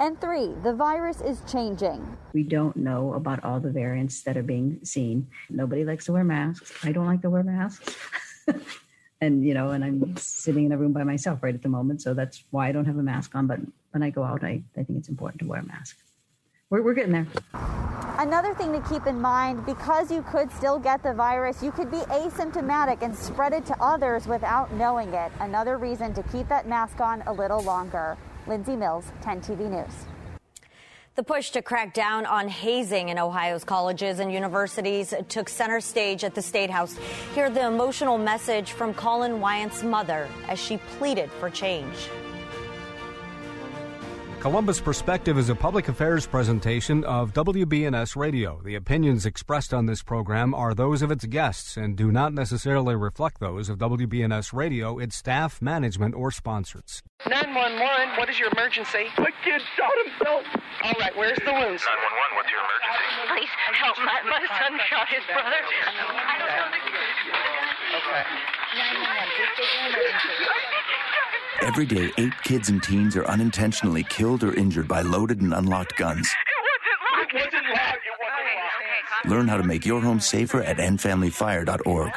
And 0.00 0.20
three, 0.20 0.52
the 0.64 0.74
virus 0.74 1.20
is 1.20 1.40
changing. 1.50 2.16
We 2.32 2.42
don't 2.42 2.76
know 2.76 3.14
about 3.14 3.44
all 3.44 3.60
the 3.60 3.70
variants 3.70 4.24
that 4.24 4.36
are 4.36 4.42
being 4.42 4.80
seen. 4.82 5.28
Nobody 5.48 5.84
likes 5.84 6.06
to 6.06 6.12
wear 6.12 6.24
masks. 6.24 6.72
I 6.82 6.90
don't 6.90 7.06
like 7.06 7.22
to 7.22 7.30
wear 7.30 7.44
masks. 7.44 7.96
and, 9.20 9.44
you 9.44 9.54
know, 9.54 9.70
and 9.70 9.84
I'm 9.84 10.16
sitting 10.16 10.66
in 10.66 10.72
a 10.72 10.76
room 10.76 10.92
by 10.92 11.04
myself 11.04 11.44
right 11.44 11.54
at 11.54 11.62
the 11.62 11.68
moment. 11.68 12.02
So 12.02 12.12
that's 12.12 12.42
why 12.50 12.68
I 12.68 12.72
don't 12.72 12.86
have 12.86 12.98
a 12.98 13.04
mask 13.04 13.36
on. 13.36 13.46
But 13.46 13.60
when 13.92 14.02
I 14.02 14.10
go 14.10 14.24
out, 14.24 14.42
I, 14.42 14.64
I 14.76 14.82
think 14.82 14.98
it's 14.98 15.08
important 15.08 15.42
to 15.42 15.46
wear 15.46 15.60
a 15.60 15.64
mask. 15.64 15.96
We're, 16.68 16.82
we're 16.82 16.94
getting 16.94 17.12
there. 17.12 17.26
Another 18.18 18.52
thing 18.54 18.72
to 18.72 18.80
keep 18.88 19.06
in 19.06 19.20
mind 19.20 19.64
because 19.66 20.10
you 20.10 20.22
could 20.22 20.50
still 20.50 20.80
get 20.80 21.00
the 21.02 21.14
virus, 21.14 21.62
you 21.62 21.70
could 21.70 21.92
be 21.92 21.98
asymptomatic 21.98 23.02
and 23.02 23.14
spread 23.14 23.52
it 23.52 23.64
to 23.66 23.76
others 23.80 24.26
without 24.26 24.72
knowing 24.72 25.14
it. 25.14 25.30
Another 25.38 25.78
reason 25.78 26.12
to 26.14 26.24
keep 26.24 26.48
that 26.48 26.66
mask 26.66 27.00
on 27.00 27.22
a 27.26 27.32
little 27.32 27.62
longer. 27.62 28.16
Lindsay 28.48 28.74
Mills, 28.74 29.04
10 29.22 29.42
TV 29.42 29.70
News. 29.70 30.06
The 31.14 31.22
push 31.22 31.50
to 31.50 31.62
crack 31.62 31.94
down 31.94 32.26
on 32.26 32.48
hazing 32.48 33.10
in 33.10 33.18
Ohio's 33.18 33.62
colleges 33.62 34.18
and 34.18 34.32
universities 34.32 35.14
took 35.28 35.48
center 35.48 35.80
stage 35.80 36.24
at 36.24 36.34
the 36.34 36.42
State 36.42 36.68
House. 36.68 36.96
Hear 37.34 37.48
the 37.48 37.66
emotional 37.66 38.18
message 38.18 38.72
from 38.72 38.92
Collin 38.92 39.40
Wiant's 39.40 39.84
mother 39.84 40.28
as 40.48 40.58
she 40.58 40.78
pleaded 40.98 41.30
for 41.30 41.48
change. 41.48 41.94
Columbus 44.40 44.80
Perspective 44.80 45.38
is 45.38 45.48
a 45.48 45.54
public 45.54 45.88
affairs 45.88 46.26
presentation 46.26 47.02
of 47.04 47.32
WBNS 47.32 48.14
Radio. 48.14 48.60
The 48.62 48.76
opinions 48.76 49.26
expressed 49.26 49.74
on 49.74 49.86
this 49.86 50.02
program 50.02 50.54
are 50.54 50.72
those 50.74 51.02
of 51.02 51.10
its 51.10 51.24
guests 51.24 51.76
and 51.76 51.96
do 51.96 52.12
not 52.12 52.32
necessarily 52.32 52.94
reflect 52.94 53.40
those 53.40 53.68
of 53.68 53.78
WBNS 53.78 54.52
Radio, 54.52 54.98
its 54.98 55.16
staff, 55.16 55.60
management, 55.60 56.14
or 56.14 56.30
sponsors. 56.30 57.02
911, 57.26 58.16
what 58.18 58.28
is 58.30 58.38
your 58.38 58.50
emergency? 58.52 59.08
My 59.18 59.32
kid 59.42 59.60
shot 59.74 59.92
himself. 60.04 60.44
All 60.84 60.94
right, 61.00 61.16
where's 61.16 61.38
the 61.38 61.52
wounds? 61.52 61.82
911, 61.82 62.36
what's 62.36 62.50
your 62.52 62.60
emergency? 62.60 63.26
Please 63.34 63.52
help. 63.74 63.96
My, 63.98 64.20
my 64.30 64.44
son 64.46 64.78
shot 64.86 65.08
his 65.08 65.24
brother. 65.26 65.58
I 65.58 66.38
don't 66.38 66.54
know 66.54 66.68
the 66.70 66.96
Okay. 67.98 68.65
Every 71.62 71.86
day, 71.86 72.10
eight 72.18 72.32
kids 72.44 72.68
and 72.68 72.82
teens 72.82 73.16
are 73.16 73.26
unintentionally 73.26 74.04
killed 74.04 74.44
or 74.44 74.54
injured 74.54 74.86
by 74.88 75.02
loaded 75.02 75.40
and 75.40 75.52
unlocked 75.52 75.96
guns. 75.96 76.32
Learn 79.24 79.48
how 79.48 79.56
to 79.56 79.64
make 79.64 79.84
your 79.84 80.00
home 80.00 80.20
safer 80.20 80.62
at 80.62 80.76
endfamilyfire.org. 80.76 82.12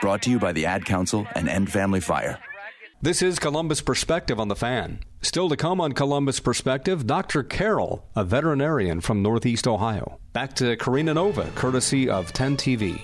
Brought 0.00 0.22
to 0.22 0.30
you 0.30 0.38
by 0.38 0.52
the 0.52 0.66
Ad 0.66 0.84
Council 0.84 1.26
and 1.34 1.48
End 1.48 1.70
Family 1.72 2.00
Fire. 2.00 2.38
This 3.00 3.20
is 3.20 3.38
Columbus 3.40 3.80
Perspective 3.80 4.38
on 4.38 4.48
the 4.48 4.54
Fan. 4.54 5.00
Still 5.22 5.48
to 5.48 5.56
come 5.56 5.80
on 5.80 5.92
Columbus 5.92 6.38
Perspective, 6.38 7.06
Dr. 7.06 7.42
Carroll, 7.42 8.04
a 8.14 8.24
veterinarian 8.24 9.00
from 9.00 9.22
Northeast 9.22 9.66
Ohio. 9.66 10.20
Back 10.32 10.54
to 10.56 10.76
Karina 10.76 11.14
Nova, 11.14 11.50
courtesy 11.56 12.08
of 12.08 12.32
10 12.32 12.56
TV. 12.56 13.02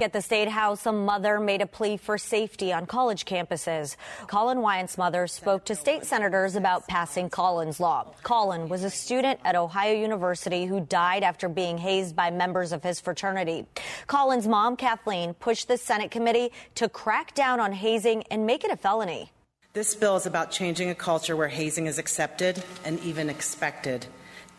At 0.00 0.12
the 0.12 0.22
State 0.22 0.46
House, 0.46 0.86
a 0.86 0.92
mother 0.92 1.40
made 1.40 1.60
a 1.60 1.66
plea 1.66 1.96
for 1.96 2.18
safety 2.18 2.72
on 2.72 2.86
college 2.86 3.24
campuses. 3.24 3.96
Collin 4.28 4.62
Wiant's 4.62 4.96
mother 4.96 5.26
spoke 5.26 5.64
to 5.64 5.74
state 5.74 6.04
senators 6.04 6.54
about 6.54 6.86
passing 6.86 7.28
Collin's 7.28 7.80
Law. 7.80 8.06
Collin 8.22 8.68
was 8.68 8.84
a 8.84 8.90
student 8.90 9.40
at 9.44 9.56
Ohio 9.56 10.00
University 10.00 10.66
who 10.66 10.78
died 10.78 11.24
after 11.24 11.48
being 11.48 11.78
hazed 11.78 12.14
by 12.14 12.30
members 12.30 12.70
of 12.70 12.84
his 12.84 13.00
fraternity. 13.00 13.66
Collin's 14.06 14.46
mom, 14.46 14.76
Kathleen, 14.76 15.34
pushed 15.34 15.66
the 15.66 15.76
Senate 15.76 16.12
committee 16.12 16.52
to 16.76 16.88
crack 16.88 17.34
down 17.34 17.58
on 17.58 17.72
hazing 17.72 18.22
and 18.30 18.46
make 18.46 18.62
it 18.62 18.70
a 18.70 18.76
felony. 18.76 19.32
This 19.72 19.96
bill 19.96 20.14
is 20.14 20.26
about 20.26 20.52
changing 20.52 20.90
a 20.90 20.94
culture 20.94 21.34
where 21.34 21.48
hazing 21.48 21.86
is 21.86 21.98
accepted 21.98 22.62
and 22.84 23.00
even 23.00 23.28
expected. 23.28 24.06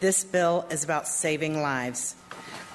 This 0.01 0.25
bill 0.25 0.65
is 0.69 0.83
about 0.83 1.07
saving 1.07 1.61
lives. 1.61 2.15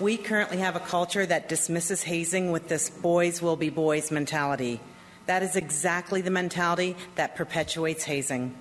We 0.01 0.17
currently 0.17 0.57
have 0.57 0.75
a 0.75 0.81
culture 0.81 1.25
that 1.25 1.49
dismisses 1.49 2.03
hazing 2.03 2.51
with 2.51 2.67
this 2.67 2.91
boys 2.91 3.41
will 3.41 3.55
be 3.55 3.71
boys 3.71 4.11
mentality. 4.11 4.81
That 5.27 5.45
is 5.45 5.55
exactly 5.55 6.21
the 6.21 6.33
mentality 6.33 6.97
that 7.15 7.37
perpetuates 7.37 8.03
hazing. 8.03 8.57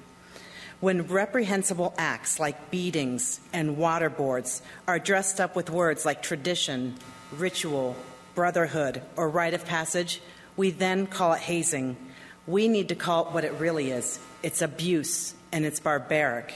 When 0.79 1.07
reprehensible 1.07 1.95
acts 1.97 2.39
like 2.39 2.69
beatings 2.69 3.39
and 3.51 3.77
waterboards 3.77 4.61
are 4.87 4.99
dressed 4.99 5.41
up 5.41 5.55
with 5.55 5.71
words 5.71 6.05
like 6.05 6.21
tradition, 6.21 6.97
ritual, 7.31 7.95
brotherhood, 8.35 9.01
or 9.15 9.27
rite 9.27 9.55
of 9.55 9.65
passage, 9.65 10.21
we 10.55 10.69
then 10.69 11.07
call 11.07 11.33
it 11.33 11.41
hazing. 11.41 11.97
We 12.45 12.67
need 12.67 12.89
to 12.89 12.95
call 12.95 13.25
it 13.25 13.33
what 13.33 13.43
it 13.43 13.53
really 13.53 13.89
is 13.89 14.19
it's 14.43 14.61
abuse 14.61 15.33
and 15.51 15.65
it's 15.65 15.79
barbaric. 15.79 16.53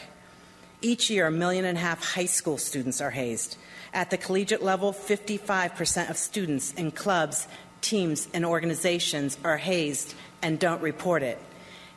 Each 0.83 1.09
year, 1.09 1.25
a 1.25 1.31
million 1.31 1.65
and 1.65 1.79
a 1.79 1.81
half 1.81 2.13
high 2.13 2.25
school 2.25 2.59
students 2.59 3.01
are 3.01 3.09
hazed. 3.09 3.57
At 3.93 4.09
the 4.09 4.17
collegiate 4.17 4.63
level, 4.63 4.93
55% 4.93 6.09
of 6.09 6.17
students 6.17 6.73
in 6.73 6.91
clubs, 6.91 7.47
teams, 7.81 8.27
and 8.33 8.45
organizations 8.45 9.37
are 9.43 9.57
hazed 9.57 10.13
and 10.41 10.59
don't 10.59 10.81
report 10.81 11.23
it. 11.23 11.39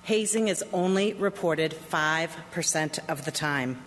Hazing 0.03 0.49
is 0.49 0.65
only 0.73 1.13
reported 1.13 1.73
5% 1.73 2.99
of 3.09 3.25
the 3.25 3.31
time. 3.31 3.83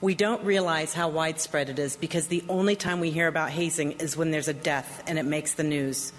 We 0.00 0.14
don't 0.14 0.42
realize 0.42 0.94
how 0.94 1.10
widespread 1.10 1.68
it 1.68 1.78
is 1.78 1.96
because 1.96 2.28
the 2.28 2.42
only 2.48 2.74
time 2.74 3.00
we 3.00 3.10
hear 3.10 3.28
about 3.28 3.50
hazing 3.50 3.92
is 3.92 4.16
when 4.16 4.30
there's 4.30 4.48
a 4.48 4.54
death 4.54 5.02
and 5.06 5.18
it 5.18 5.26
makes 5.26 5.54
the 5.54 5.62
news. 5.62 6.14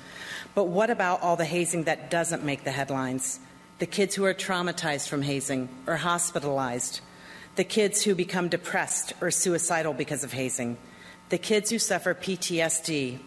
But 0.53 0.65
what 0.65 0.91
about 0.91 1.21
all 1.21 1.35
the 1.35 1.45
hazing 1.45 1.85
that 1.85 2.11
doesn't 2.11 2.43
make 2.43 2.63
the 2.63 2.71
headlines? 2.71 3.39
The 3.79 3.87
kids 3.87 4.13
who 4.13 4.25
are 4.25 4.35
traumatized 4.35 5.09
from 5.09 5.23
hazing 5.23 5.69
or 5.87 5.95
hospitalized, 5.95 7.01
the 7.55 7.63
kids 7.63 8.03
who 8.03 8.13
become 8.13 8.49
depressed 8.49 9.13
or 9.19 9.31
suicidal 9.31 9.93
because 9.93 10.23
of 10.23 10.33
hazing, 10.33 10.77
the 11.31 11.37
kids 11.37 11.71
who 11.71 11.79
suffer 11.79 12.13
PTSD, 12.13 13.17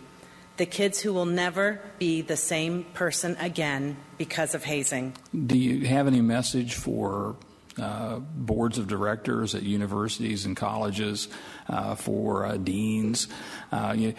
the 0.58 0.66
kids 0.66 1.00
who 1.00 1.12
will 1.12 1.24
never 1.24 1.80
be 1.98 2.20
the 2.20 2.36
same 2.36 2.84
person 2.92 3.34
again 3.40 3.96
because 4.18 4.54
of 4.54 4.62
hazing. 4.62 5.14
Do 5.46 5.58
you 5.58 5.86
have 5.86 6.06
any 6.06 6.20
message 6.20 6.74
for 6.74 7.34
uh, 7.80 8.18
boards 8.18 8.76
of 8.76 8.86
directors 8.86 9.54
at 9.54 9.62
universities 9.62 10.44
and 10.44 10.54
colleges, 10.54 11.28
uh, 11.68 11.94
for 11.94 12.44
uh, 12.44 12.56
deans? 12.58 13.26
Uh, 13.72 13.94
you 13.96 14.10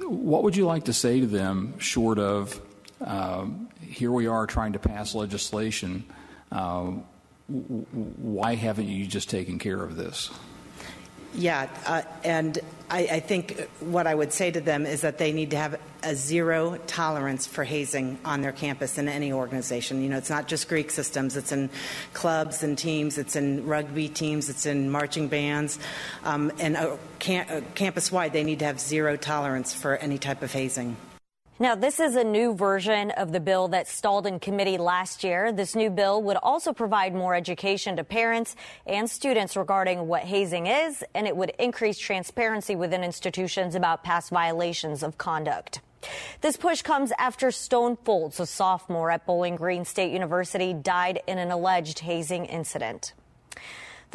what 0.00 0.44
would 0.44 0.56
you 0.56 0.64
like 0.64 0.84
to 0.84 0.92
say 0.92 1.20
to 1.20 1.26
them, 1.26 1.78
short 1.80 2.20
of 2.20 2.58
um, 3.00 3.68
here 3.80 4.12
we 4.12 4.28
are 4.28 4.46
trying 4.46 4.72
to 4.74 4.78
pass 4.78 5.12
legislation? 5.12 6.04
Uh, 6.52 6.92
why 7.48 8.54
haven't 8.54 8.86
you 8.86 9.06
just 9.06 9.28
taken 9.28 9.58
care 9.58 9.82
of 9.82 9.96
this? 9.96 10.30
Yeah, 11.36 11.68
uh, 11.84 12.02
and 12.24 12.58
I, 12.88 13.00
I, 13.12 13.20
think 13.20 13.68
what 13.80 14.06
I 14.06 14.14
would 14.14 14.32
say 14.32 14.50
to 14.50 14.60
them 14.60 14.86
is 14.86 15.02
that 15.02 15.18
they 15.18 15.32
need 15.32 15.50
to 15.50 15.58
have 15.58 15.78
a 16.02 16.14
zero 16.14 16.78
tolerance 16.86 17.46
for 17.46 17.62
hazing 17.62 18.18
on 18.24 18.40
their 18.40 18.52
campus 18.52 18.96
in 18.96 19.06
any 19.06 19.32
organization. 19.32 20.02
You 20.02 20.08
know, 20.08 20.16
it's 20.16 20.30
not 20.30 20.48
just 20.48 20.68
Greek 20.68 20.90
systems, 20.90 21.36
it's 21.36 21.52
in 21.52 21.68
clubs 22.14 22.62
and 22.62 22.78
teams, 22.78 23.18
it's 23.18 23.36
in 23.36 23.66
rugby 23.66 24.08
teams, 24.08 24.48
it's 24.48 24.64
in 24.64 24.90
marching 24.90 25.28
bands. 25.28 25.78
Um, 26.24 26.52
and 26.58 26.76
uh, 26.76 26.96
cam- 27.18 27.46
uh, 27.50 27.60
campus 27.74 28.10
wide, 28.10 28.32
they 28.32 28.44
need 28.44 28.60
to 28.60 28.64
have 28.64 28.80
zero 28.80 29.16
tolerance 29.16 29.74
for 29.74 29.96
any 29.96 30.16
type 30.16 30.42
of 30.42 30.52
hazing. 30.52 30.96
Now, 31.58 31.74
this 31.74 32.00
is 32.00 32.16
a 32.16 32.24
new 32.24 32.54
version 32.54 33.12
of 33.12 33.32
the 33.32 33.40
bill 33.40 33.68
that 33.68 33.88
stalled 33.88 34.26
in 34.26 34.40
committee 34.40 34.76
last 34.76 35.24
year. 35.24 35.52
This 35.52 35.74
new 35.74 35.88
bill 35.88 36.22
would 36.22 36.36
also 36.36 36.74
provide 36.74 37.14
more 37.14 37.34
education 37.34 37.96
to 37.96 38.04
parents 38.04 38.54
and 38.86 39.08
students 39.08 39.56
regarding 39.56 40.06
what 40.06 40.24
hazing 40.24 40.66
is, 40.66 41.02
and 41.14 41.26
it 41.26 41.34
would 41.34 41.54
increase 41.58 41.96
transparency 41.96 42.76
within 42.76 43.02
institutions 43.02 43.74
about 43.74 44.04
past 44.04 44.28
violations 44.28 45.02
of 45.02 45.16
conduct. 45.16 45.80
This 46.42 46.58
push 46.58 46.82
comes 46.82 47.10
after 47.16 47.50
Stone 47.50 47.96
Foltz, 48.04 48.38
a 48.38 48.44
sophomore 48.44 49.10
at 49.10 49.24
Bowling 49.24 49.56
Green 49.56 49.86
State 49.86 50.12
University, 50.12 50.74
died 50.74 51.22
in 51.26 51.38
an 51.38 51.50
alleged 51.50 52.00
hazing 52.00 52.44
incident. 52.44 53.14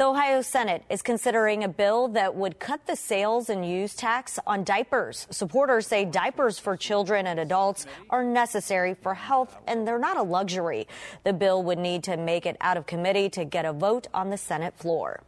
The 0.02 0.08
Ohio 0.08 0.42
Senate 0.42 0.82
is 0.90 1.00
considering 1.00 1.62
a 1.62 1.68
bill 1.68 2.08
that 2.08 2.34
would 2.34 2.58
cut 2.58 2.84
the 2.88 2.96
sales 2.96 3.48
and 3.48 3.64
use 3.64 3.94
tax 3.94 4.36
on 4.48 4.64
diapers. 4.64 5.28
Supporters 5.30 5.86
say 5.86 6.04
diapers 6.04 6.58
for 6.58 6.76
children 6.76 7.28
and 7.28 7.38
adults 7.38 7.86
are 8.10 8.24
necessary 8.24 8.94
for 8.94 9.14
health 9.14 9.56
and 9.68 9.86
they're 9.86 10.00
not 10.00 10.16
a 10.16 10.22
luxury. 10.24 10.88
The 11.22 11.32
bill 11.32 11.62
would 11.62 11.78
need 11.78 12.02
to 12.02 12.16
make 12.16 12.46
it 12.46 12.56
out 12.60 12.76
of 12.76 12.84
committee 12.84 13.30
to 13.30 13.44
get 13.44 13.64
a 13.64 13.72
vote 13.72 14.08
on 14.12 14.30
the 14.30 14.36
Senate 14.36 14.74
floor. 14.76 15.22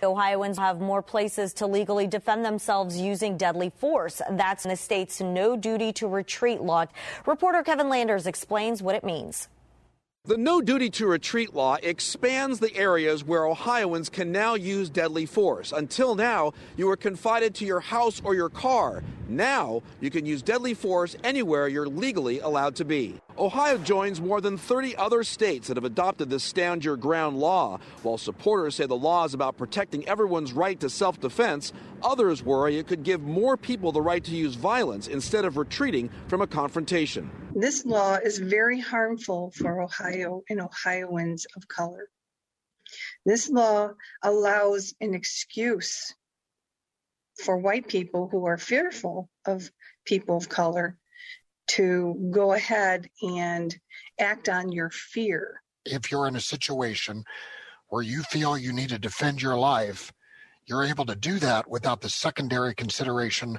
Ohioans 0.00 0.58
have 0.58 0.80
more 0.80 1.02
places 1.02 1.52
to 1.54 1.66
legally 1.66 2.06
defend 2.06 2.44
themselves 2.44 2.96
using 2.96 3.36
deadly 3.36 3.72
force. 3.78 4.22
That's 4.30 4.64
in 4.64 4.68
the 4.68 4.76
state's 4.76 5.20
no 5.20 5.56
duty 5.56 5.92
to 5.94 6.06
retreat 6.06 6.60
law. 6.60 6.84
Reporter 7.26 7.64
Kevin 7.64 7.88
Landers 7.88 8.28
explains 8.28 8.80
what 8.80 8.94
it 8.94 9.02
means. 9.02 9.48
The 10.26 10.38
no 10.38 10.62
duty 10.62 10.88
to 10.88 11.06
retreat 11.06 11.52
law 11.52 11.76
expands 11.82 12.58
the 12.58 12.74
areas 12.74 13.22
where 13.22 13.44
Ohioans 13.44 14.08
can 14.08 14.32
now 14.32 14.54
use 14.54 14.88
deadly 14.88 15.26
force. 15.26 15.70
Until 15.70 16.14
now, 16.14 16.54
you 16.78 16.86
were 16.86 16.96
confined 16.96 17.54
to 17.56 17.66
your 17.66 17.80
house 17.80 18.22
or 18.24 18.34
your 18.34 18.48
car. 18.48 19.02
Now, 19.28 19.82
you 20.00 20.08
can 20.08 20.24
use 20.24 20.40
deadly 20.40 20.72
force 20.72 21.14
anywhere 21.22 21.68
you're 21.68 21.86
legally 21.86 22.40
allowed 22.40 22.74
to 22.76 22.86
be. 22.86 23.20
Ohio 23.36 23.78
joins 23.78 24.20
more 24.20 24.40
than 24.40 24.56
30 24.56 24.94
other 24.96 25.24
states 25.24 25.66
that 25.66 25.76
have 25.76 25.84
adopted 25.84 26.30
this 26.30 26.44
stand 26.44 26.84
your 26.84 26.96
ground 26.96 27.36
law. 27.36 27.80
While 28.02 28.16
supporters 28.16 28.76
say 28.76 28.86
the 28.86 28.94
law 28.94 29.24
is 29.24 29.34
about 29.34 29.56
protecting 29.56 30.06
everyone's 30.08 30.52
right 30.52 30.78
to 30.78 30.88
self 30.88 31.18
defense, 31.18 31.72
others 32.02 32.44
worry 32.44 32.78
it 32.78 32.86
could 32.86 33.02
give 33.02 33.22
more 33.22 33.56
people 33.56 33.90
the 33.90 34.00
right 34.00 34.22
to 34.22 34.30
use 34.30 34.54
violence 34.54 35.08
instead 35.08 35.44
of 35.44 35.56
retreating 35.56 36.10
from 36.28 36.42
a 36.42 36.46
confrontation. 36.46 37.28
This 37.56 37.84
law 37.84 38.14
is 38.14 38.38
very 38.38 38.78
harmful 38.78 39.52
for 39.56 39.82
Ohio 39.82 40.42
and 40.48 40.60
Ohioans 40.60 41.44
of 41.56 41.66
color. 41.66 42.08
This 43.26 43.50
law 43.50 43.90
allows 44.22 44.94
an 45.00 45.12
excuse 45.12 46.14
for 47.42 47.56
white 47.56 47.88
people 47.88 48.28
who 48.30 48.46
are 48.46 48.58
fearful 48.58 49.28
of 49.44 49.68
people 50.04 50.36
of 50.36 50.48
color 50.48 50.96
to 51.66 52.28
go 52.30 52.52
ahead 52.52 53.08
and 53.22 53.74
act 54.20 54.48
on 54.48 54.72
your 54.72 54.90
fear. 54.90 55.62
If 55.84 56.10
you're 56.10 56.28
in 56.28 56.36
a 56.36 56.40
situation 56.40 57.24
where 57.88 58.02
you 58.02 58.22
feel 58.22 58.56
you 58.56 58.72
need 58.72 58.88
to 58.90 58.98
defend 58.98 59.42
your 59.42 59.56
life, 59.56 60.12
you're 60.66 60.84
able 60.84 61.04
to 61.06 61.14
do 61.14 61.38
that 61.40 61.68
without 61.68 62.00
the 62.00 62.08
secondary 62.08 62.74
consideration 62.74 63.58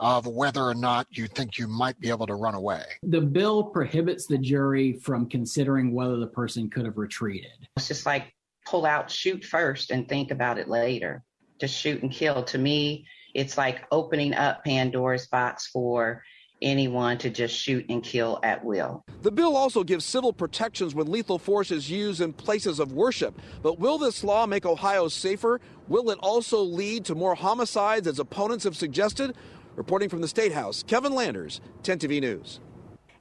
of 0.00 0.26
whether 0.26 0.62
or 0.62 0.74
not 0.74 1.06
you 1.10 1.26
think 1.26 1.58
you 1.58 1.68
might 1.68 1.98
be 2.00 2.08
able 2.08 2.26
to 2.26 2.34
run 2.34 2.54
away. 2.54 2.82
The 3.04 3.20
bill 3.20 3.64
prohibits 3.64 4.26
the 4.26 4.38
jury 4.38 4.94
from 4.94 5.28
considering 5.28 5.94
whether 5.94 6.16
the 6.16 6.26
person 6.26 6.68
could 6.68 6.86
have 6.86 6.96
retreated. 6.96 7.68
It's 7.76 7.88
just 7.88 8.06
like 8.06 8.34
pull 8.66 8.84
out, 8.84 9.10
shoot 9.10 9.44
first, 9.44 9.90
and 9.90 10.08
think 10.08 10.30
about 10.30 10.58
it 10.58 10.68
later. 10.68 11.22
Just 11.60 11.76
shoot 11.76 12.02
and 12.02 12.10
kill. 12.10 12.42
To 12.44 12.58
me, 12.58 13.06
it's 13.34 13.56
like 13.56 13.84
opening 13.92 14.34
up 14.34 14.64
Pandora's 14.64 15.28
box 15.28 15.68
for 15.68 16.22
anyone 16.62 17.18
to 17.18 17.30
just 17.30 17.54
shoot 17.54 17.84
and 17.88 18.02
kill 18.02 18.40
at 18.42 18.64
will. 18.64 19.04
The 19.22 19.30
bill 19.30 19.56
also 19.56 19.84
gives 19.84 20.04
civil 20.04 20.32
protections 20.32 20.94
when 20.94 21.10
lethal 21.10 21.38
force 21.38 21.70
is 21.70 21.90
used 21.90 22.20
in 22.20 22.32
places 22.32 22.78
of 22.78 22.92
worship. 22.92 23.38
But 23.62 23.78
will 23.78 23.98
this 23.98 24.24
law 24.24 24.46
make 24.46 24.66
Ohio 24.66 25.08
safer? 25.08 25.60
Will 25.88 26.10
it 26.10 26.18
also 26.20 26.60
lead 26.60 27.04
to 27.06 27.14
more 27.14 27.34
homicides 27.34 28.06
as 28.06 28.18
opponents 28.18 28.64
have 28.64 28.76
suggested? 28.76 29.34
Reporting 29.76 30.08
from 30.08 30.20
the 30.20 30.28
State 30.28 30.52
House, 30.52 30.82
Kevin 30.82 31.14
Landers, 31.14 31.60
10 31.82 31.98
TV 31.98 32.20
News. 32.20 32.60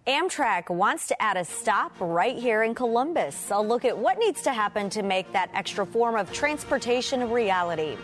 Amtrak 0.08 0.70
wants 0.70 1.08
to 1.08 1.22
add 1.22 1.38
a 1.38 1.46
stop 1.46 1.94
right 2.00 2.36
here 2.36 2.64
in 2.64 2.74
Columbus. 2.74 3.52
A 3.52 3.62
look 3.62 3.86
at 3.86 3.96
what 3.96 4.18
needs 4.18 4.42
to 4.42 4.52
happen 4.52 4.90
to 4.90 5.04
make 5.04 5.32
that 5.34 5.52
extra 5.54 5.86
form 5.86 6.16
of 6.16 6.32
transportation 6.34 7.22
a 7.22 7.28
reality. 7.28 7.96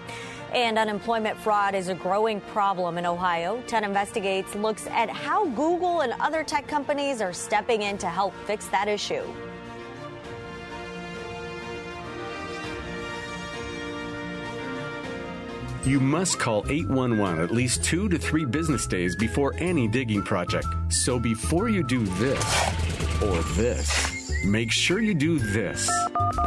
And 0.53 0.77
unemployment 0.77 1.37
fraud 1.37 1.75
is 1.75 1.89
a 1.89 1.95
growing 1.95 2.39
problem 2.41 2.97
in 2.97 3.05
Ohio. 3.05 3.61
10 3.67 3.83
Investigates 3.83 4.55
looks 4.55 4.87
at 4.87 5.09
how 5.09 5.45
Google 5.49 6.01
and 6.01 6.13
other 6.19 6.43
tech 6.43 6.67
companies 6.67 7.21
are 7.21 7.33
stepping 7.33 7.81
in 7.81 7.97
to 7.97 8.07
help 8.07 8.33
fix 8.45 8.67
that 8.67 8.87
issue. 8.87 9.23
You 15.85 15.99
must 15.99 16.39
call 16.39 16.65
811 16.67 17.43
at 17.43 17.51
least 17.51 17.83
two 17.83 18.09
to 18.09 18.17
three 18.17 18.43
business 18.43 18.87
days 18.87 19.15
before 19.15 19.53
any 19.59 19.87
digging 19.87 20.23
project. 20.23 20.65
So 20.89 21.19
before 21.19 21.69
you 21.69 21.83
do 21.83 22.03
this 22.05 23.21
or 23.21 23.37
this, 23.53 24.24
make 24.45 24.71
sure 24.71 24.99
you 24.99 25.13
do 25.13 25.39
this. 25.39 25.89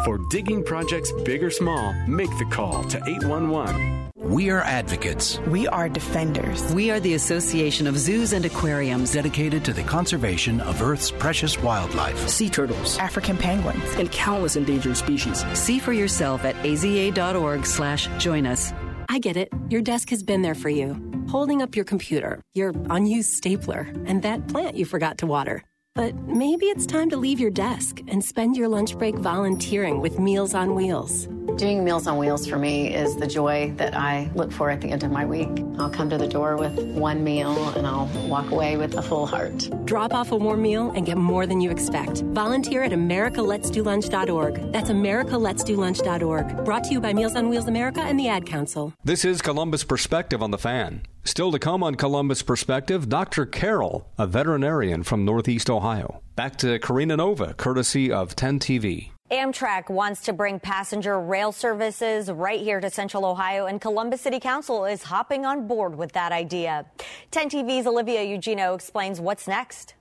For 0.05 0.19
digging 0.31 0.65
projects 0.65 1.13
big 1.25 1.43
or 1.43 1.51
small, 1.51 1.93
make 2.07 2.31
the 2.39 2.47
call 2.51 2.85
to 2.85 2.97
811. 2.99 4.09
We 4.17 4.51
are 4.51 4.61
advocates. 4.61 5.39
We 5.47 5.67
are 5.69 5.89
defenders. 5.89 6.73
We 6.75 6.91
are 6.91 7.01
the 7.01 7.15
Association 7.15 7.87
of 7.87 7.97
Zoos 7.97 8.33
and 8.33 8.45
Aquariums 8.45 9.13
dedicated 9.13 9.65
to 9.65 9.73
the 9.73 9.83
conservation 9.83 10.61
of 10.61 10.83
Earth's 10.83 11.11
precious 11.11 11.59
wildlife. 11.63 12.29
Sea 12.29 12.51
turtles, 12.51 12.99
African 12.99 13.37
penguins, 13.37 13.95
and 13.95 14.11
countless 14.13 14.57
endangered 14.57 14.97
species. 14.97 15.45
See 15.55 15.79
for 15.79 15.93
yourself 15.93 16.45
at 16.45 16.57
aza.org 16.57 17.65
slash 17.65 18.09
join 18.19 18.47
us. 18.47 18.73
I 19.09 19.19
get 19.19 19.37
it. 19.37 19.51
Your 19.71 19.81
desk 19.81 20.11
has 20.11 20.23
been 20.23 20.43
there 20.43 20.55
for 20.55 20.69
you. 20.69 21.01
Holding 21.31 21.63
up 21.63 21.75
your 21.75 21.87
computer, 21.87 22.43
your 22.55 22.75
unused 22.91 23.31
stapler, 23.31 23.89
and 24.05 24.23
that 24.23 24.49
plant 24.49 24.77
you 24.77 24.85
forgot 24.85 25.19
to 25.19 25.27
water. 25.27 25.65
But 25.99 26.15
maybe 26.29 26.67
it's 26.67 26.87
time 26.87 27.11
to 27.11 27.17
leave 27.17 27.41
your 27.41 27.51
desk 27.51 28.03
and 28.07 28.25
spend 28.25 28.57
your 28.57 28.69
lunch 28.69 28.97
break 28.97 29.17
volunteering 29.17 30.01
with 30.01 30.21
Meals 30.21 30.55
on 30.55 30.77
Wheels. 30.77 31.27
Doing 31.57 31.83
Meals 31.83 32.07
on 32.07 32.19
Wheels 32.19 32.47
for 32.47 32.57
me 32.57 32.95
is 32.95 33.17
the 33.17 33.27
joy 33.27 33.73
that 33.79 33.97
I 33.97 34.31
look 34.37 34.53
for 34.53 34.71
at 34.71 34.81
the 34.81 34.93
end 34.93 35.03
of 35.03 35.11
my 35.11 35.27
week. 35.27 35.49
I'll 35.77 35.91
come 35.91 36.09
to 36.11 36.17
the 36.17 36.29
door 36.29 36.57
with 36.57 36.79
one 36.95 37.25
meal 37.25 37.71
and 37.71 37.85
I'll 37.85 38.07
walk 38.29 38.53
away 38.53 38.77
with 38.77 38.95
a 38.95 39.03
full 39.03 39.27
heart. 39.27 39.69
Drop 39.87 40.15
off 40.15 40.31
a 40.31 40.37
warm 40.37 40.63
meal 40.63 40.93
and 40.93 41.05
get 41.05 41.17
more 41.17 41.47
than 41.47 41.61
you 41.61 41.73
expect. 41.73 42.23
Volunteer 42.27 42.85
at 42.85 42.93
americaletsdolunch.org. 42.93 44.73
That's 44.73 44.91
americaletsdolunch.org. 44.91 46.65
Brought 46.65 46.85
to 46.85 46.93
you 46.93 47.01
by 47.01 47.13
Meals 47.13 47.35
on 47.35 47.49
Wheels 47.49 47.67
America 47.67 48.03
and 48.03 48.21
the 48.21 48.29
Ad 48.29 48.47
Council. 48.47 48.93
This 49.03 49.25
is 49.25 49.43
Columbus 49.43 49.83
Perspective 49.83 50.45
on 50.45 50.53
the 50.53 50.59
Fan. 50.59 51.03
Still 51.29 51.53
to 51.53 51.59
come 51.59 51.83
on 51.83 51.95
Columbus 51.97 52.41
Perspective, 52.41 53.11
Dr. 53.11 53.45
Carroll, 53.45 54.09
a 54.17 54.27
veterinarian 54.27 55.03
from 55.03 55.27
Northeast 55.27 55.69
Ohio. 55.69 56.23
Back 56.37 56.57
to 56.57 56.79
Karina 56.79 57.19
Nova, 57.19 57.53
courtesy 57.53 58.11
of 58.11 58.35
10 58.35 58.59
TV. 58.59 59.11
Amtrak 59.31 59.91
wants 59.91 60.23
to 60.23 60.33
bring 60.33 60.59
passenger 60.59 61.21
rail 61.21 61.53
services 61.53 62.31
right 62.31 62.59
here 62.59 62.81
to 62.81 62.89
Central 62.89 63.27
Ohio, 63.27 63.67
and 63.67 63.79
Columbus 63.79 64.23
City 64.23 64.41
Council 64.41 64.87
is 64.87 65.03
hopping 65.03 65.45
on 65.45 65.69
board 65.69 65.99
with 65.99 66.13
that 66.13 66.33
idea. 66.33 66.87
10 67.31 67.51
TV's 67.51 67.87
Olivia 67.87 68.23
Eugenio 68.23 68.73
explains 68.73 69.21
what's 69.21 69.47
next. 69.47 69.97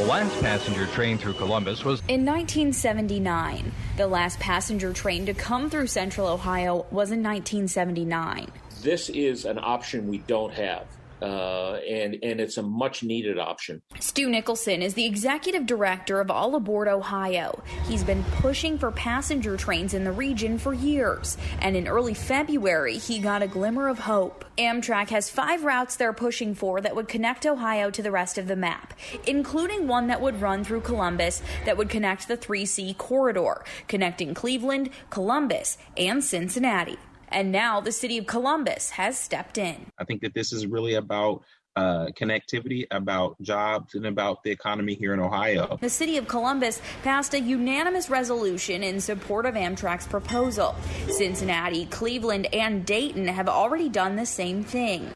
The 0.00 0.06
last 0.06 0.40
passenger 0.40 0.86
train 0.86 1.18
through 1.18 1.34
Columbus 1.34 1.84
was 1.84 2.00
in 2.08 2.24
1979. 2.24 3.70
The 3.98 4.06
last 4.06 4.40
passenger 4.40 4.94
train 4.94 5.26
to 5.26 5.34
come 5.34 5.68
through 5.68 5.88
Central 5.88 6.26
Ohio 6.26 6.86
was 6.90 7.10
in 7.10 7.22
1979. 7.22 8.50
This 8.80 9.10
is 9.10 9.44
an 9.44 9.58
option 9.58 10.08
we 10.08 10.16
don't 10.16 10.54
have 10.54 10.86
uh, 11.22 11.74
and 11.88 12.16
and 12.22 12.40
it's 12.40 12.56
a 12.56 12.62
much 12.62 13.02
needed 13.02 13.38
option. 13.38 13.82
Stu 13.98 14.28
Nicholson 14.28 14.82
is 14.82 14.94
the 14.94 15.06
executive 15.06 15.66
director 15.66 16.20
of 16.20 16.30
All 16.30 16.54
Aboard 16.54 16.88
Ohio. 16.88 17.62
He's 17.86 18.04
been 18.04 18.24
pushing 18.36 18.78
for 18.78 18.90
passenger 18.90 19.56
trains 19.56 19.94
in 19.94 20.04
the 20.04 20.12
region 20.12 20.58
for 20.58 20.72
years, 20.72 21.36
and 21.60 21.76
in 21.76 21.88
early 21.88 22.14
February 22.14 22.98
he 22.98 23.18
got 23.18 23.42
a 23.42 23.46
glimmer 23.46 23.88
of 23.88 23.98
hope. 23.98 24.44
Amtrak 24.58 25.08
has 25.08 25.30
five 25.30 25.64
routes 25.64 25.96
they're 25.96 26.12
pushing 26.12 26.54
for 26.54 26.80
that 26.80 26.94
would 26.94 27.08
connect 27.08 27.46
Ohio 27.46 27.90
to 27.90 28.02
the 28.02 28.10
rest 28.10 28.38
of 28.38 28.46
the 28.46 28.56
map, 28.56 28.94
including 29.26 29.86
one 29.86 30.06
that 30.08 30.20
would 30.20 30.40
run 30.40 30.64
through 30.64 30.82
Columbus 30.82 31.42
that 31.64 31.76
would 31.76 31.88
connect 31.88 32.28
the 32.28 32.36
3C 32.36 32.96
corridor, 32.96 33.64
connecting 33.88 34.34
Cleveland, 34.34 34.90
Columbus, 35.08 35.78
and 35.96 36.22
Cincinnati. 36.22 36.98
And 37.30 37.52
now 37.52 37.80
the 37.80 37.92
city 37.92 38.18
of 38.18 38.26
Columbus 38.26 38.90
has 38.90 39.18
stepped 39.18 39.58
in. 39.58 39.86
I 39.98 40.04
think 40.04 40.22
that 40.22 40.34
this 40.34 40.52
is 40.52 40.66
really 40.66 40.94
about 40.94 41.42
uh, 41.76 42.06
connectivity, 42.18 42.84
about 42.90 43.40
jobs, 43.40 43.94
and 43.94 44.06
about 44.06 44.42
the 44.42 44.50
economy 44.50 44.94
here 44.94 45.14
in 45.14 45.20
Ohio. 45.20 45.78
The 45.80 45.88
city 45.88 46.16
of 46.16 46.26
Columbus 46.26 46.82
passed 47.02 47.32
a 47.32 47.40
unanimous 47.40 48.10
resolution 48.10 48.82
in 48.82 49.00
support 49.00 49.46
of 49.46 49.54
Amtrak's 49.54 50.06
proposal. 50.06 50.74
Cincinnati, 51.08 51.86
Cleveland, 51.86 52.52
and 52.52 52.84
Dayton 52.84 53.28
have 53.28 53.48
already 53.48 53.88
done 53.88 54.16
the 54.16 54.26
same 54.26 54.64
thing. 54.64 55.12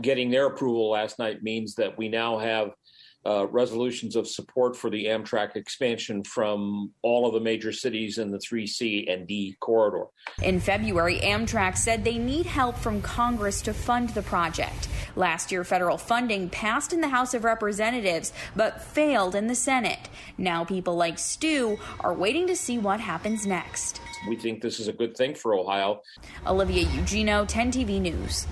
Getting 0.00 0.30
their 0.30 0.46
approval 0.46 0.90
last 0.90 1.18
night 1.18 1.42
means 1.42 1.74
that 1.74 1.98
we 1.98 2.08
now 2.08 2.38
have 2.38 2.70
uh, 3.26 3.46
resolutions 3.48 4.16
of 4.16 4.26
support 4.26 4.74
for 4.76 4.88
the 4.88 5.06
Amtrak 5.06 5.56
expansion 5.56 6.24
from 6.24 6.92
all 7.02 7.26
of 7.26 7.34
the 7.34 7.40
major 7.40 7.72
cities 7.72 8.18
in 8.18 8.30
the 8.30 8.38
3C 8.38 9.12
and 9.12 9.26
D 9.26 9.56
corridor. 9.60 10.06
In 10.42 10.58
February, 10.58 11.18
Amtrak 11.20 11.76
said 11.76 12.04
they 12.04 12.18
need 12.18 12.46
help 12.46 12.76
from 12.76 13.02
Congress 13.02 13.60
to 13.62 13.74
fund 13.74 14.10
the 14.10 14.22
project. 14.22 14.88
Last 15.16 15.52
year, 15.52 15.64
federal 15.64 15.98
funding 15.98 16.48
passed 16.48 16.92
in 16.92 17.00
the 17.00 17.08
House 17.08 17.34
of 17.34 17.44
Representatives 17.44 18.32
but 18.56 18.80
failed 18.80 19.34
in 19.34 19.48
the 19.48 19.54
Senate. 19.54 20.08
Now, 20.38 20.64
people 20.64 20.96
like 20.96 21.18
Stu 21.18 21.78
are 22.00 22.14
waiting 22.14 22.46
to 22.46 22.56
see 22.56 22.78
what 22.78 23.00
happens 23.00 23.46
next. 23.46 24.00
We 24.28 24.36
think 24.36 24.62
this 24.62 24.80
is 24.80 24.88
a 24.88 24.92
good 24.92 25.16
thing 25.16 25.34
for 25.34 25.54
Ohio. 25.54 26.02
Olivia 26.46 26.86
Eugenio, 26.88 27.44
10 27.44 27.72
TV 27.72 28.00
News. 28.00 28.46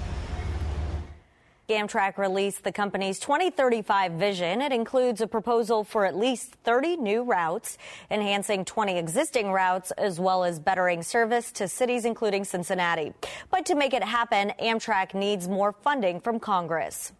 Amtrak 1.69 2.17
released 2.17 2.65
the 2.65 2.73
company's 2.73 3.19
2035 3.19 4.13
vision. 4.13 4.63
It 4.63 4.73
includes 4.73 5.21
a 5.21 5.27
proposal 5.27 5.85
for 5.85 6.07
at 6.07 6.17
least 6.17 6.55
30 6.65 6.97
new 6.97 7.23
routes, 7.23 7.77
enhancing 8.11 8.65
20 8.65 8.97
existing 8.97 9.53
routes, 9.53 9.91
as 9.91 10.19
well 10.19 10.45
as 10.45 10.59
bettering 10.59 11.03
service 11.03 11.53
to 11.53 11.69
cities 11.69 12.07
including 12.07 12.45
Cincinnati. 12.45 13.13
But 13.51 13.67
to 13.67 13.75
make 13.75 13.93
it 13.93 14.03
happen, 14.03 14.55
Amtrak 14.59 15.13
needs 15.13 15.47
more 15.47 15.73
funding 15.73 16.21
from 16.21 16.41
Congress. 16.41 17.13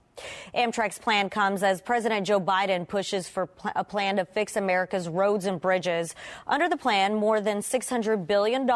Amtrak's 0.55 0.99
plan 0.99 1.31
comes 1.31 1.63
as 1.63 1.81
President 1.81 2.27
Joe 2.27 2.41
Biden 2.41 2.87
pushes 2.87 3.29
for 3.29 3.49
a 3.75 3.85
plan 3.85 4.17
to 4.17 4.25
fix 4.25 4.57
America's 4.57 5.09
roads 5.09 5.47
and 5.47 5.61
bridges. 5.61 6.15
Under 6.47 6.69
the 6.69 6.77
plan, 6.77 7.15
more 7.15 7.41
than 7.41 7.59
$600 7.59 8.27
billion 8.27 8.67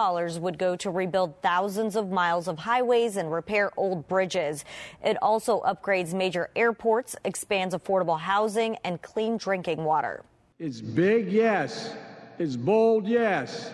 would 0.43 0.59
go 0.59 0.77
to 0.77 0.91
rebuild 0.91 1.41
thousands 1.43 1.97
of 1.97 2.11
miles 2.11 2.49
of 2.49 2.59
highways 2.59 3.17
and 3.17 3.33
repair 3.33 3.71
old 3.77 4.09
bridges. 4.09 4.65
It 5.05 5.17
also 5.23 5.61
upgrades 5.63 6.15
major 6.15 6.51
airports, 6.57 7.17
expands 7.25 7.75
affordable 7.75 8.19
housing, 8.19 8.77
and 8.85 9.01
clean 9.03 9.37
drinking 9.37 9.85
water. 9.85 10.25
It's 10.59 10.81
big, 10.81 11.33
yes. 11.33 11.95
It's 12.39 12.57
bold, 12.57 13.07
yes. 13.07 13.73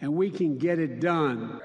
And 0.00 0.14
we 0.14 0.30
can 0.30 0.58
get 0.58 0.78
it 0.78 1.00
done. 1.00 1.60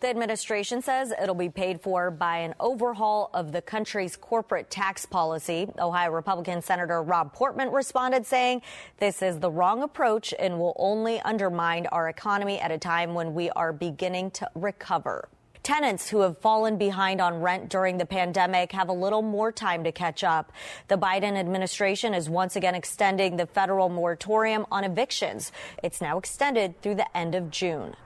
The 0.00 0.10
administration 0.10 0.80
says 0.80 1.12
it'll 1.20 1.34
be 1.34 1.48
paid 1.48 1.80
for 1.80 2.12
by 2.12 2.38
an 2.38 2.54
overhaul 2.60 3.30
of 3.34 3.50
the 3.50 3.60
country's 3.60 4.14
corporate 4.14 4.70
tax 4.70 5.04
policy. 5.04 5.68
Ohio 5.76 6.12
Republican 6.12 6.62
Senator 6.62 7.02
Rob 7.02 7.32
Portman 7.32 7.72
responded 7.72 8.24
saying 8.24 8.62
this 8.98 9.22
is 9.22 9.40
the 9.40 9.50
wrong 9.50 9.82
approach 9.82 10.32
and 10.38 10.60
will 10.60 10.76
only 10.78 11.20
undermine 11.22 11.88
our 11.88 12.08
economy 12.08 12.60
at 12.60 12.70
a 12.70 12.78
time 12.78 13.12
when 13.12 13.34
we 13.34 13.50
are 13.50 13.72
beginning 13.72 14.30
to 14.30 14.48
recover. 14.54 15.28
Tenants 15.64 16.08
who 16.08 16.20
have 16.20 16.38
fallen 16.38 16.78
behind 16.78 17.20
on 17.20 17.40
rent 17.40 17.68
during 17.68 17.98
the 17.98 18.06
pandemic 18.06 18.70
have 18.70 18.88
a 18.88 18.92
little 18.92 19.22
more 19.22 19.50
time 19.50 19.82
to 19.82 19.90
catch 19.90 20.22
up. 20.22 20.52
The 20.86 20.96
Biden 20.96 21.36
administration 21.36 22.14
is 22.14 22.30
once 22.30 22.54
again 22.54 22.76
extending 22.76 23.36
the 23.36 23.46
federal 23.46 23.88
moratorium 23.88 24.64
on 24.70 24.84
evictions. 24.84 25.50
It's 25.82 26.00
now 26.00 26.18
extended 26.18 26.80
through 26.82 26.94
the 26.94 27.16
end 27.16 27.34
of 27.34 27.50
June. 27.50 27.96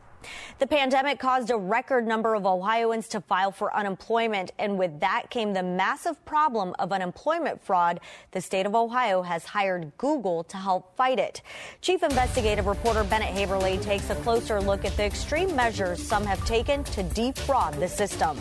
The 0.58 0.66
pandemic 0.66 1.18
caused 1.18 1.50
a 1.50 1.56
record 1.56 2.06
number 2.06 2.34
of 2.34 2.46
Ohioans 2.46 3.08
to 3.08 3.20
file 3.20 3.52
for 3.52 3.74
unemployment, 3.74 4.52
and 4.58 4.78
with 4.78 5.00
that 5.00 5.30
came 5.30 5.52
the 5.52 5.62
massive 5.62 6.22
problem 6.24 6.74
of 6.78 6.92
unemployment 6.92 7.62
fraud. 7.62 8.00
The 8.30 8.40
state 8.40 8.66
of 8.66 8.74
Ohio 8.74 9.22
has 9.22 9.44
hired 9.44 9.92
Google 9.98 10.44
to 10.44 10.56
help 10.56 10.96
fight 10.96 11.18
it. 11.18 11.42
Chief 11.80 12.02
investigative 12.02 12.66
reporter 12.66 13.04
Bennett 13.04 13.34
Haeberle 13.34 13.82
takes 13.82 14.10
a 14.10 14.14
closer 14.16 14.60
look 14.60 14.84
at 14.84 14.96
the 14.96 15.04
extreme 15.04 15.54
measures 15.56 16.02
some 16.02 16.24
have 16.24 16.44
taken 16.44 16.84
to 16.84 17.02
defraud 17.02 17.74
the 17.74 17.88
system. 17.88 18.38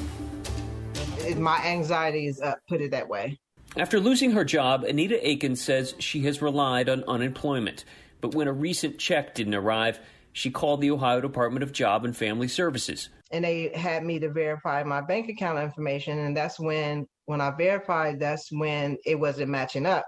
My 1.37 1.63
anxiety 1.63 2.27
is 2.27 2.41
up, 2.41 2.59
put 2.67 2.81
it 2.81 2.91
that 2.91 3.07
way. 3.07 3.39
After 3.77 3.99
losing 3.99 4.31
her 4.31 4.43
job, 4.43 4.83
Anita 4.83 5.25
Aiken 5.25 5.55
says 5.55 5.95
she 5.97 6.23
has 6.23 6.41
relied 6.41 6.89
on 6.89 7.03
unemployment. 7.07 7.85
But 8.19 8.35
when 8.35 8.47
a 8.47 8.53
recent 8.53 8.97
check 8.99 9.33
didn't 9.33 9.55
arrive, 9.55 9.99
she 10.33 10.51
called 10.51 10.81
the 10.81 10.91
Ohio 10.91 11.21
Department 11.21 11.63
of 11.63 11.71
Job 11.71 12.05
and 12.05 12.15
Family 12.15 12.47
Services. 12.47 13.09
And 13.31 13.45
they 13.45 13.71
had 13.75 14.03
me 14.03 14.19
to 14.19 14.29
verify 14.29 14.83
my 14.83 15.01
bank 15.01 15.29
account 15.29 15.59
information. 15.59 16.19
And 16.19 16.35
that's 16.35 16.59
when, 16.59 17.07
when 17.25 17.41
I 17.41 17.51
verified, 17.51 18.19
that's 18.19 18.51
when 18.51 18.97
it 19.05 19.15
wasn't 19.15 19.49
matching 19.49 19.85
up. 19.85 20.05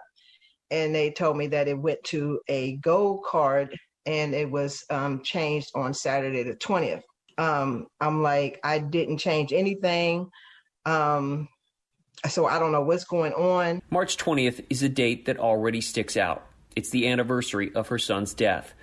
And 0.71 0.93
they 0.93 1.11
told 1.11 1.37
me 1.37 1.47
that 1.47 1.67
it 1.67 1.77
went 1.77 2.03
to 2.05 2.39
a 2.47 2.77
gold 2.77 3.23
card 3.23 3.77
and 4.05 4.33
it 4.33 4.49
was 4.49 4.83
um, 4.89 5.21
changed 5.23 5.71
on 5.75 5.93
Saturday 5.93 6.43
the 6.43 6.55
20th. 6.55 7.01
Um, 7.37 7.87
I'm 7.99 8.21
like, 8.21 8.59
I 8.63 8.79
didn't 8.79 9.17
change 9.17 9.53
anything. 9.53 10.29
Um, 10.85 11.47
so 12.29 12.45
I 12.45 12.59
don't 12.59 12.71
know 12.71 12.81
what's 12.81 13.05
going 13.05 13.33
on. 13.33 13.81
March 13.89 14.17
20th 14.17 14.65
is 14.69 14.83
a 14.83 14.89
date 14.89 15.25
that 15.25 15.37
already 15.37 15.81
sticks 15.81 16.15
out. 16.17 16.45
It's 16.75 16.89
the 16.89 17.07
anniversary 17.07 17.73
of 17.75 17.89
her 17.89 17.99
son's 17.99 18.33
death. 18.33 18.73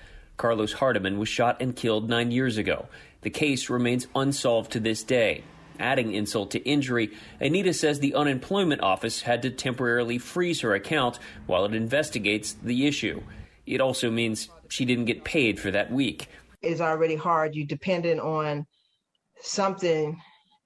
Carlos 0.40 0.72
Hardiman 0.72 1.18
was 1.18 1.28
shot 1.28 1.60
and 1.60 1.76
killed 1.76 2.08
nine 2.08 2.30
years 2.30 2.56
ago. 2.56 2.88
The 3.20 3.28
case 3.28 3.68
remains 3.68 4.06
unsolved 4.14 4.72
to 4.72 4.80
this 4.80 5.04
day. 5.04 5.44
Adding 5.78 6.14
insult 6.14 6.52
to 6.52 6.60
injury, 6.60 7.10
Anita 7.40 7.74
says 7.74 8.00
the 8.00 8.14
unemployment 8.14 8.80
office 8.80 9.20
had 9.20 9.42
to 9.42 9.50
temporarily 9.50 10.16
freeze 10.16 10.62
her 10.62 10.72
account 10.72 11.18
while 11.44 11.66
it 11.66 11.74
investigates 11.74 12.54
the 12.54 12.86
issue. 12.86 13.22
It 13.66 13.82
also 13.82 14.10
means 14.10 14.48
she 14.70 14.86
didn't 14.86 15.04
get 15.04 15.24
paid 15.24 15.60
for 15.60 15.70
that 15.72 15.92
week. 15.92 16.28
It's 16.62 16.80
already 16.80 17.16
hard. 17.16 17.54
You're 17.54 17.66
dependent 17.66 18.20
on 18.20 18.64
something, 19.42 20.18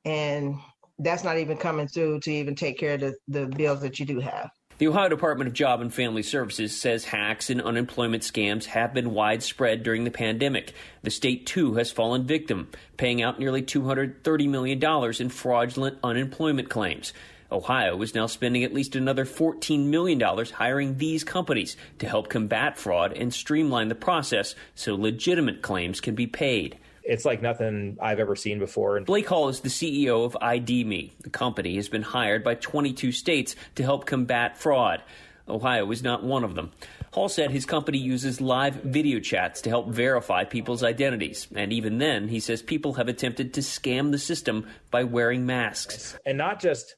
and 0.04 0.54
that's 1.00 1.24
not 1.24 1.38
even 1.38 1.56
coming 1.56 1.88
through 1.88 2.20
to 2.20 2.30
even 2.30 2.54
take 2.54 2.78
care 2.78 2.94
of 2.94 3.00
the, 3.00 3.14
the 3.26 3.46
bills 3.46 3.80
that 3.80 3.98
you 3.98 4.06
do 4.06 4.20
have. 4.20 4.50
The 4.76 4.88
Ohio 4.88 5.08
Department 5.08 5.46
of 5.46 5.54
Job 5.54 5.80
and 5.80 5.94
Family 5.94 6.24
Services 6.24 6.76
says 6.76 7.04
hacks 7.04 7.48
and 7.48 7.62
unemployment 7.62 8.24
scams 8.24 8.64
have 8.64 8.92
been 8.92 9.14
widespread 9.14 9.84
during 9.84 10.02
the 10.02 10.10
pandemic. 10.10 10.72
The 11.02 11.12
state, 11.12 11.46
too, 11.46 11.74
has 11.74 11.92
fallen 11.92 12.26
victim, 12.26 12.68
paying 12.96 13.22
out 13.22 13.38
nearly 13.38 13.62
$230 13.62 14.48
million 14.48 14.82
in 15.20 15.28
fraudulent 15.28 15.98
unemployment 16.02 16.70
claims. 16.70 17.12
Ohio 17.52 18.02
is 18.02 18.16
now 18.16 18.26
spending 18.26 18.64
at 18.64 18.74
least 18.74 18.96
another 18.96 19.24
$14 19.24 19.86
million 19.86 20.20
hiring 20.20 20.98
these 20.98 21.22
companies 21.22 21.76
to 22.00 22.08
help 22.08 22.28
combat 22.28 22.76
fraud 22.76 23.12
and 23.12 23.32
streamline 23.32 23.86
the 23.86 23.94
process 23.94 24.56
so 24.74 24.96
legitimate 24.96 25.62
claims 25.62 26.00
can 26.00 26.16
be 26.16 26.26
paid. 26.26 26.76
It's 27.04 27.24
like 27.24 27.42
nothing 27.42 27.98
I've 28.00 28.18
ever 28.18 28.34
seen 28.34 28.58
before. 28.58 28.98
Blake 29.00 29.28
Hall 29.28 29.48
is 29.48 29.60
the 29.60 29.68
CEO 29.68 30.24
of 30.24 30.36
ID.me. 30.40 31.12
The 31.20 31.30
company 31.30 31.76
has 31.76 31.88
been 31.88 32.02
hired 32.02 32.42
by 32.42 32.54
22 32.54 33.12
states 33.12 33.54
to 33.74 33.82
help 33.82 34.06
combat 34.06 34.56
fraud. 34.56 35.02
Ohio 35.46 35.90
is 35.90 36.02
not 36.02 36.24
one 36.24 36.44
of 36.44 36.54
them. 36.54 36.72
Hall 37.12 37.28
said 37.28 37.50
his 37.50 37.66
company 37.66 37.98
uses 37.98 38.40
live 38.40 38.76
video 38.76 39.20
chats 39.20 39.60
to 39.62 39.70
help 39.70 39.88
verify 39.88 40.44
people's 40.44 40.82
identities. 40.82 41.46
And 41.54 41.72
even 41.72 41.98
then, 41.98 42.28
he 42.28 42.40
says 42.40 42.62
people 42.62 42.94
have 42.94 43.08
attempted 43.08 43.54
to 43.54 43.60
scam 43.60 44.10
the 44.10 44.18
system 44.18 44.66
by 44.90 45.04
wearing 45.04 45.44
masks. 45.44 46.16
And 46.24 46.38
not 46.38 46.60
just, 46.60 46.96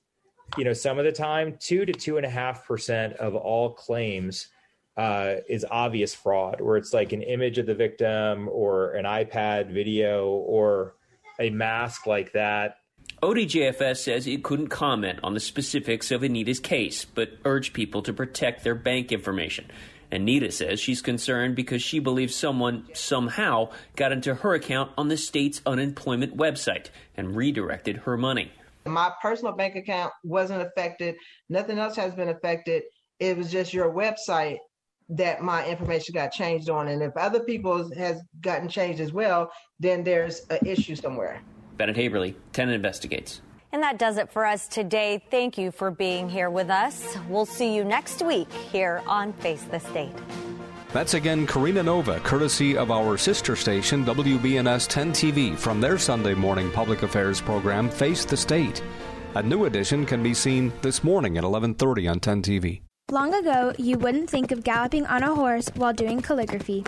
you 0.57 0.65
know, 0.65 0.73
some 0.73 0.99
of 0.99 1.05
the 1.05 1.13
time, 1.13 1.59
two 1.61 1.85
to 1.85 1.93
two 1.93 2.17
and 2.17 2.25
a 2.25 2.31
half 2.31 2.67
percent 2.67 3.15
of 3.15 3.35
all 3.35 3.75
claims 3.75 4.49
uh, 4.97 5.37
is 5.49 5.65
obvious 5.71 6.15
fraud, 6.15 6.61
where 6.61 6.77
it's 6.77 6.93
like 6.93 7.13
an 7.13 7.23
image 7.23 7.59
of 7.59 7.67
the 7.67 7.75
victim 7.75 8.49
or 8.51 8.93
an 8.93 9.05
iPad 9.05 9.73
video 9.73 10.29
or 10.29 10.95
a 11.39 11.51
mask 11.51 12.07
like 12.07 12.33
that. 12.33 12.79
ODJFS 13.23 13.99
says 13.99 14.27
it 14.27 14.43
couldn't 14.43 14.69
comment 14.69 15.21
on 15.23 15.35
the 15.35 15.41
specifics 15.41 16.11
of 16.11 16.23
Anita's 16.23 16.61
case, 16.61 17.05
but 17.05 17.31
urged 17.45 17.73
people 17.73 18.03
to 18.03 18.13
protect 18.13 18.65
their 18.65 18.75
bank 18.75 19.13
information. 19.13 19.67
Anita 20.13 20.53
says 20.53 20.79
she's 20.81 21.03
concerned 21.03 21.57
because 21.57 21.83
she 21.83 21.99
believes 21.99 22.35
someone 22.35 22.87
somehow 22.93 23.71
got 23.97 24.13
into 24.13 24.35
her 24.35 24.55
account 24.55 24.93
on 24.97 25.09
the 25.09 25.17
state's 25.17 25.61
unemployment 25.67 26.37
website 26.37 26.87
and 27.17 27.35
redirected 27.35 27.99
her 27.99 28.17
money. 28.17 28.53
My 28.85 29.13
personal 29.21 29.53
bank 29.53 29.75
account 29.75 30.13
wasn't 30.23 30.63
affected. 30.63 31.17
Nothing 31.49 31.79
else 31.79 31.97
has 31.97 32.15
been 32.15 32.29
affected. 32.29 32.85
It 33.19 33.37
was 33.37 33.51
just 33.51 33.75
your 33.75 33.93
website 33.93 34.59
that 35.09 35.43
my 35.43 35.67
information 35.67 36.15
got 36.15 36.33
changed 36.33 36.69
on. 36.69 36.89
And 36.89 37.03
if 37.03 37.17
other 37.17 37.41
people's 37.41 37.93
has 37.95 38.21
gotten 38.41 38.69
changed 38.69 39.01
as 39.01 39.13
well, 39.13 39.51
then 39.79 40.03
there's 40.03 40.47
an 40.51 40.59
issue 40.65 40.97
somewhere. 40.97 41.41
Bennett 41.77 41.97
Haeberle, 41.97 42.35
10 42.53 42.71
Investigates. 42.71 43.43
And 43.73 43.83
that 43.83 43.99
does 43.99 44.17
it 44.17 44.31
for 44.31 44.47
us 44.47 44.69
today. 44.69 45.23
Thank 45.31 45.59
you 45.59 45.71
for 45.71 45.91
being 45.91 46.29
here 46.29 46.51
with 46.51 46.71
us. 46.71 47.17
We'll 47.29 47.47
see 47.47 47.75
you 47.75 47.85
next 47.85 48.23
week 48.23 48.51
here 48.51 49.03
on 49.07 49.33
Face 49.35 49.65
the 49.65 49.81
State. 49.81 50.15
That's 50.93 51.15
again 51.15 51.47
Karina 51.47 51.83
Nova, 51.83 52.21
courtesy 52.21 52.77
of 52.77 52.91
our 52.91 53.19
sister 53.19 53.55
station, 53.55 54.05
WBNS 54.05 54.89
10 54.89 55.13
TV, 55.13 55.59
from 55.59 55.81
their 55.81 55.99
Sunday 55.99 56.33
morning 56.33 56.71
public 56.71 57.03
affairs 57.03 57.41
program, 57.41 57.91
Face 57.91 58.25
the 58.25 58.37
State. 58.37 58.83
A 59.35 59.43
new 59.43 59.67
edition 59.67 60.07
can 60.07 60.23
be 60.23 60.33
seen 60.33 60.73
this 60.81 61.05
morning 61.05 61.37
at 61.37 61.45
11:30 61.45 62.09
on 62.09 62.21
10 62.21 62.41
TV. 62.41 62.86
Long 63.13 63.35
ago, 63.35 63.73
you 63.79 63.99
wouldn't 63.99 64.29
think 64.29 64.51
of 64.51 64.65
galloping 64.65 65.07
on 65.07 65.23
a 65.23 65.33
horse 65.33 65.69
while 65.77 65.93
doing 65.93 66.21
calligraphy, 66.21 66.85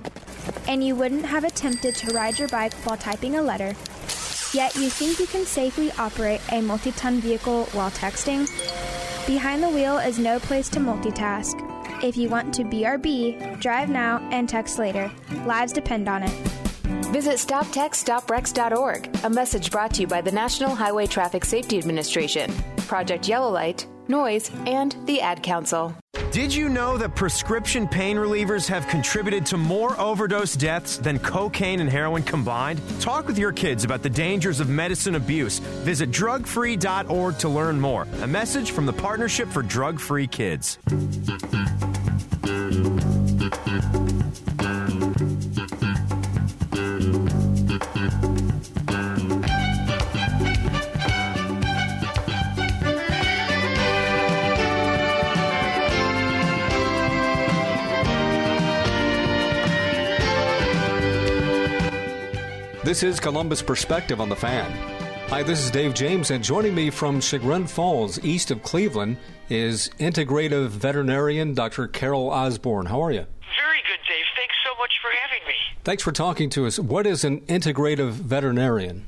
and 0.67 0.83
you 0.83 0.97
wouldn't 0.97 1.25
have 1.25 1.45
attempted 1.45 1.95
to 1.95 2.13
ride 2.13 2.41
your 2.41 2.49
bike 2.49 2.75
while 2.85 2.97
typing 2.97 3.37
a 3.37 3.43
letter. 3.43 3.77
Yet 4.53 4.75
you 4.75 4.91
think 4.91 5.21
you 5.21 5.29
can 5.29 5.47
safely 5.47 5.93
operate 5.93 6.41
a 6.51 6.61
multi 6.61 6.91
ton 6.91 7.21
vehicle 7.21 7.67
while 7.67 7.93
texting? 7.93 8.49
Behind 9.29 9.63
the 9.63 9.69
wheel 9.69 9.99
is 9.99 10.19
no 10.19 10.41
place 10.41 10.69
to 10.71 10.81
multitask. 10.81 11.55
If 12.03 12.17
you 12.17 12.29
want 12.29 12.53
to 12.55 12.65
BRB, 12.65 13.61
drive 13.61 13.89
now 13.89 14.19
and 14.33 14.49
text 14.49 14.77
later. 14.77 15.13
Lives 15.47 15.73
depend 15.73 16.09
on 16.09 16.25
it. 16.25 16.68
Visit 17.09 17.37
StopTextStopWrecks.org. 17.37 19.25
A 19.25 19.31
message 19.31 19.71
brought 19.71 19.95
to 19.95 20.03
you 20.03 20.07
by 20.07 20.21
the 20.21 20.31
National 20.31 20.75
Highway 20.75 21.07
Traffic 21.07 21.45
Safety 21.45 21.79
Administration, 21.79 22.53
Project 22.87 23.27
Yellow 23.27 23.51
Light, 23.51 23.87
NOYS, 24.09 24.51
and 24.67 24.95
the 25.07 25.23
Ad 25.23 25.43
Council. 25.43 25.95
Did 26.31 26.55
you 26.55 26.69
know 26.69 26.99
that 26.99 27.17
prescription 27.17 27.89
pain 27.89 28.19
relievers 28.19 28.69
have 28.69 28.87
contributed 28.89 29.47
to 29.47 29.57
more 29.57 29.99
overdose 29.99 30.55
deaths 30.55 30.99
than 30.99 31.19
cocaine 31.19 31.81
and 31.81 31.89
heroin 31.89 32.23
combined? 32.23 32.83
Talk 33.01 33.27
with 33.27 33.39
your 33.39 33.53
kids 33.53 33.85
about 33.85 34.03
the 34.03 34.11
dangers 34.11 34.61
of 34.61 34.69
medicine 34.69 35.15
abuse. 35.15 35.59
Visit 35.59 36.11
drugfree.org 36.11 37.39
to 37.39 37.49
learn 37.49 37.81
more. 37.81 38.07
A 38.21 38.27
message 38.27 38.73
from 38.73 38.85
the 38.85 38.93
Partnership 38.93 39.49
for 39.49 39.63
Drug 39.63 39.99
Free 39.99 40.27
Kids. 40.27 40.79
This 62.89 63.03
is 63.03 63.21
Columbus 63.21 63.61
Perspective 63.61 64.19
on 64.19 64.31
the 64.31 64.35
Fan. 64.35 64.73
Hi, 65.29 65.43
this 65.43 65.63
is 65.63 65.71
Dave 65.71 65.93
James, 65.93 66.31
and 66.31 66.43
joining 66.43 66.75
me 66.75 66.89
from 66.89 67.21
Chagrin 67.21 67.67
Falls, 67.67 68.19
east 68.25 68.51
of 68.51 68.63
Cleveland, 68.63 69.19
is 69.51 69.91
integrative 70.01 70.69
veterinarian 70.69 71.53
Dr. 71.53 71.87
Carol 71.87 72.31
Osborne. 72.31 72.87
How 72.87 73.05
are 73.05 73.13
you? 73.13 73.27
Very 73.61 73.85
good, 73.85 74.01
Dave. 74.09 74.25
Thanks 74.41 74.57
so 74.65 74.73
much 74.81 74.93
for 75.05 75.11
having 75.21 75.47
me. 75.47 75.53
Thanks 75.85 76.03
for 76.03 76.13
talking 76.13 76.49
to 76.57 76.65
us. 76.65 76.79
What 76.79 77.07
is 77.07 77.25
an 77.25 77.43
integrative 77.43 78.13
veterinarian? 78.13 79.05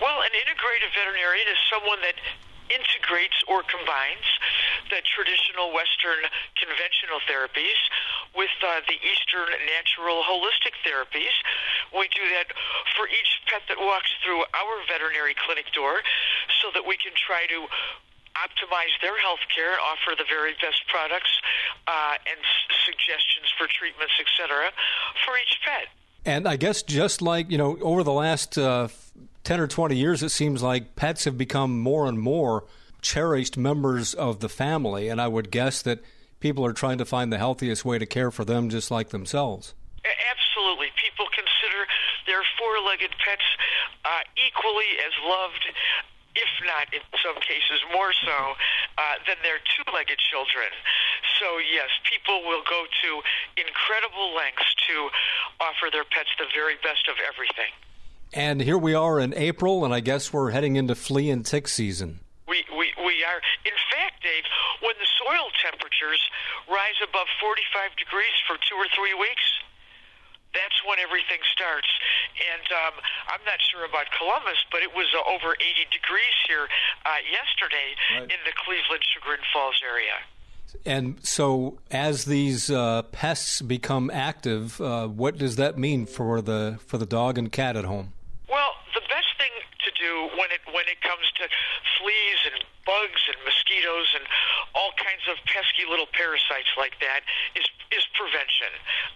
Well, 0.00 0.22
an 0.24 0.32
integrative 0.32 0.88
veterinarian 0.96 1.44
is 1.44 1.60
someone 1.68 2.00
that 2.00 2.16
integrates 2.72 3.36
or 3.44 3.60
combines 3.68 4.24
the 4.88 5.04
traditional 5.12 5.68
Western 5.76 6.24
conventional 6.56 7.20
therapies 7.28 7.76
with 8.32 8.52
uh, 8.64 8.80
the 8.88 8.98
Eastern 9.04 9.48
natural 9.68 10.24
holistic 10.24 10.74
therapies. 10.82 11.32
We 11.94 12.10
do 12.10 12.24
that 12.34 12.50
for 12.98 13.06
each 13.06 13.32
pet 13.46 13.62
that 13.70 13.78
walks 13.78 14.10
through 14.22 14.42
our 14.50 14.74
veterinary 14.90 15.34
clinic 15.46 15.70
door 15.72 16.02
so 16.60 16.74
that 16.74 16.82
we 16.82 16.98
can 16.98 17.14
try 17.14 17.46
to 17.46 17.66
optimize 18.34 18.90
their 19.00 19.14
health 19.22 19.42
care, 19.54 19.78
offer 19.78 20.18
the 20.18 20.26
very 20.28 20.52
best 20.58 20.82
products 20.90 21.30
uh, 21.86 22.18
and 22.26 22.38
s- 22.38 22.76
suggestions 22.84 23.46
for 23.56 23.66
treatments, 23.70 24.14
etc., 24.18 24.74
for 25.24 25.38
each 25.38 25.54
pet. 25.62 25.86
And 26.26 26.48
I 26.48 26.56
guess 26.56 26.82
just 26.82 27.22
like, 27.22 27.50
you 27.50 27.58
know, 27.58 27.78
over 27.80 28.02
the 28.02 28.12
last 28.12 28.58
uh, 28.58 28.88
10 29.44 29.60
or 29.60 29.66
20 29.66 29.94
years, 29.94 30.22
it 30.22 30.30
seems 30.30 30.62
like 30.62 30.96
pets 30.96 31.24
have 31.24 31.38
become 31.38 31.78
more 31.78 32.06
and 32.06 32.18
more 32.18 32.64
cherished 33.02 33.56
members 33.56 34.14
of 34.14 34.40
the 34.40 34.48
family. 34.48 35.08
And 35.08 35.20
I 35.20 35.28
would 35.28 35.50
guess 35.50 35.82
that 35.82 36.00
people 36.40 36.64
are 36.64 36.72
trying 36.72 36.98
to 36.98 37.04
find 37.04 37.32
the 37.32 37.38
healthiest 37.38 37.84
way 37.84 37.98
to 37.98 38.06
care 38.06 38.30
for 38.30 38.44
them 38.44 38.70
just 38.70 38.90
like 38.90 39.10
themselves. 39.10 39.74
Absolutely. 40.04 40.88
People 40.96 41.23
their 42.34 42.42
four 42.58 42.82
legged 42.82 43.14
pets 43.22 43.46
uh, 44.02 44.26
equally 44.34 44.98
as 45.06 45.14
loved. 45.22 45.62
If 46.34 46.50
not, 46.66 46.90
in 46.90 46.98
some 47.22 47.38
cases, 47.38 47.78
more 47.94 48.10
so 48.10 48.58
uh, 48.98 49.22
than 49.22 49.38
their 49.46 49.62
two 49.62 49.86
legged 49.94 50.18
children. 50.18 50.66
So, 51.38 51.62
yes, 51.62 51.86
people 52.02 52.42
will 52.42 52.66
go 52.66 52.90
to 52.90 53.10
incredible 53.54 54.34
lengths 54.34 54.66
to 54.90 55.14
offer 55.62 55.94
their 55.94 56.02
pets 56.02 56.34
the 56.42 56.50
very 56.50 56.74
best 56.82 57.06
of 57.06 57.22
everything. 57.22 57.70
And 58.34 58.58
here 58.58 58.74
we 58.74 58.98
are 58.98 59.22
in 59.22 59.30
April, 59.38 59.86
and 59.86 59.94
I 59.94 60.02
guess 60.02 60.34
we're 60.34 60.50
heading 60.50 60.74
into 60.74 60.98
flea 60.98 61.30
and 61.30 61.46
tick 61.46 61.70
season. 61.70 62.18
We, 62.50 62.66
we, 62.74 62.90
we 62.98 63.22
are, 63.22 63.38
in 63.62 63.78
fact, 63.94 64.26
Dave, 64.26 64.42
when 64.82 64.98
the 64.98 65.06
soil 65.22 65.54
temperatures 65.62 66.18
rise 66.66 66.98
above 66.98 67.30
45 67.38 67.94
degrees 67.94 68.34
for 68.50 68.58
two 68.58 68.74
or 68.74 68.90
three 68.90 69.14
weeks, 69.14 69.46
that's 70.54 70.78
when 70.86 71.02
everything 71.02 71.42
starts. 71.52 71.90
And 72.38 72.66
um, 72.72 72.94
I'm 73.28 73.44
not 73.44 73.58
sure 73.70 73.84
about 73.84 74.06
Columbus, 74.16 74.58
but 74.70 74.80
it 74.80 74.94
was 74.94 75.10
uh, 75.12 75.26
over 75.26 75.58
80 75.58 75.90
degrees 75.90 76.36
here 76.46 76.66
uh, 77.04 77.20
yesterday 77.26 77.88
right. 78.14 78.30
in 78.30 78.40
the 78.46 78.54
Cleveland 78.64 79.02
Chagrin 79.12 79.42
Falls 79.52 79.78
area. 79.84 80.16
And 80.86 81.18
so, 81.22 81.78
as 81.90 82.24
these 82.24 82.70
uh, 82.70 83.02
pests 83.12 83.62
become 83.62 84.10
active, 84.10 84.80
uh, 84.80 85.06
what 85.06 85.38
does 85.38 85.56
that 85.56 85.78
mean 85.78 86.04
for 86.04 86.42
the 86.42 86.78
for 86.86 86.98
the 86.98 87.06
dog 87.06 87.38
and 87.38 87.50
cat 87.52 87.76
at 87.76 87.84
home? 87.84 88.12
Well, 88.48 88.74
the 88.92 89.00
best 89.02 89.23
do 89.96 90.28
when 90.36 90.50
it 90.50 90.62
when 90.70 90.86
it 90.90 91.00
comes 91.00 91.26
to 91.40 91.44
fleas 91.98 92.40
and 92.52 92.58
bugs 92.84 93.22
and 93.32 93.38
mosquitoes 93.48 94.08
and 94.12 94.24
all 94.76 94.92
kinds 95.00 95.24
of 95.32 95.40
pesky 95.48 95.88
little 95.88 96.08
parasites 96.12 96.70
like 96.76 96.96
that 97.00 97.24
is 97.56 97.64
is 97.94 98.04
prevention. 98.12 98.72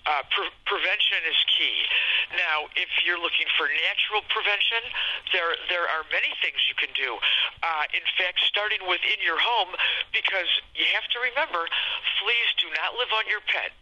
Uh, 0.06 0.22
pre- 0.32 0.54
prevention 0.64 1.20
is 1.28 1.38
key. 1.50 1.76
Now, 2.36 2.70
if 2.78 2.88
you're 3.04 3.20
looking 3.20 3.48
for 3.58 3.68
natural 3.68 4.22
prevention, 4.32 4.82
there 5.34 5.52
there 5.68 5.84
are 5.84 6.04
many 6.12 6.32
things 6.40 6.58
you 6.68 6.76
can 6.78 6.92
do. 6.96 7.18
Uh, 7.60 7.84
in 7.92 8.04
fact, 8.16 8.40
starting 8.46 8.80
within 8.88 9.18
your 9.20 9.38
home, 9.38 9.74
because 10.14 10.48
you 10.74 10.86
have 10.96 11.06
to 11.12 11.18
remember, 11.20 11.66
fleas 12.22 12.50
do 12.60 12.68
not 12.78 12.96
live 12.96 13.12
on 13.14 13.26
your 13.28 13.42
pet. 13.50 13.74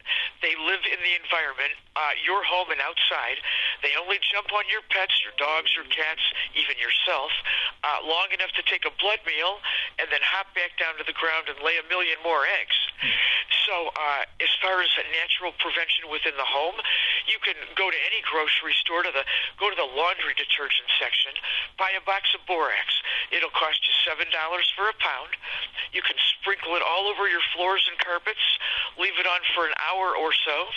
They 0.42 0.54
live 0.58 0.82
in 0.88 1.00
the 1.00 1.14
environment, 1.18 1.74
uh, 1.94 2.14
your 2.24 2.42
home 2.42 2.70
and 2.72 2.80
outside. 2.82 3.38
They 3.82 3.94
only 3.98 4.18
jump 4.32 4.52
on 4.52 4.64
your 4.70 4.82
pets, 4.88 5.18
your 5.22 5.34
dogs, 5.36 5.72
your 5.74 5.86
cats, 5.88 6.22
even 6.56 6.76
yourself, 6.80 7.32
uh, 7.84 8.04
long 8.04 8.32
enough 8.32 8.52
to 8.56 8.64
take 8.64 8.84
a 8.88 8.92
blood 8.98 9.20
meal 9.26 9.60
and 9.98 10.08
then 10.10 10.22
hop 10.24 10.52
back 10.56 10.76
down 10.80 10.96
to 11.00 11.04
the 11.04 11.16
ground 11.16 11.48
and 11.48 11.58
lay 11.60 11.76
a 11.80 11.86
million 11.88 12.16
more 12.24 12.44
eggs. 12.46 12.76
So, 13.66 13.90
uh, 13.92 14.22
as 14.40 14.52
far 14.62 14.78
as 14.80 14.90
natural 15.10 15.52
prevention 15.58 16.06
within 16.08 16.34
the 16.38 16.46
home, 16.46 16.78
you 17.26 17.38
can 17.42 17.58
go 17.74 17.90
to 17.90 17.98
any 18.06 18.22
grocery 18.22 18.74
store 18.78 19.02
to 19.02 19.10
the 19.10 19.26
go 19.58 19.68
to 19.68 19.76
the 19.76 19.86
laundry 19.86 20.34
detergent 20.38 20.86
section, 20.98 21.34
buy 21.74 21.90
a 21.94 22.02
box 22.02 22.30
of 22.34 22.42
borax. 22.46 22.94
It'll 23.34 23.52
cost 23.52 23.82
you 23.84 23.94
seven 24.06 24.30
dollars 24.30 24.70
for 24.74 24.86
a 24.86 24.96
pound. 25.02 25.34
You 25.90 26.02
can 26.02 26.16
sprinkle 26.46 26.78
it 26.78 26.84
all 26.86 27.10
over 27.10 27.26
your 27.26 27.42
floors 27.58 27.82
and 27.90 27.98
carpets, 27.98 28.38
leave 28.94 29.18
it 29.18 29.26
on 29.26 29.42
for 29.58 29.66
an 29.66 29.74
hour 29.82 30.14
or 30.14 30.30
so, 30.46 30.70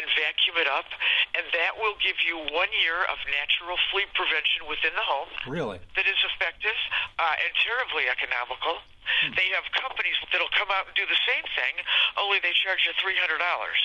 and 0.00 0.08
vacuum 0.16 0.56
it 0.56 0.64
up, 0.64 0.88
and 1.36 1.44
that 1.52 1.76
will 1.76 1.92
give 2.00 2.16
you 2.24 2.40
one 2.48 2.72
year 2.80 3.04
of 3.12 3.20
natural 3.28 3.76
flea 3.92 4.08
prevention 4.16 4.64
within 4.64 4.96
the 4.96 5.04
home. 5.04 5.28
Really? 5.44 5.84
That 6.00 6.08
is 6.08 6.16
effective 6.32 6.78
uh, 7.20 7.44
and 7.44 7.52
terribly 7.60 8.08
economical. 8.08 8.80
Hmm. 9.20 9.36
They 9.36 9.52
have 9.52 9.68
companies 9.76 10.16
that'll 10.32 10.52
come 10.56 10.72
out 10.72 10.88
and 10.88 10.96
do 10.96 11.04
the 11.04 11.20
same 11.28 11.44
thing, 11.60 11.76
only 12.16 12.40
they 12.40 12.56
charge 12.64 12.80
you 12.88 12.96
three 13.04 13.20
hundred 13.20 13.44
dollars. 13.44 13.80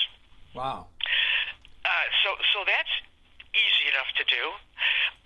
Wow. 0.56 0.88
Uh, 1.84 2.06
so, 2.24 2.40
so 2.56 2.64
that's 2.64 2.94
easy 3.52 3.92
enough 3.92 4.08
to 4.16 4.24
do. 4.24 4.42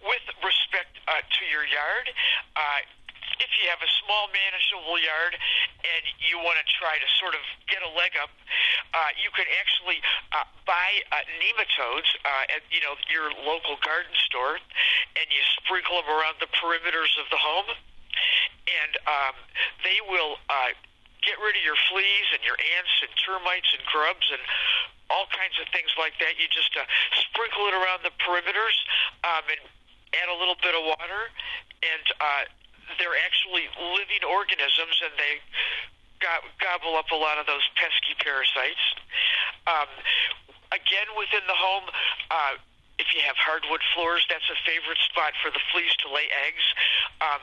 With 0.02 0.26
respect 0.42 0.98
uh, 1.06 1.22
to 1.22 1.42
your 1.46 1.62
yard, 1.62 2.10
uh, 2.58 2.82
if 3.40 3.50
you 3.60 3.70
have 3.72 3.80
a 3.80 3.90
small 4.04 4.28
manageable 4.32 4.98
yard 4.98 5.34
and 5.80 6.02
you 6.20 6.36
want 6.40 6.58
to 6.60 6.66
try 6.76 6.98
to 6.98 7.08
sort 7.20 7.32
of 7.32 7.42
get 7.70 7.80
a 7.80 7.90
leg 7.96 8.12
up, 8.20 8.32
uh, 8.92 9.10
you 9.16 9.30
can 9.32 9.48
actually 9.60 10.00
uh, 10.34 10.44
buy 10.68 11.00
uh, 11.14 11.24
nematodes 11.40 12.08
uh, 12.24 12.56
at 12.56 12.62
you 12.68 12.82
know 12.84 12.98
your 13.08 13.32
local 13.44 13.78
garden 13.80 14.12
store, 14.28 14.58
and 15.16 15.26
you 15.30 15.42
sprinkle 15.62 16.00
them 16.02 16.10
around 16.10 16.36
the 16.42 16.50
perimeters 16.58 17.12
of 17.16 17.26
the 17.32 17.40
home, 17.40 17.68
and 18.68 18.92
um, 19.08 19.36
they 19.86 19.98
will. 20.08 20.36
Uh, 20.50 20.74
get 21.22 21.38
rid 21.38 21.54
of 21.54 21.62
your 21.62 21.78
fleas 21.86 22.26
and 22.34 22.42
your 22.42 22.58
ants 22.58 22.90
and 22.98 23.12
termites 23.22 23.70
and 23.70 23.82
grubs 23.86 24.26
and 24.34 24.42
all 25.06 25.30
kinds 25.30 25.54
of 25.62 25.70
things 25.70 25.94
like 25.94 26.18
that. 26.18 26.34
You 26.34 26.50
just 26.50 26.74
uh, 26.74 26.82
sprinkle 27.30 27.70
it 27.70 27.74
around 27.78 28.02
the 28.02 28.10
perimeters 28.18 28.74
um, 29.22 29.46
and 29.46 29.62
add 30.18 30.28
a 30.28 30.36
little 30.36 30.58
bit 30.60 30.74
of 30.74 30.82
water, 30.82 31.30
and 31.80 32.04
uh, 32.20 32.44
they're 32.98 33.18
actually 33.24 33.68
living 33.78 34.24
organisms, 34.24 34.96
and 35.04 35.12
they 35.16 35.34
go- 36.20 36.46
gobble 36.60 36.96
up 36.96 37.10
a 37.10 37.18
lot 37.18 37.38
of 37.38 37.46
those 37.46 37.64
pesky 37.76 38.14
parasites. 38.18 38.84
Um, 39.66 39.90
again, 40.72 41.08
within 41.16 41.44
the 41.46 41.56
home. 41.56 41.86
Uh, 42.30 42.56
if 43.00 43.10
you 43.16 43.24
have 43.26 43.34
hardwood 43.34 43.82
floors, 43.96 44.22
that's 44.30 44.46
a 44.46 44.58
favorite 44.62 45.00
spot 45.10 45.34
for 45.42 45.50
the 45.50 45.58
fleas 45.72 45.90
to 46.04 46.12
lay 46.12 46.28
eggs. 46.46 46.62
Um, 47.18 47.42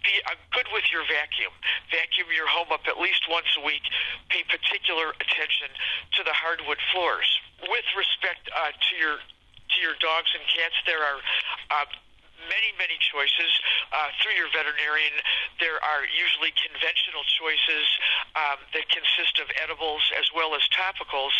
be 0.00 0.16
uh, 0.24 0.36
good 0.52 0.68
with 0.72 0.88
your 0.88 1.04
vacuum. 1.04 1.52
Vacuum 1.92 2.28
your 2.32 2.46
home 2.46 2.72
up 2.72 2.88
at 2.88 2.96
least 3.00 3.28
once 3.28 3.48
a 3.58 3.62
week. 3.64 3.84
Pay 4.32 4.44
particular 4.48 5.12
attention 5.20 5.72
to 6.16 6.20
the 6.22 6.32
hardwood 6.32 6.80
floors. 6.92 7.28
With 7.68 7.88
respect 7.96 8.48
uh, 8.52 8.72
to 8.72 8.92
your 8.96 9.16
to 9.18 9.76
your 9.80 9.96
dogs 9.98 10.30
and 10.36 10.44
cats, 10.44 10.76
there 10.84 11.00
are 11.00 11.18
uh, 11.72 11.88
many, 12.50 12.70
many 12.76 12.96
choices 13.00 13.50
uh, 13.92 14.10
through 14.20 14.34
your 14.36 14.50
veterinarian. 14.52 15.14
There 15.60 15.78
are 15.80 16.02
usually 16.08 16.52
conventional 16.56 17.24
choices 17.36 17.84
um, 18.34 18.58
that 18.74 18.86
consist 18.90 19.38
of 19.40 19.48
edibles 19.60 20.02
as 20.18 20.28
well 20.32 20.54
as 20.54 20.62
topicals 20.72 21.34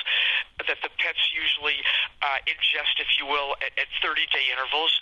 that 0.66 0.78
the 0.80 0.92
pets 1.00 1.22
usually 1.34 1.78
uh, 2.22 2.38
ingest, 2.48 2.96
if 3.02 3.10
you 3.18 3.26
will, 3.26 3.58
at, 3.64 3.74
at 3.76 3.88
30 4.00 4.24
day 4.30 4.46
intervals. 4.52 4.92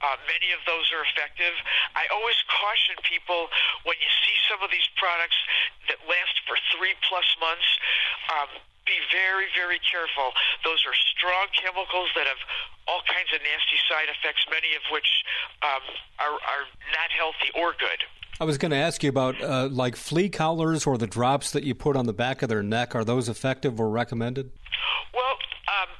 Uh, 0.00 0.16
many 0.30 0.54
of 0.54 0.62
those 0.64 0.86
are 0.94 1.02
effective. 1.04 1.54
I 1.98 2.06
always 2.14 2.38
caution 2.46 2.96
people 3.04 3.50
when 3.84 3.98
you 3.98 4.10
see 4.24 4.36
some 4.48 4.62
of 4.62 4.70
these 4.70 4.86
products 4.96 5.36
that 5.90 5.98
last 6.06 6.36
for 6.46 6.56
three 6.76 6.94
plus 7.06 7.26
months. 7.40 7.68
Um, 8.30 8.50
be 8.88 8.98
very, 9.14 9.46
very 9.54 9.78
careful. 9.86 10.34
Those 10.66 10.82
are 10.82 10.96
strong 11.14 11.46
chemicals 11.54 12.10
that 12.18 12.26
have 12.26 12.42
all 12.90 13.06
kinds 13.06 13.30
of 13.30 13.38
nasty 13.46 13.78
side 13.86 14.10
effects, 14.10 14.42
many 14.50 14.74
of 14.74 14.82
which 14.90 15.06
um, 15.62 15.84
are, 16.18 16.34
are 16.34 16.66
not 16.90 17.08
healthy 17.14 17.54
or 17.54 17.70
good. 17.78 18.02
I 18.42 18.44
was 18.44 18.58
going 18.58 18.72
to 18.72 18.82
ask 18.82 19.04
you 19.04 19.10
about 19.12 19.38
uh, 19.38 19.68
like 19.70 19.94
flea 19.94 20.28
collars 20.28 20.88
or 20.88 20.98
the 20.98 21.06
drops 21.06 21.52
that 21.52 21.62
you 21.62 21.74
put 21.76 21.94
on 21.94 22.06
the 22.10 22.16
back 22.16 22.42
of 22.42 22.48
their 22.48 22.64
neck. 22.64 22.96
Are 22.96 23.04
those 23.04 23.28
effective 23.28 23.78
or 23.78 23.92
recommended? 23.92 24.50
Well, 25.14 25.36
um, 25.68 25.90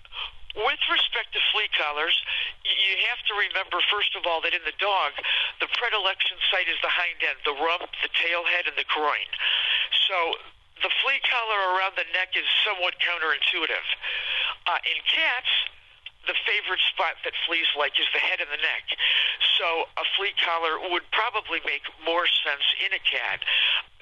with 0.67 0.83
respect 0.91 1.37
to 1.37 1.41
flea 1.53 1.69
collars, 1.77 2.17
you 2.65 2.95
have 3.13 3.21
to 3.29 3.35
remember, 3.37 3.79
first 3.93 4.17
of 4.17 4.25
all, 4.25 4.41
that 4.43 4.57
in 4.57 4.65
the 4.65 4.75
dog, 4.81 5.15
the 5.61 5.69
predilection 5.79 6.41
site 6.51 6.67
is 6.67 6.81
the 6.83 6.91
hind 6.91 7.21
end, 7.21 7.39
the 7.45 7.55
rump, 7.61 7.87
the 8.03 8.11
tail 8.19 8.43
head, 8.49 8.67
and 8.67 8.75
the 8.75 8.89
groin. 8.89 9.29
So 10.09 10.41
the 10.81 10.91
flea 11.05 11.21
collar 11.29 11.61
around 11.77 12.01
the 12.01 12.09
neck 12.17 12.33
is 12.41 12.49
somewhat 12.65 12.97
counterintuitive. 13.05 13.87
Uh, 14.65 14.81
in 14.89 14.97
cats, 15.05 15.53
the 16.29 16.37
favorite 16.45 16.83
spot 16.93 17.17
that 17.25 17.33
fleas 17.49 17.69
like 17.77 17.97
is 17.97 18.09
the 18.13 18.21
head 18.21 18.41
and 18.41 18.51
the 18.53 18.61
neck. 18.61 18.87
So 19.57 19.89
a 19.97 20.05
flea 20.17 20.37
collar 20.41 20.77
would 20.93 21.07
probably 21.13 21.65
make 21.65 21.85
more 22.05 22.29
sense 22.45 22.67
in 22.85 22.93
a 22.93 23.03
cat. 23.03 23.41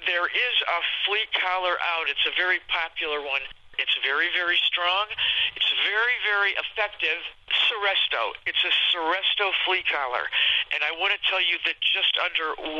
There 0.03 0.27
is 0.27 0.55
a 0.67 0.79
flea 1.03 1.27
collar 1.35 1.79
out. 1.79 2.11
It's 2.11 2.23
a 2.27 2.35
very 2.35 2.59
popular 2.67 3.23
one. 3.23 3.43
It's 3.79 3.95
very, 4.03 4.27
very 4.35 4.59
strong. 4.67 5.07
It's 5.55 5.71
very, 5.87 6.17
very 6.27 6.51
effective. 6.59 7.23
Seresto. 7.67 8.35
It's 8.43 8.59
a 8.67 8.73
Seresto 8.91 9.55
flea 9.63 9.87
collar. 9.87 10.27
And 10.75 10.83
I 10.83 10.91
want 10.99 11.15
to 11.15 11.21
tell 11.31 11.39
you 11.39 11.55
that 11.63 11.79
just 11.79 12.19
under 12.19 12.59
1 12.59 12.75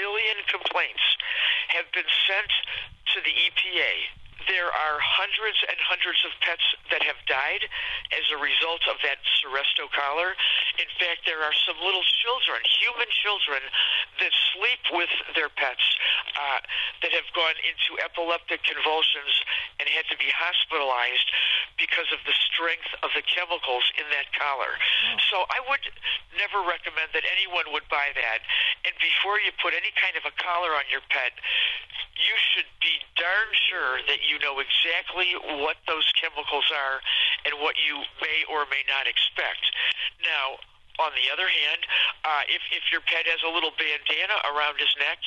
million 0.00 0.36
complaints 0.48 1.04
have 1.76 1.84
been 1.92 2.08
sent 2.24 2.50
to 3.12 3.20
the 3.20 3.34
EPA 3.36 4.23
there 4.48 4.68
are 4.68 4.96
hundreds 5.00 5.58
and 5.66 5.76
hundreds 5.80 6.20
of 6.24 6.32
pets 6.44 6.64
that 6.90 7.02
have 7.04 7.18
died 7.26 7.64
as 8.14 8.24
a 8.32 8.38
result 8.38 8.84
of 8.90 8.96
that 9.02 9.20
Seresto 9.40 9.88
collar. 9.92 10.36
In 10.80 10.90
fact, 11.00 11.24
there 11.24 11.40
are 11.40 11.54
some 11.64 11.78
little 11.80 12.04
children, 12.24 12.60
human 12.80 13.08
children, 13.24 13.62
that 14.20 14.32
sleep 14.56 14.82
with 14.92 15.12
their 15.34 15.50
pets 15.50 15.84
uh, 16.36 16.60
that 17.02 17.12
have 17.12 17.28
gone 17.34 17.56
into 17.64 17.98
epileptic 18.02 18.62
convulsions 18.64 19.32
and 19.80 19.88
had 19.90 20.06
to 20.10 20.16
be 20.18 20.28
hospitalized 20.30 21.28
because 21.76 22.08
of 22.14 22.20
the 22.28 22.36
strength 22.52 22.90
of 23.02 23.10
the 23.16 23.24
chemicals 23.26 23.84
in 23.98 24.06
that 24.14 24.28
collar. 24.36 24.72
Oh. 24.74 25.18
So 25.30 25.36
I 25.50 25.60
would 25.66 25.84
never 26.38 26.62
recommend 26.66 27.10
that 27.14 27.24
anyone 27.26 27.70
would 27.74 27.86
buy 27.90 28.14
that. 28.14 28.40
And 28.86 28.94
before 29.00 29.40
you 29.42 29.50
put 29.58 29.74
any 29.74 29.90
kind 29.98 30.14
of 30.18 30.24
a 30.28 30.34
collar 30.38 30.74
on 30.76 30.86
your 30.90 31.02
pet, 31.10 31.34
you 32.14 32.34
should 32.54 32.70
be 32.78 32.94
darn 33.18 33.50
sure 33.66 33.98
that 34.06 34.22
you 34.22 34.33
know 34.40 34.58
exactly 34.58 35.34
what 35.62 35.76
those 35.86 36.06
chemicals 36.18 36.66
are 36.72 36.98
and 37.44 37.60
what 37.60 37.76
you 37.78 38.02
may 38.22 38.46
or 38.48 38.64
may 38.70 38.82
not 38.88 39.06
expect. 39.06 39.62
Now, 40.22 40.58
on 41.02 41.10
the 41.18 41.26
other 41.34 41.50
hand, 41.50 41.82
uh, 42.22 42.42
if, 42.46 42.62
if 42.70 42.86
your 42.94 43.02
pet 43.02 43.26
has 43.26 43.42
a 43.42 43.50
little 43.50 43.74
bandana 43.74 44.38
around 44.54 44.78
his 44.78 44.90
neck, 45.02 45.18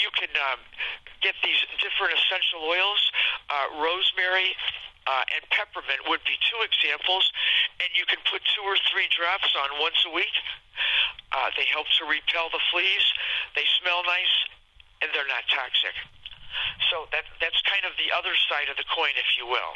you 0.00 0.08
can 0.16 0.32
um, 0.48 0.60
get 1.20 1.36
these 1.44 1.60
different 1.76 2.16
essential 2.16 2.64
oils. 2.64 3.02
Uh, 3.52 3.84
rosemary 3.84 4.56
uh, 5.04 5.34
and 5.36 5.44
peppermint 5.52 6.00
would 6.08 6.24
be 6.24 6.36
two 6.48 6.60
examples, 6.64 7.28
and 7.84 7.88
you 7.92 8.08
can 8.08 8.20
put 8.32 8.40
two 8.56 8.64
or 8.64 8.80
three 8.88 9.12
drops 9.12 9.52
on 9.60 9.76
once 9.76 10.00
a 10.08 10.12
week. 10.12 10.32
Uh, 11.36 11.52
they 11.52 11.68
help 11.68 11.84
to 12.00 12.08
repel 12.08 12.48
the 12.48 12.62
fleas. 12.72 13.04
They 13.52 13.68
smell 13.76 14.00
nice, 14.08 14.36
and 15.04 15.12
they're 15.12 15.28
not 15.28 15.44
toxic. 15.52 15.92
So 16.90 17.06
that 17.12 17.24
that's 17.40 17.60
kind 17.62 17.84
of 17.84 17.92
the 17.96 18.14
other 18.16 18.34
side 18.48 18.68
of 18.70 18.76
the 18.76 18.84
coin, 18.94 19.14
if 19.16 19.38
you 19.38 19.46
will. 19.46 19.74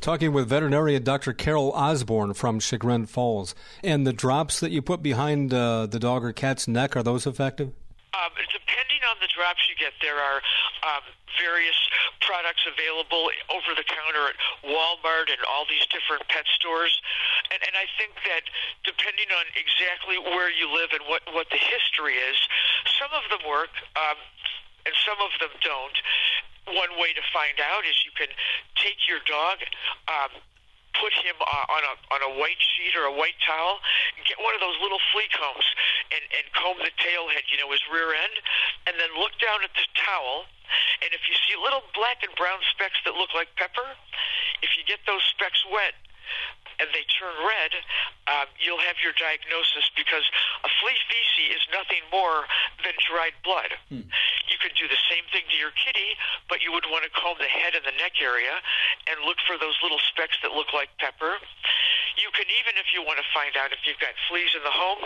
Talking 0.00 0.32
with 0.32 0.48
veterinarian 0.48 1.02
Dr. 1.02 1.32
Carol 1.32 1.72
Osborne 1.72 2.34
from 2.34 2.60
Chagrin 2.60 3.06
Falls. 3.06 3.54
And 3.82 4.06
the 4.06 4.12
drops 4.12 4.60
that 4.60 4.70
you 4.70 4.82
put 4.82 5.02
behind 5.02 5.54
uh, 5.54 5.86
the 5.86 5.98
dog 5.98 6.24
or 6.24 6.32
cat's 6.32 6.68
neck, 6.68 6.96
are 6.96 7.02
those 7.02 7.26
effective? 7.26 7.72
Um, 8.12 8.30
depending 8.52 9.00
on 9.08 9.16
the 9.24 9.28
drops 9.32 9.64
you 9.64 9.74
get, 9.80 9.96
there 10.04 10.20
are 10.20 10.44
um, 10.84 11.04
various 11.40 11.78
products 12.20 12.68
available 12.68 13.32
over 13.48 13.72
the 13.72 13.86
counter 13.88 14.28
at 14.28 14.36
Walmart 14.60 15.32
and 15.32 15.40
all 15.48 15.64
these 15.68 15.84
different 15.88 16.20
pet 16.28 16.44
stores. 16.52 16.92
And, 17.48 17.60
and 17.64 17.74
I 17.76 17.88
think 17.96 18.12
that 18.28 18.44
depending 18.84 19.32
on 19.32 19.44
exactly 19.56 20.20
where 20.20 20.52
you 20.52 20.68
live 20.68 20.92
and 20.92 21.04
what, 21.08 21.24
what 21.32 21.48
the 21.48 21.60
history 21.60 22.20
is, 22.20 22.36
some 23.00 23.12
of 23.16 23.24
them 23.32 23.42
work. 23.48 23.72
Um, 23.96 24.20
and 24.86 24.94
some 25.04 25.18
of 25.20 25.32
them 25.40 25.52
don't. 25.64 25.98
One 26.64 26.96
way 26.96 27.12
to 27.12 27.24
find 27.32 27.60
out 27.60 27.84
is 27.84 27.92
you 28.08 28.14
can 28.16 28.32
take 28.80 28.96
your 29.04 29.20
dog, 29.28 29.60
um, 30.08 30.32
put 30.96 31.12
him 31.12 31.36
uh, 31.36 31.76
on 31.76 31.82
a 31.84 31.94
on 32.14 32.20
a 32.24 32.30
white 32.40 32.60
sheet 32.60 32.96
or 32.96 33.04
a 33.04 33.12
white 33.12 33.36
towel, 33.44 33.84
get 34.24 34.40
one 34.40 34.56
of 34.56 34.62
those 34.64 34.78
little 34.80 35.00
flea 35.12 35.28
combs, 35.34 35.66
and 36.08 36.24
and 36.32 36.44
comb 36.56 36.80
the 36.80 36.94
tail 36.96 37.28
head, 37.28 37.44
you 37.52 37.60
know, 37.60 37.68
his 37.68 37.84
rear 37.92 38.16
end, 38.16 38.36
and 38.88 38.96
then 38.96 39.12
look 39.20 39.36
down 39.42 39.60
at 39.60 39.72
the 39.76 39.84
towel. 39.92 40.48
And 41.04 41.12
if 41.12 41.28
you 41.28 41.36
see 41.44 41.52
little 41.60 41.84
black 41.92 42.24
and 42.24 42.32
brown 42.40 42.64
specks 42.72 42.96
that 43.04 43.12
look 43.12 43.36
like 43.36 43.52
pepper, 43.60 43.84
if 44.64 44.72
you 44.80 44.82
get 44.88 45.04
those 45.04 45.20
specks 45.36 45.60
wet, 45.68 45.92
and 46.80 46.90
they 46.90 47.06
turn 47.14 47.34
red, 47.46 47.72
um, 48.26 48.46
you'll 48.58 48.82
have 48.82 48.98
your 48.98 49.14
diagnosis 49.14 49.86
because 49.94 50.26
a 50.66 50.70
flea 50.82 50.98
feces 51.06 51.60
is 51.60 51.62
nothing 51.70 52.02
more 52.10 52.46
than 52.82 52.94
dried 53.06 53.36
blood. 53.46 53.70
Hmm. 53.90 54.06
You 54.50 54.56
could 54.58 54.74
do 54.74 54.86
the 54.90 54.98
same 55.10 55.24
thing 55.30 55.46
to 55.50 55.56
your 55.58 55.74
kitty, 55.78 56.18
but 56.50 56.62
you 56.62 56.74
would 56.74 56.86
want 56.90 57.06
to 57.06 57.12
comb 57.14 57.38
the 57.38 57.50
head 57.50 57.78
and 57.78 57.84
the 57.86 57.94
neck 57.98 58.18
area 58.18 58.58
and 59.06 59.22
look 59.22 59.38
for 59.46 59.58
those 59.58 59.76
little 59.82 60.02
specks 60.10 60.38
that 60.42 60.52
look 60.52 60.74
like 60.74 60.90
pepper. 60.98 61.38
You 62.14 62.30
can 62.30 62.46
even, 62.62 62.78
if 62.78 62.94
you 62.94 63.02
want 63.02 63.18
to 63.18 63.28
find 63.34 63.54
out 63.58 63.74
if 63.74 63.82
you've 63.84 63.98
got 63.98 64.14
fleas 64.30 64.54
in 64.54 64.62
the 64.62 64.72
home, 64.72 65.02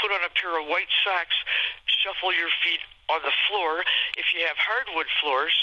put 0.00 0.08
on 0.12 0.24
a 0.24 0.32
pair 0.32 0.56
of 0.56 0.64
white 0.66 0.88
socks, 1.04 1.36
shuffle 1.84 2.32
your 2.32 2.48
feet 2.64 2.80
on 3.12 3.22
the 3.22 3.34
floor. 3.46 3.84
If 4.18 4.32
you 4.34 4.42
have 4.48 4.58
hardwood 4.58 5.06
floors, 5.22 5.54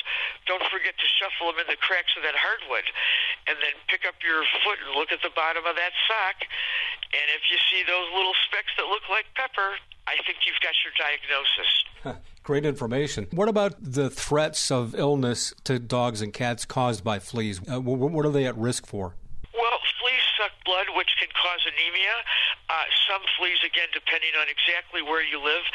don't 0.45 0.63
forget 0.71 0.95
to 0.95 1.07
shuffle 1.19 1.51
them 1.51 1.65
in 1.65 1.67
the 1.67 1.79
cracks 1.79 2.13
of 2.15 2.23
that 2.23 2.37
hardwood. 2.37 2.87
And 3.49 3.59
then 3.59 3.75
pick 3.91 4.07
up 4.07 4.15
your 4.23 4.45
foot 4.63 4.79
and 4.85 4.95
look 4.95 5.11
at 5.11 5.19
the 5.25 5.33
bottom 5.33 5.65
of 5.67 5.75
that 5.75 5.93
sock. 6.07 6.45
And 7.11 7.27
if 7.35 7.43
you 7.51 7.57
see 7.67 7.83
those 7.83 8.07
little 8.15 8.37
specks 8.47 8.71
that 8.79 8.87
look 8.87 9.03
like 9.09 9.27
pepper, 9.35 9.75
I 10.07 10.15
think 10.23 10.45
you've 10.45 10.61
got 10.61 10.75
your 10.85 10.93
diagnosis. 10.95 11.71
Great 12.43 12.65
information. 12.65 13.27
What 13.31 13.47
about 13.47 13.75
the 13.79 14.09
threats 14.09 14.69
of 14.69 14.95
illness 14.95 15.53
to 15.63 15.79
dogs 15.79 16.21
and 16.21 16.33
cats 16.33 16.65
caused 16.65 17.03
by 17.03 17.19
fleas? 17.19 17.61
Uh, 17.67 17.79
what 17.79 18.25
are 18.25 18.31
they 18.31 18.45
at 18.45 18.57
risk 18.57 18.85
for? 18.85 19.15
Blood, 20.63 20.91
which 20.95 21.11
can 21.19 21.29
cause 21.35 21.61
anemia. 21.67 22.15
Uh, 22.71 22.87
some 23.07 23.23
fleas, 23.35 23.59
again, 23.63 23.91
depending 23.91 24.31
on 24.39 24.47
exactly 24.47 25.03
where 25.03 25.23
you 25.23 25.39
live, 25.39 25.65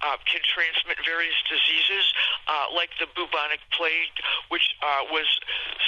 uh, 0.00 0.16
can 0.24 0.40
transmit 0.44 0.96
various 1.04 1.36
diseases, 1.48 2.04
uh, 2.48 2.72
like 2.72 2.90
the 2.96 3.08
bubonic 3.12 3.60
plague, 3.76 4.14
which 4.48 4.64
uh, 4.80 5.08
was 5.12 5.28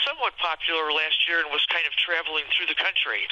somewhat 0.05 0.37
popular 0.39 0.93
last 0.93 1.17
year 1.25 1.41
and 1.41 1.49
was 1.49 1.65
kind 1.73 1.85
of 1.89 1.93
traveling 1.97 2.45
through 2.53 2.69
the 2.69 2.79
country. 2.79 3.25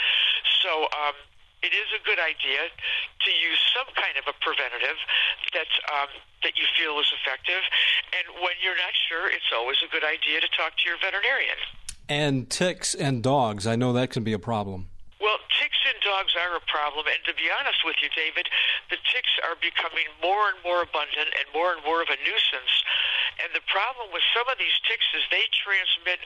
So, 0.65 0.89
um, 0.93 1.17
it 1.59 1.75
is 1.75 1.91
a 1.91 1.99
good 2.07 2.23
idea 2.23 2.71
to 2.71 3.31
use 3.35 3.59
some 3.75 3.91
kind 3.99 4.15
of 4.15 4.31
a 4.31 4.35
preventative 4.39 4.95
that 5.51 5.67
um, 5.91 6.07
that 6.47 6.55
you 6.55 6.63
feel 6.79 6.95
is 7.03 7.11
effective. 7.11 7.59
And 8.15 8.31
when 8.39 8.55
you're 8.63 8.79
not 8.79 8.95
sure, 9.11 9.27
it's 9.27 9.51
always 9.51 9.83
a 9.83 9.91
good 9.91 10.07
idea 10.07 10.39
to 10.39 10.47
talk 10.55 10.79
to 10.79 10.85
your 10.87 11.03
veterinarian 11.03 11.59
and 12.09 12.49
ticks 12.49 12.95
and 12.95 13.23
dogs. 13.23 13.67
I 13.67 13.77
know 13.77 13.93
that 13.93 14.11
can 14.11 14.25
be 14.25 14.33
a 14.33 14.39
problem. 14.39 14.89
Well, 15.19 15.43
ticks 15.59 15.83
and 15.83 15.99
dogs 16.07 16.39
are 16.39 16.55
a 16.55 16.63
problem, 16.71 17.11
and 17.11 17.19
to 17.27 17.35
be 17.35 17.51
honest 17.51 17.83
with 17.83 17.99
you, 17.99 18.07
David, 18.15 18.47
the 18.87 19.03
ticks 19.11 19.35
are 19.43 19.59
becoming 19.59 20.07
more 20.23 20.55
and 20.55 20.59
more 20.63 20.87
abundant 20.87 21.35
and 21.35 21.47
more 21.51 21.75
and 21.75 21.83
more 21.83 21.99
of 21.99 22.09
a 22.09 22.19
nuisance. 22.23 22.75
And 23.43 23.51
the 23.51 23.65
problem 23.67 24.15
with 24.15 24.23
some 24.31 24.47
of 24.47 24.63
these 24.63 24.75
ticks 24.87 25.07
is 25.19 25.27
they 25.35 25.43
transmit 25.59 26.23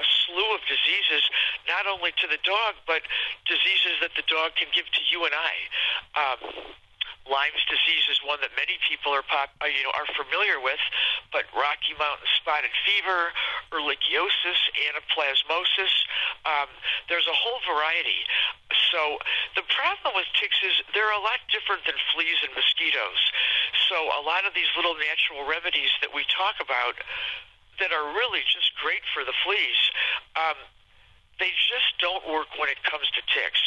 a 0.00 0.04
slew 0.24 0.48
of 0.56 0.64
diseases, 0.64 1.28
not 1.68 1.84
only 1.84 2.16
to 2.24 2.26
the 2.26 2.40
dog, 2.40 2.80
but 2.88 3.04
diseases 3.44 4.00
that 4.00 4.16
the 4.16 4.24
dog 4.24 4.56
can 4.56 4.72
give 4.72 4.88
to 4.88 5.02
you 5.12 5.28
and 5.28 5.36
I. 5.36 5.52
Um, 6.16 6.38
Lyme's 7.28 7.62
disease 7.70 8.06
is 8.10 8.18
one 8.26 8.42
that 8.42 8.50
many 8.58 8.78
people 8.82 9.14
are 9.14 9.22
pop, 9.22 9.54
uh, 9.62 9.70
you 9.70 9.82
know 9.86 9.94
are 9.94 10.08
familiar 10.18 10.58
with, 10.58 10.80
but 11.30 11.46
Rocky 11.54 11.94
Mountain 11.94 12.26
spotted 12.42 12.74
fever, 12.82 13.30
ehrlichiosis, 13.70 14.60
anaplasmosis. 14.90 15.94
Um, 16.42 16.70
there's 17.06 17.26
a 17.30 17.36
whole 17.36 17.62
variety. 17.62 18.26
So 18.90 19.22
the 19.54 19.64
problem 19.70 20.18
with 20.18 20.26
ticks 20.36 20.58
is 20.66 20.74
they're 20.92 21.14
a 21.14 21.22
lot 21.22 21.38
different 21.48 21.86
than 21.86 21.96
fleas 22.10 22.42
and 22.42 22.52
mosquitoes. 22.58 23.20
So 23.88 23.96
a 24.18 24.22
lot 24.26 24.42
of 24.42 24.52
these 24.52 24.68
little 24.74 24.98
natural 24.98 25.46
remedies 25.46 25.94
that 26.02 26.10
we 26.10 26.26
talk 26.28 26.58
about 26.58 26.98
that 27.80 27.94
are 27.94 28.14
really 28.18 28.44
just 28.50 28.74
great 28.82 29.02
for 29.14 29.24
the 29.24 29.34
fleas, 29.46 29.80
um, 30.36 30.58
they 31.38 31.52
just 31.70 31.90
don't 32.00 32.24
work 32.28 32.48
when 32.58 32.68
it 32.68 32.80
comes 32.84 33.06
to 33.16 33.20
ticks. 33.32 33.62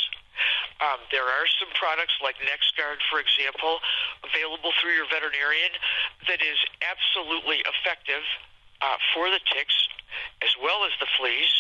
Um, 0.84 1.00
there 1.12 1.24
are 1.24 1.48
some 1.60 1.72
products 1.80 2.14
like 2.20 2.36
NexGard, 2.44 3.00
for 3.08 3.24
example, 3.24 3.80
available 4.28 4.76
through 4.84 4.92
your 4.92 5.08
veterinarian 5.08 5.72
that 6.28 6.44
is 6.44 6.60
absolutely 6.84 7.64
effective 7.64 8.24
uh, 8.82 8.98
for 9.14 9.30
the 9.30 9.40
ticks 9.52 9.76
as 10.44 10.54
well 10.62 10.84
as 10.88 10.94
the 11.00 11.10
fleas. 11.20 11.52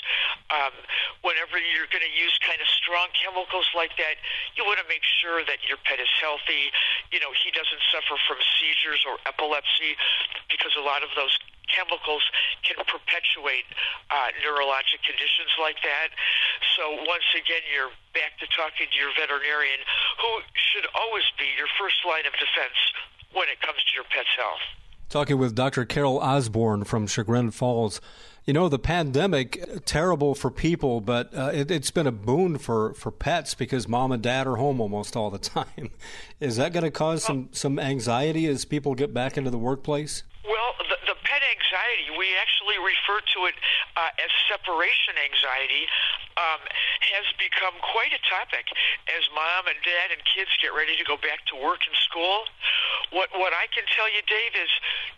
Um, 0.51 0.75
whenever 1.23 1.59
you're 1.59 1.89
going 1.91 2.05
to 2.05 2.15
use 2.15 2.31
kind 2.43 2.59
of 2.59 2.67
strong 2.71 3.11
chemicals 3.15 3.67
like 3.75 3.95
that, 3.99 4.15
you 4.55 4.63
want 4.63 4.79
to 4.79 4.87
make 4.87 5.03
sure 5.19 5.43
that 5.43 5.63
your 5.67 5.79
pet 5.83 5.99
is 5.99 6.11
healthy. 6.21 6.71
You 7.11 7.19
know, 7.19 7.31
he 7.35 7.51
doesn't 7.51 7.83
suffer 7.91 8.15
from 8.27 8.39
seizures 8.59 9.03
or 9.03 9.19
epilepsy 9.27 9.99
because 10.47 10.71
a 10.79 10.83
lot 10.83 11.03
of 11.03 11.11
those 11.19 11.33
chemicals 11.67 12.21
can 12.61 12.77
perpetuate 12.85 13.65
uh, 14.13 14.29
neurologic 14.45 15.01
conditions 15.01 15.49
like 15.57 15.81
that. 15.81 16.13
So 16.77 17.03
once 17.09 17.25
again, 17.33 17.65
you're 17.73 17.91
back 18.13 18.37
to 18.39 18.45
talking 18.53 18.85
to 18.85 18.97
your 18.97 19.11
veterinarian, 19.17 19.81
who 20.21 20.31
should 20.53 20.85
always 20.93 21.25
be 21.41 21.49
your 21.57 21.69
first 21.81 21.97
line 22.05 22.29
of 22.29 22.37
defense 22.37 22.77
when 23.33 23.49
it 23.49 23.59
comes 23.65 23.81
to 23.81 23.91
your 23.97 24.07
pet's 24.13 24.31
health. 24.37 24.63
Talking 25.09 25.37
with 25.37 25.55
Dr. 25.55 25.85
Carol 25.85 26.17
Osborne 26.19 26.83
from 26.83 27.07
Chagrin 27.07 27.51
Falls. 27.51 28.01
You 28.45 28.53
know, 28.53 28.69
the 28.69 28.79
pandemic, 28.79 29.85
terrible 29.85 30.35
for 30.35 30.51
people, 30.51 31.01
but 31.01 31.33
uh, 31.33 31.51
it, 31.53 31.69
has 31.69 31.89
been 31.89 32.05
a 32.05 32.11
boon 32.11 32.57
for, 32.59 32.93
for 32.93 33.11
pets 33.11 33.55
because 33.55 33.87
mom 33.87 34.11
and 34.11 34.21
dad 34.21 34.45
are 34.45 34.57
home 34.57 34.79
almost 34.79 35.15
all 35.15 35.31
the 35.31 35.39
time. 35.39 35.89
Is 36.39 36.57
that 36.57 36.73
going 36.73 36.83
to 36.83 36.91
cause 36.91 37.23
some, 37.23 37.49
some 37.51 37.79
anxiety 37.79 38.45
as 38.45 38.65
people 38.65 38.93
get 38.93 39.13
back 39.13 39.37
into 39.37 39.49
the 39.49 39.57
workplace? 39.57 40.23
Well, 40.43 40.73
the, 40.77 40.95
the 41.07 41.15
pet 41.23 41.34
anxiety, 41.53 42.09
we 42.17 42.33
actually 42.41 42.77
refer 42.81 43.21
to 43.37 43.39
it 43.45 43.55
uh, 43.95 44.23
as 44.23 44.31
separation 44.49 45.15
anxiety, 45.21 45.85
um, 46.35 46.61
has 47.15 47.27
become 47.39 47.75
quite 47.79 48.11
a 48.11 48.21
topic 48.27 48.67
as 49.07 49.23
mom 49.31 49.71
and 49.71 49.79
dad 49.85 50.11
and 50.11 50.19
kids 50.27 50.51
get 50.59 50.75
ready 50.75 50.97
to 50.99 51.05
go 51.07 51.15
back 51.15 51.45
to 51.47 51.55
work 51.55 51.85
and 51.87 51.95
school. 52.03 52.43
What 53.13 53.31
what 53.37 53.55
I 53.55 53.71
can 53.71 53.87
tell 53.95 54.09
you, 54.11 54.19
Dave, 54.27 54.55
is 54.57 54.71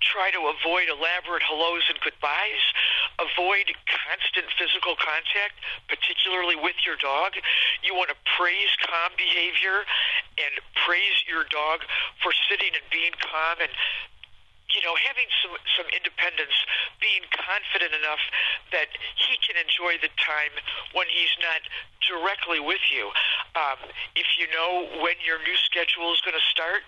try 0.03 0.29
to 0.29 0.41
avoid 0.53 0.91
elaborate 0.91 1.41
hellos 1.41 1.85
and 1.89 1.97
goodbyes. 2.03 2.63
Avoid 3.17 3.73
constant 3.89 4.45
physical 4.59 4.93
contact, 4.99 5.57
particularly 5.89 6.53
with 6.53 6.77
your 6.85 6.99
dog. 7.01 7.33
You 7.81 7.97
want 7.97 8.13
to 8.13 8.19
praise 8.37 8.69
calm 8.85 9.15
behavior 9.17 9.87
and 10.37 10.53
praise 10.85 11.17
your 11.25 11.49
dog 11.49 11.81
for 12.21 12.29
sitting 12.45 12.77
and 12.77 12.85
being 12.93 13.15
calm 13.17 13.57
and 13.57 13.73
you 14.75 14.83
know, 14.83 14.95
having 14.99 15.27
some 15.39 15.55
some 15.79 15.87
independence, 15.95 16.55
being 16.99 17.23
confident 17.31 17.95
enough 17.95 18.19
that 18.75 18.91
he 19.15 19.39
can 19.39 19.55
enjoy 19.55 19.95
the 20.03 20.11
time 20.19 20.51
when 20.91 21.07
he's 21.07 21.31
not 21.39 21.63
directly 22.03 22.59
with 22.59 22.83
you. 22.91 23.07
Um, 23.55 23.79
if 24.19 24.27
you 24.35 24.47
know 24.51 24.99
when 24.99 25.15
your 25.23 25.39
new 25.39 25.57
schedule 25.63 26.11
is 26.11 26.19
going 26.23 26.35
to 26.35 26.47
start, 26.51 26.83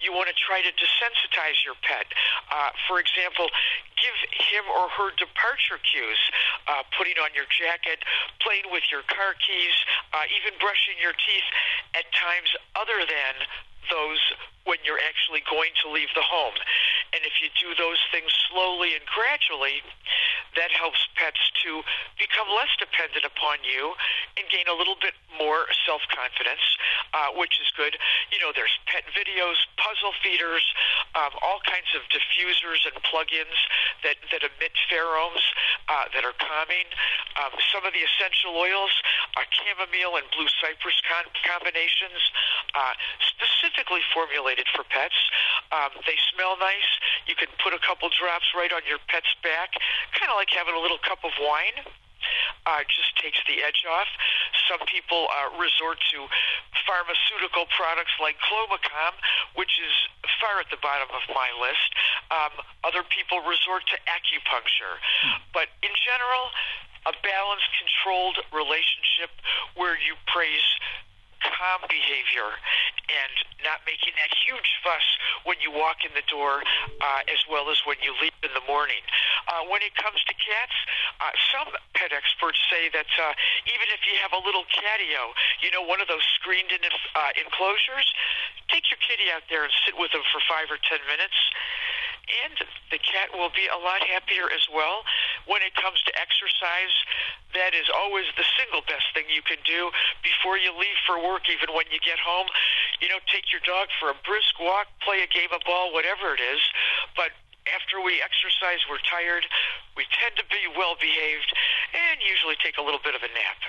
you 0.00 0.12
want 0.12 0.28
to 0.28 0.36
try 0.36 0.60
to 0.60 0.72
desensitize 0.76 1.56
your 1.64 1.76
pet. 1.80 2.04
Uh, 2.52 2.72
for 2.84 3.00
example, 3.00 3.48
give 3.96 4.16
him 4.52 4.64
or 4.68 4.92
her 4.92 5.08
departure 5.16 5.80
cues, 5.88 6.20
uh, 6.68 6.84
putting 7.00 7.16
on 7.16 7.32
your 7.32 7.48
jacket, 7.48 8.04
playing 8.44 8.68
with 8.68 8.84
your 8.92 9.04
car 9.08 9.32
keys, 9.40 9.76
uh, 10.12 10.28
even 10.36 10.52
brushing 10.60 11.00
your 11.00 11.16
teeth 11.16 11.48
at 11.96 12.04
times 12.12 12.52
other 12.76 13.08
than 13.08 13.34
those 13.90 14.20
when 14.66 14.78
you're 14.82 15.00
actually 15.06 15.42
going 15.46 15.70
to 15.82 15.86
leave 15.90 16.10
the 16.18 16.26
home. 16.26 16.54
And 17.14 17.22
if 17.22 17.38
you 17.38 17.48
do 17.54 17.70
those 17.78 18.02
things 18.10 18.28
slowly 18.50 18.98
and 18.98 19.06
gradually, 19.06 19.80
that 20.58 20.74
helps 20.74 20.98
pets 21.14 21.38
to 21.62 21.84
become 22.18 22.48
less 22.50 22.72
dependent 22.80 23.22
upon 23.22 23.62
you 23.62 23.94
and 24.34 24.44
gain 24.50 24.66
a 24.66 24.74
little 24.74 24.98
bit 24.98 25.14
more 25.38 25.70
self 25.86 26.02
confidence, 26.10 26.64
uh, 27.14 27.30
which 27.38 27.60
is 27.62 27.68
good. 27.78 27.94
You 28.34 28.42
know, 28.42 28.50
there's 28.56 28.74
pet 28.90 29.06
videos, 29.14 29.56
puzzle 29.78 30.16
feeders, 30.24 30.64
um, 31.14 31.30
all 31.44 31.62
kinds 31.62 31.88
of 31.94 32.02
diffusers 32.10 32.82
and 32.88 32.96
plugins 33.06 33.56
that, 34.02 34.18
that 34.34 34.42
emit 34.42 34.74
pheromones 34.90 35.44
uh, 35.88 36.10
that 36.10 36.26
are 36.26 36.34
calming. 36.42 36.88
Um, 37.38 37.52
some 37.70 37.84
of 37.86 37.92
the 37.92 38.02
essential 38.02 38.56
oils, 38.56 38.92
uh, 39.36 39.44
chamomile 39.52 40.18
and 40.18 40.26
blue 40.34 40.48
cypress 40.58 40.98
con- 41.04 41.30
combinations, 41.44 42.20
uh, 42.74 42.96
specifically 43.76 44.00
formulated 44.14 44.64
for 44.72 44.84
pets. 44.88 45.16
Um, 45.68 45.92
they 46.08 46.16
smell 46.32 46.56
nice. 46.56 46.88
You 47.28 47.36
can 47.36 47.48
put 47.60 47.76
a 47.76 47.80
couple 47.84 48.08
drops 48.08 48.48
right 48.56 48.72
on 48.72 48.80
your 48.88 48.98
pet's 49.12 49.28
back, 49.44 49.76
kind 50.16 50.32
of 50.32 50.36
like 50.40 50.48
having 50.48 50.72
a 50.72 50.80
little 50.80 50.98
cup 51.04 51.20
of 51.20 51.32
wine. 51.40 51.84
Uh, 52.66 52.82
just 52.90 53.12
takes 53.22 53.38
the 53.46 53.62
edge 53.62 53.86
off. 53.86 54.08
Some 54.66 54.82
people 54.88 55.28
uh, 55.30 55.54
resort 55.60 56.00
to 56.10 56.26
pharmaceutical 56.88 57.70
products 57.76 58.10
like 58.18 58.34
Clomicalm, 58.42 59.14
which 59.54 59.70
is 59.78 59.94
far 60.40 60.58
at 60.58 60.66
the 60.72 60.80
bottom 60.82 61.06
of 61.12 61.22
my 61.30 61.46
list. 61.60 61.86
Um, 62.32 62.64
other 62.82 63.06
people 63.06 63.44
resort 63.46 63.86
to 63.94 63.96
acupuncture. 64.10 64.98
But 65.54 65.70
in 65.86 65.92
general, 66.02 66.50
a 67.06 67.14
balanced, 67.22 67.70
controlled 67.78 68.42
relationship 68.50 69.30
where 69.78 69.94
you 69.94 70.18
praise 70.26 70.66
calm 71.42 71.80
behavior 71.88 72.56
and 73.06 73.34
not 73.62 73.82
making 73.86 74.12
that 74.18 74.32
huge 74.34 74.66
fuss 74.82 75.06
when 75.46 75.56
you 75.62 75.70
walk 75.70 76.02
in 76.02 76.12
the 76.14 76.26
door 76.26 76.62
uh, 77.00 77.22
as 77.30 77.40
well 77.46 77.70
as 77.70 77.78
when 77.86 77.96
you 78.02 78.12
leave 78.18 78.34
in 78.42 78.52
the 78.52 78.64
morning. 78.66 79.00
Uh, 79.46 79.62
when 79.70 79.80
it 79.82 79.94
comes 79.94 80.18
to 80.26 80.34
cats, 80.34 80.76
uh, 81.22 81.30
some 81.54 81.70
pet 81.94 82.10
experts 82.10 82.58
say 82.66 82.90
that 82.90 83.08
uh, 83.18 83.32
even 83.70 83.86
if 83.94 84.02
you 84.04 84.14
have 84.18 84.34
a 84.34 84.42
little 84.42 84.66
catio, 84.68 85.32
you 85.62 85.70
know, 85.70 85.82
one 85.82 86.02
of 86.02 86.08
those 86.10 86.24
screened 86.34 86.70
in 86.74 86.82
uh, 86.82 87.30
enclosures, 87.38 88.08
take 88.68 88.90
your 88.90 88.98
kitty 89.02 89.30
out 89.30 89.46
there 89.48 89.62
and 89.62 89.72
sit 89.86 89.94
with 89.94 90.10
them 90.10 90.24
for 90.34 90.42
five 90.50 90.66
or 90.68 90.78
ten 90.82 91.00
minutes 91.06 91.38
and 92.46 92.56
the 92.90 92.98
cat 93.02 93.30
will 93.34 93.50
be 93.50 93.66
a 93.68 93.78
lot 93.78 94.02
happier 94.02 94.48
as 94.50 94.64
well. 94.70 95.02
When 95.46 95.62
it 95.62 95.74
comes 95.74 96.02
to 96.06 96.12
exercise, 96.18 96.94
that 97.54 97.74
is 97.74 97.86
always 97.90 98.26
the 98.34 98.46
single 98.58 98.82
best 98.86 99.06
thing 99.14 99.26
you 99.30 99.42
can 99.42 99.58
do 99.62 99.90
before 100.22 100.58
you 100.58 100.74
leave 100.74 100.98
for 101.06 101.18
work, 101.18 101.46
even 101.50 101.74
when 101.74 101.86
you 101.90 101.98
get 102.02 102.18
home. 102.18 102.46
You 103.00 103.08
know, 103.10 103.20
take 103.30 103.50
your 103.50 103.62
dog 103.62 103.88
for 103.98 104.10
a 104.10 104.16
brisk 104.26 104.58
walk, 104.58 104.90
play 105.02 105.22
a 105.22 105.30
game 105.30 105.50
of 105.54 105.62
ball, 105.66 105.94
whatever 105.94 106.34
it 106.34 106.42
is. 106.42 106.62
But 107.14 107.34
after 107.74 107.98
we 108.02 108.22
exercise, 108.22 108.82
we're 108.86 109.02
tired. 109.06 109.46
We 109.98 110.06
tend 110.14 110.38
to 110.38 110.46
be 110.46 110.70
well 110.74 110.94
behaved 110.98 111.50
and 111.94 112.22
usually 112.22 112.58
take 112.62 112.78
a 112.78 112.84
little 112.84 113.02
bit 113.02 113.14
of 113.14 113.22
a 113.22 113.30
nap. 113.30 113.60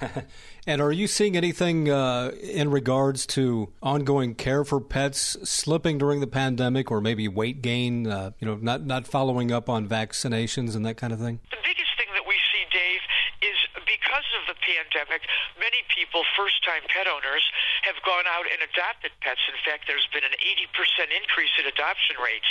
and 0.66 0.80
are 0.80 0.92
you 0.92 1.06
seeing 1.06 1.36
anything 1.36 1.90
uh, 1.90 2.32
in 2.42 2.70
regards 2.70 3.26
to 3.26 3.72
ongoing 3.82 4.34
care 4.34 4.64
for 4.64 4.80
pets 4.80 5.36
slipping 5.48 5.98
during 5.98 6.20
the 6.20 6.26
pandemic, 6.26 6.90
or 6.90 7.00
maybe 7.00 7.28
weight 7.28 7.62
gain? 7.62 8.06
Uh, 8.06 8.32
you 8.38 8.46
know, 8.46 8.56
not 8.56 8.84
not 8.84 9.06
following 9.06 9.52
up 9.52 9.68
on 9.68 9.88
vaccinations 9.88 10.74
and 10.74 10.84
that 10.84 10.96
kind 10.96 11.12
of 11.12 11.18
thing. 11.18 11.40
The 11.50 11.62
biggest 11.62 11.90
thing 11.96 12.08
that 12.14 12.26
we 12.26 12.34
see, 12.52 12.64
Dave, 12.72 13.00
is 13.42 13.56
because 13.86 14.28
of 14.40 14.54
the 14.54 14.58
pandemic, 14.90 15.22
many 15.58 15.86
people, 15.94 16.26
first-time 16.34 16.82
pet 16.90 17.06
owners, 17.06 17.46
have 17.86 17.94
gone 18.02 18.26
out 18.26 18.46
and 18.50 18.58
adopted 18.66 19.14
pets. 19.22 19.40
In 19.46 19.54
fact, 19.62 19.86
there's 19.86 20.06
been 20.10 20.26
an 20.26 20.34
80% 20.42 21.14
increase 21.14 21.54
in 21.58 21.70
adoption 21.70 22.18
rates. 22.18 22.50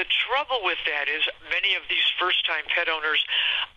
The 0.00 0.08
trouble 0.24 0.64
with 0.64 0.80
that 0.88 1.12
is 1.12 1.20
many 1.52 1.76
of 1.76 1.84
these 1.92 2.04
first-time 2.16 2.64
pet 2.72 2.88
owners 2.88 3.20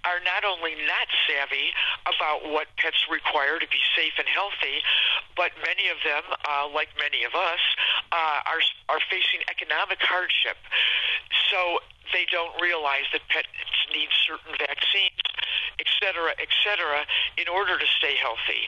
are 0.08 0.24
not 0.24 0.48
only 0.48 0.80
not 0.88 1.08
savvy 1.28 1.76
about 2.08 2.48
what 2.48 2.72
pets 2.80 3.04
require 3.12 3.60
to 3.60 3.68
be 3.68 3.82
safe 4.00 4.16
and 4.16 4.28
healthy, 4.32 4.80
but 5.36 5.52
many 5.60 5.92
of 5.92 6.00
them, 6.08 6.24
uh, 6.48 6.72
like 6.72 6.88
many 6.96 7.28
of 7.28 7.36
us, 7.36 7.64
uh, 8.16 8.48
are 8.48 8.64
are 8.88 9.04
facing 9.12 9.44
economic 9.52 10.00
hardship. 10.00 10.56
So 11.52 11.84
they 12.14 12.24
don't 12.32 12.56
realize 12.62 13.10
that 13.12 13.28
pets 13.28 13.52
need 13.92 14.08
certain 14.24 14.56
vaccines, 14.56 15.20
et 15.80 15.90
cetera, 16.00 16.32
et 16.40 16.52
cetera, 16.64 17.04
in 17.38 17.48
order 17.48 17.78
to 17.78 17.88
stay 18.00 18.16
healthy. 18.16 18.68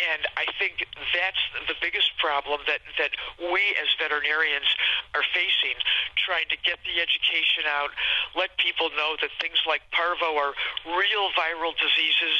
And 0.00 0.24
I 0.34 0.48
think 0.58 0.82
that's 1.14 1.42
the 1.68 1.76
biggest 1.78 2.10
problem 2.18 2.64
that, 2.66 2.80
that 2.98 3.12
we 3.38 3.62
as 3.78 3.88
veterinarians 4.00 4.66
are 5.14 5.22
facing, 5.30 5.78
trying 6.18 6.48
to 6.50 6.58
get 6.64 6.80
the 6.82 6.98
education 6.98 7.68
out, 7.68 7.92
let 8.34 8.50
people 8.58 8.90
know 8.96 9.14
that 9.20 9.30
things 9.38 9.60
like 9.68 9.84
parvo 9.92 10.34
are 10.34 10.56
real 10.96 11.26
viral 11.36 11.76
diseases 11.76 12.36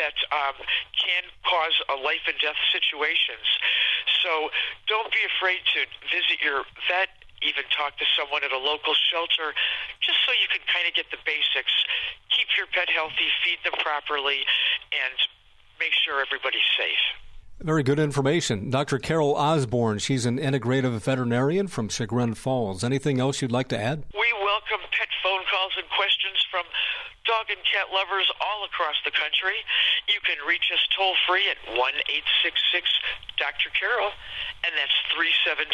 that 0.00 0.16
um, 0.34 0.56
can 0.98 1.24
cause 1.46 1.76
a 1.92 1.96
life 2.00 2.24
and 2.26 2.36
death 2.42 2.58
situations. 2.72 3.46
So 4.24 4.50
don't 4.88 5.12
be 5.12 5.22
afraid 5.36 5.62
to 5.78 5.80
visit 6.10 6.42
your 6.42 6.64
vet 6.90 7.12
even 7.44 7.68
talk 7.68 7.94
to 8.00 8.06
someone 8.16 8.40
at 8.44 8.52
a 8.52 8.58
local 8.58 8.96
shelter, 9.12 9.52
just 10.00 10.16
so 10.24 10.32
you 10.32 10.48
can 10.48 10.64
kind 10.72 10.88
of 10.88 10.96
get 10.96 11.04
the 11.12 11.20
basics. 11.28 11.72
Keep 12.36 12.48
your 12.56 12.66
pet 12.68 12.88
healthy, 12.92 13.28
feed 13.40 13.58
them 13.64 13.72
properly, 13.80 14.44
and 14.92 15.16
make 15.80 15.92
sure 16.04 16.20
everybody's 16.20 16.68
safe. 16.76 17.04
Very 17.64 17.82
good 17.82 17.98
information. 17.98 18.68
Dr. 18.68 18.98
Carol 18.98 19.32
Osborne, 19.34 19.96
she's 19.98 20.26
an 20.26 20.36
integrative 20.36 20.92
veterinarian 21.00 21.66
from 21.66 21.88
Chagrin 21.88 22.34
Falls. 22.34 22.84
Anything 22.84 23.18
else 23.18 23.40
you'd 23.40 23.52
like 23.52 23.68
to 23.72 23.80
add? 23.80 24.04
We 24.12 24.28
welcome 24.44 24.84
pet 24.92 25.08
phone 25.24 25.40
calls 25.48 25.72
and 25.80 25.88
questions 25.96 26.36
from 26.52 26.68
dog 27.24 27.48
and 27.48 27.58
cat 27.64 27.88
lovers 27.88 28.28
all 28.44 28.68
across 28.68 29.00
the 29.08 29.10
country. 29.10 29.56
You 30.12 30.20
can 30.28 30.36
reach 30.44 30.68
us 30.68 30.84
toll 30.92 31.16
free 31.24 31.48
at 31.48 31.56
1 31.72 31.80
866 31.80 32.84
Dr. 33.40 33.72
Carol, 33.72 34.12
and 34.60 34.76
that's 34.76 34.92
372 35.16 35.72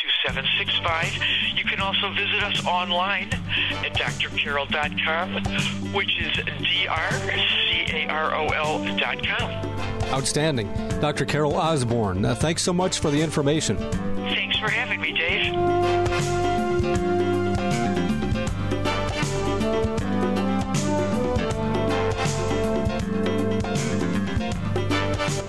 2765. 0.00 1.56
You 1.56 1.64
can 1.64 1.80
also 1.80 2.10
visit 2.12 2.42
us 2.42 2.64
online 2.66 3.30
at 3.84 3.94
drcarol.com, 3.94 5.92
which 5.92 6.18
is 6.20 6.32
D 6.62 6.86
R 6.86 7.10
C 7.12 7.84
A 7.92 8.06
R 8.08 8.34
O 8.34 8.46
L.com. 8.48 9.50
Outstanding. 10.12 10.72
Dr. 11.00 11.24
Carol 11.24 11.54
Osborne, 11.54 12.24
uh, 12.24 12.34
thanks 12.34 12.62
so 12.62 12.72
much 12.72 12.98
for 12.98 13.10
the 13.10 13.20
information. 13.20 13.76
Thanks 13.76 14.58
for 14.58 14.68
having 14.68 15.00
me, 15.00 15.12
Dave. 15.12 16.39